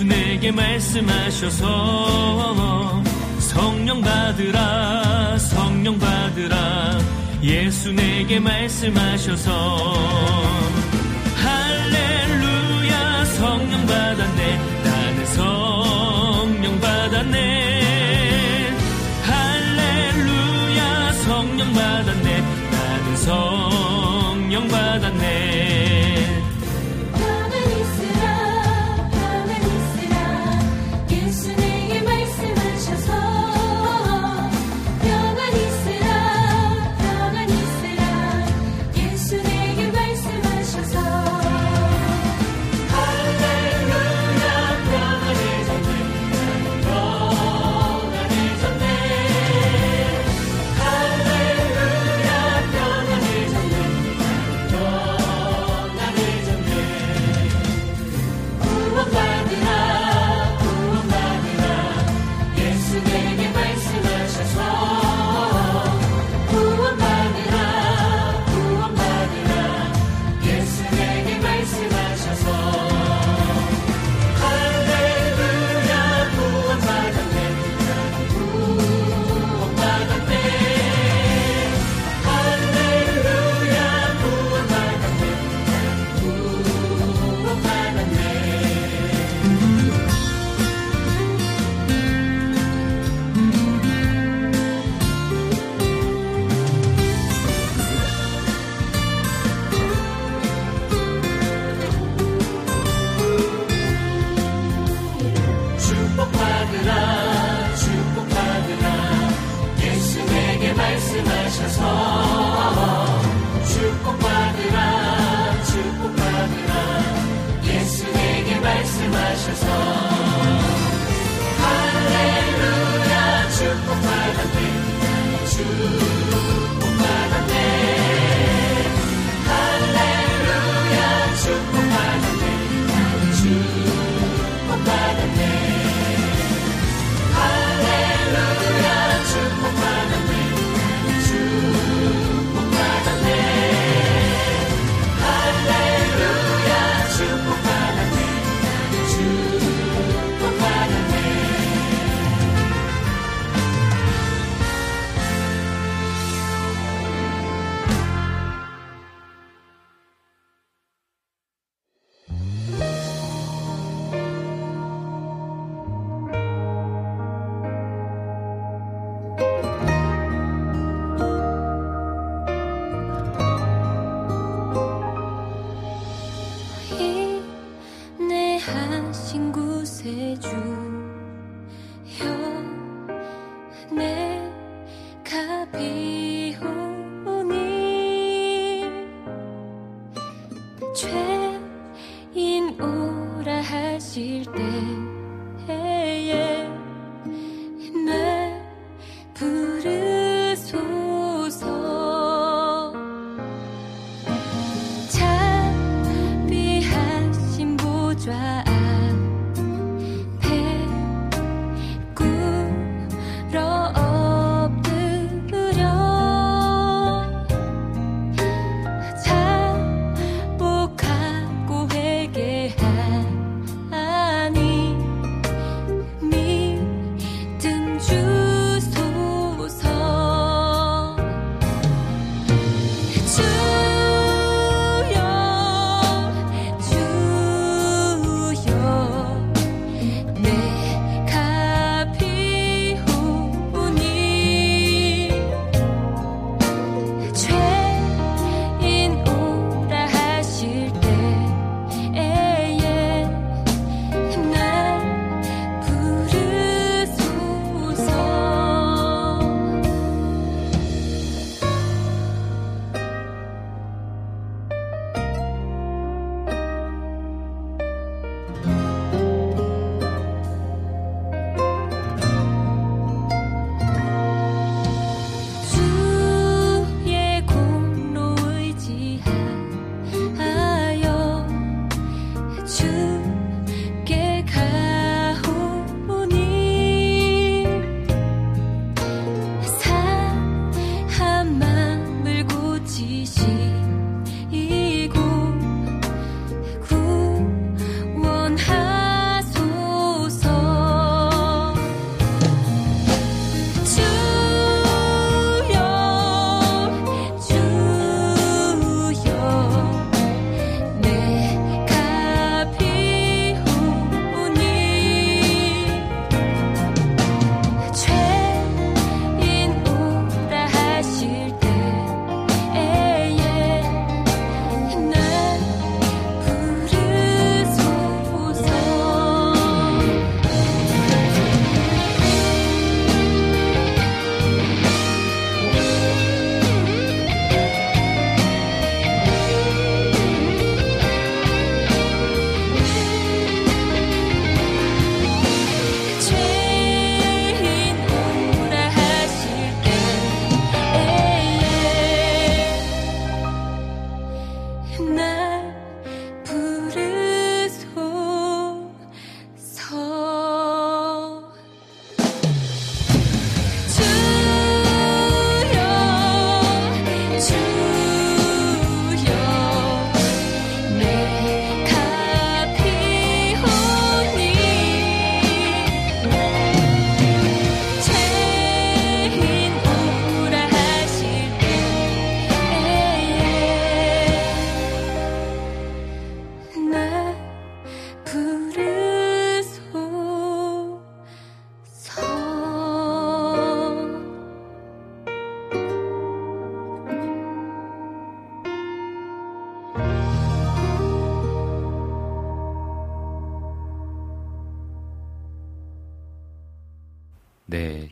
예수 0.00 0.06
내게 0.06 0.50
말씀하셔서 0.50 1.66
성령 3.38 4.00
받으라 4.00 5.36
성령 5.36 5.98
받으라. 5.98 6.98
예수 7.42 7.92
내게 7.92 8.40
말씀하셔서 8.40 9.52
할렐루야 11.36 13.24
성령 13.26 13.86
받았네. 13.86 14.58
나는 14.84 15.26
성 15.26 15.79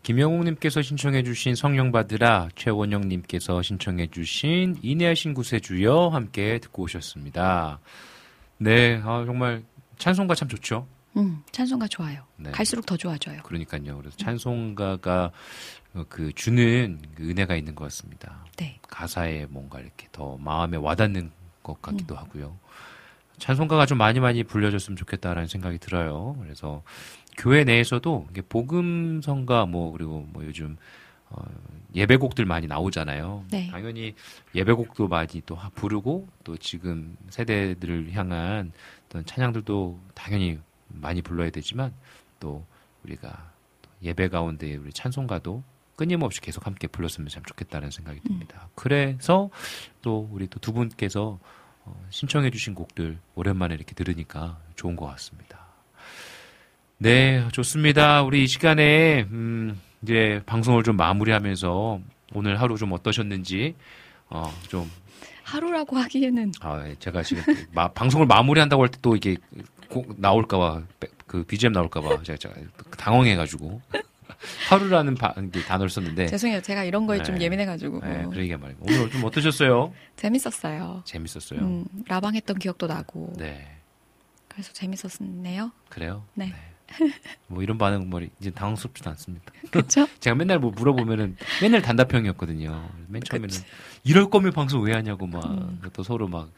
김영웅님께서 0.09 0.81
신청해주신 0.81 1.55
성령 1.55 1.93
받으라, 1.93 2.49
최원영님께서 2.57 3.61
신청해주신 3.61 4.79
인내하신 4.81 5.35
구세주여 5.35 6.09
함께 6.09 6.59
듣고 6.61 6.85
오셨습니다. 6.85 7.79
네, 8.57 9.03
아, 9.05 9.25
정말 9.27 9.63
찬송가 9.99 10.35
참 10.35 10.49
좋죠. 10.49 10.87
음, 11.19 11.43
찬송가 11.53 11.89
좋아요. 11.89 12.23
네. 12.37 12.51
갈수록 12.53 12.87
더 12.87 12.97
좋아져요. 12.97 13.43
그러니까요. 13.43 13.99
그래서 13.99 14.17
찬송가가 14.17 15.31
어, 15.93 16.05
그 16.09 16.33
주는 16.33 17.03
그 17.15 17.29
은혜가 17.29 17.57
있는 17.57 17.75
것 17.75 17.85
같습니다. 17.85 18.47
네. 18.57 18.81
가사에 18.89 19.45
뭔가 19.51 19.79
이렇게 19.79 20.09
더 20.11 20.39
마음에 20.39 20.79
와닿는 20.79 21.31
것 21.63 21.83
같기도 21.83 22.15
음. 22.15 22.19
하고요. 22.19 22.59
찬송가가 23.39 23.87
좀 23.87 23.99
많이 23.99 24.21
많이 24.21 24.43
불려졌으면 24.45 24.97
좋겠다라는 24.97 25.47
생각이 25.49 25.79
들어요. 25.79 26.37
그래서 26.43 26.83
교회 27.37 27.65
내에서도 27.65 28.27
이게 28.31 28.43
복음성가 28.43 29.67
뭐 29.67 29.93
그리고 29.93 30.27
뭐 30.33 30.45
요즘 30.45 30.77
어, 31.31 31.43
예배곡들 31.95 32.45
많이 32.47 32.67
나오잖아요. 32.67 33.45
네. 33.51 33.69
당연히 33.71 34.15
예배곡도 34.55 35.09
많이 35.09 35.43
또 35.47 35.55
하- 35.55 35.69
부르고 35.71 36.27
또 36.43 36.57
지금 36.57 37.17
세대들을 37.31 38.13
향한 38.13 38.73
어떤 39.07 39.25
찬양들도 39.27 40.01
당연히 40.15 40.59
많이 40.89 41.21
불러야 41.23 41.51
되지만 41.51 41.93
또 42.41 42.65
우리가 43.05 43.53
또 43.83 43.91
예배 44.03 44.29
가운데 44.29 44.75
우리 44.77 44.91
찬송가도 44.93 45.63
끊임없이 45.97 46.41
계속 46.41 46.67
함께 46.67 46.87
불렀으면 46.87 47.29
참 47.29 47.43
좋겠다는 47.45 47.91
생각이 47.91 48.21
듭니다. 48.21 48.69
그래서 48.75 49.51
또 50.01 50.29
우리 50.33 50.47
또 50.47 50.59
두 50.61 50.73
분께서 50.73 51.39
어, 51.41 51.41
신청해 52.11 52.51
주신 52.51 52.75
곡들 52.75 53.19
오랜만에 53.35 53.75
이렇게 53.75 53.95
들으니까 53.95 54.59
좋은 54.77 54.97
것 54.97 55.07
같습니다. 55.07 55.59
네, 56.99 57.47
좋습니다. 57.53 58.23
우리 58.23 58.45
이 58.45 58.47
시간에 58.47 59.23
음, 59.31 59.81
이제 60.03 60.43
방송을 60.47 60.83
좀 60.83 60.97
마무리하면서 60.97 62.01
오늘 62.35 62.61
하루 62.61 62.77
좀 62.77 62.93
어떠셨는지 62.93 63.75
어, 64.31 64.53
좀 64.69 64.91
하루라고 65.45 65.97
하기에는 65.97 66.53
아, 66.61 66.87
예, 66.89 66.95
제가 66.99 67.23
지금 67.23 67.43
마- 67.73 67.89
방송을 67.89 68.27
마무리한다고 68.27 68.83
할 68.83 68.91
때 68.91 68.99
또 69.01 69.17
이게 69.17 69.37
고- 69.89 70.05
나올까봐 70.17 70.83
배- 71.01 71.09
그 71.27 71.45
BGM 71.45 71.73
나올까봐 71.73 72.23
제가, 72.23 72.37
제가 72.39 72.55
당황해가지고 72.99 73.81
하루라는 74.69 75.15
바- 75.17 75.35
이게 75.43 75.63
단어를 75.63 75.91
썼는데 75.91 76.27
죄송해요. 76.27 76.61
제가 76.63 76.85
이런 76.85 77.07
거에 77.07 77.23
좀 77.23 77.37
네. 77.37 77.45
예민해가지고 77.47 78.01
네, 78.01 78.25
그러니까 78.31 78.59
말이에요. 78.59 78.79
오늘 78.83 79.11
좀 79.11 79.25
어떠셨어요? 79.25 79.93
재밌었어요. 80.17 81.03
재밌었어요. 81.05 81.61
음, 81.61 81.85
라방했던 82.07 82.59
기억도 82.59 82.87
나고 82.87 83.33
네, 83.37 83.77
그래서 84.49 84.73
재밌었네요. 84.73 85.73
그래요. 85.89 86.25
네. 86.35 86.53
뭐 87.49 87.63
이런 87.63 87.77
반응 87.77 88.09
뭐 88.09 88.21
이제 88.41 88.51
당황스럽지도 88.51 89.11
않습니다. 89.11 89.53
그렇죠? 89.71 90.07
제가 90.21 90.35
맨날 90.37 90.59
뭐 90.59 90.71
물어보면은 90.71 91.37
맨날 91.61 91.83
단답형이었거든요. 91.83 92.89
맨 93.09 93.23
처음에는 93.23 93.55
이럴 94.05 94.31
거면 94.31 94.53
방송 94.53 94.83
왜 94.83 94.95
하냐고 94.95 95.27
막또 95.27 96.03
서로 96.03 96.29
막 96.29 96.51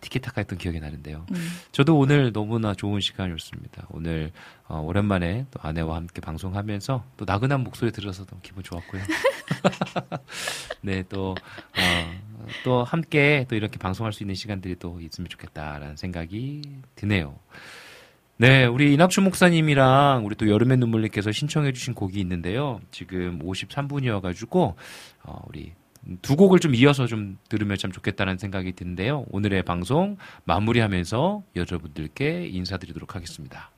티키타카 0.00 0.40
했던 0.40 0.58
기억이 0.58 0.80
나는데요. 0.80 1.26
음. 1.32 1.48
저도 1.72 1.98
오늘 1.98 2.32
너무나 2.32 2.74
좋은 2.74 3.00
시간이었습니다. 3.00 3.86
오늘 3.90 4.32
어, 4.68 4.80
오랜만에 4.80 5.46
또 5.50 5.60
아내와 5.62 5.96
함께 5.96 6.20
방송하면서 6.20 7.04
또 7.16 7.24
나긋한 7.24 7.62
목소리 7.62 7.90
들어서 7.92 8.24
너무 8.24 8.40
기분 8.42 8.62
좋았고요. 8.62 9.02
네, 10.82 11.04
또, 11.08 11.30
어, 11.30 12.46
또 12.64 12.84
함께 12.84 13.46
또 13.48 13.56
이렇게 13.56 13.78
방송할 13.78 14.12
수 14.12 14.22
있는 14.22 14.34
시간들이 14.34 14.76
또 14.78 15.00
있으면 15.00 15.28
좋겠다라는 15.28 15.96
생각이 15.96 16.62
드네요. 16.94 17.38
네, 18.38 18.66
우리 18.66 18.92
이낙춘 18.92 19.24
목사님이랑 19.24 20.26
우리 20.26 20.34
또 20.34 20.48
여름의 20.48 20.76
눈물님께서 20.76 21.32
신청해주신 21.32 21.94
곡이 21.94 22.20
있는데요. 22.20 22.80
지금 22.90 23.38
53분이어가지고, 23.38 24.74
어, 25.22 25.42
우리 25.48 25.72
두 26.22 26.36
곡을 26.36 26.60
좀 26.60 26.74
이어서 26.74 27.06
좀 27.06 27.38
들으면 27.48 27.76
참 27.76 27.92
좋겠다는 27.92 28.38
생각이 28.38 28.72
드는데요. 28.72 29.24
오늘의 29.30 29.62
방송 29.64 30.16
마무리하면서 30.44 31.42
여러분들께 31.56 32.48
인사드리도록 32.48 33.14
하겠습니다. 33.14 33.70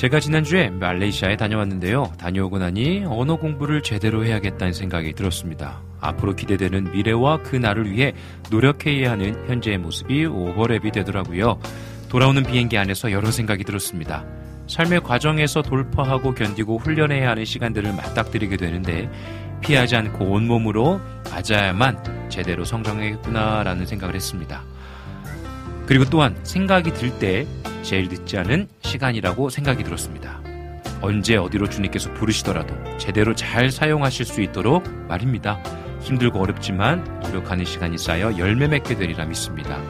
제가 0.00 0.18
지난주에 0.18 0.70
말레이시아에 0.70 1.36
다녀왔는데요. 1.36 2.14
다녀오고 2.16 2.56
나니 2.56 3.04
언어 3.04 3.36
공부를 3.36 3.82
제대로 3.82 4.24
해야겠다는 4.24 4.72
생각이 4.72 5.12
들었습니다. 5.12 5.82
앞으로 6.00 6.34
기대되는 6.34 6.92
미래와 6.92 7.42
그 7.42 7.56
날을 7.56 7.92
위해 7.92 8.14
노력해야 8.50 9.10
하는 9.10 9.34
현재의 9.46 9.76
모습이 9.76 10.24
오버랩이 10.24 10.90
되더라고요. 10.94 11.60
돌아오는 12.08 12.42
비행기 12.42 12.78
안에서 12.78 13.12
여러 13.12 13.30
생각이 13.30 13.62
들었습니다. 13.62 14.24
삶의 14.68 15.02
과정에서 15.02 15.60
돌파하고 15.60 16.34
견디고 16.34 16.78
훈련해야 16.78 17.28
하는 17.28 17.44
시간들을 17.44 17.92
맞닥뜨리게 17.92 18.56
되는데 18.56 19.10
피하지 19.60 19.96
않고 19.96 20.24
온몸으로 20.24 20.98
맞아야만 21.30 22.30
제대로 22.30 22.64
성장하겠구나라는 22.64 23.84
생각을 23.84 24.14
했습니다. 24.14 24.62
그리고 25.90 26.04
또한 26.04 26.38
생각이 26.44 26.94
들 26.94 27.10
때 27.18 27.48
제일 27.82 28.06
늦지 28.06 28.38
않은 28.38 28.68
시간이라고 28.82 29.50
생각이 29.50 29.82
들었습니다. 29.82 30.40
언제 31.00 31.34
어디로 31.34 31.68
주님께서 31.68 32.14
부르시더라도 32.14 32.76
제대로 32.96 33.34
잘 33.34 33.72
사용하실 33.72 34.24
수 34.24 34.40
있도록 34.40 34.88
말입니다. 35.08 35.60
힘들고 36.02 36.38
어렵지만 36.38 37.02
노력하는 37.24 37.64
시간이 37.64 37.98
쌓여 37.98 38.38
열매 38.38 38.68
맺게 38.68 38.94
되리라 38.94 39.24
믿습니다. 39.24 39.82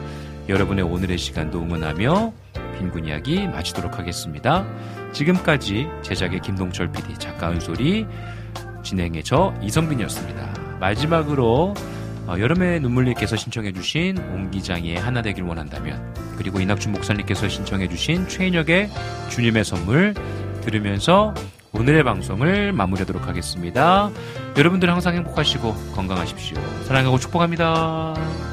여러분의 0.49 0.83
오늘의 0.85 1.19
시간도 1.19 1.61
응원하며 1.61 2.33
빈곤 2.79 3.05
이야기 3.05 3.45
마치도록 3.47 3.99
하겠습니다. 3.99 4.65
지금까지 5.13 5.87
제작의 6.01 6.39
김동철 6.41 6.91
PD, 6.93 7.13
작가 7.19 7.51
은솔이 7.51 8.07
진행의 8.81 9.23
저 9.23 9.53
이성빈이었습니다. 9.61 10.79
마지막으로 10.79 11.75
어, 12.27 12.35
여름의 12.39 12.79
눈물님께서 12.81 13.35
신청해주신 13.35 14.17
옹기장의 14.17 14.95
하나 14.97 15.21
되길 15.21 15.43
원한다면 15.43 16.13
그리고 16.37 16.59
이낙준 16.59 16.91
목사님께서 16.91 17.49
신청해주신 17.49 18.27
최인혁의 18.27 18.89
주님의 19.29 19.65
선물 19.65 20.13
들으면서 20.61 21.33
오늘의 21.73 22.03
방송을 22.03 22.73
마무리하도록 22.73 23.27
하겠습니다. 23.27 24.11
여러분들 24.57 24.89
항상 24.89 25.15
행복하시고 25.15 25.73
건강하십시오. 25.95 26.57
사랑하고 26.85 27.17
축복합니다. 27.17 28.50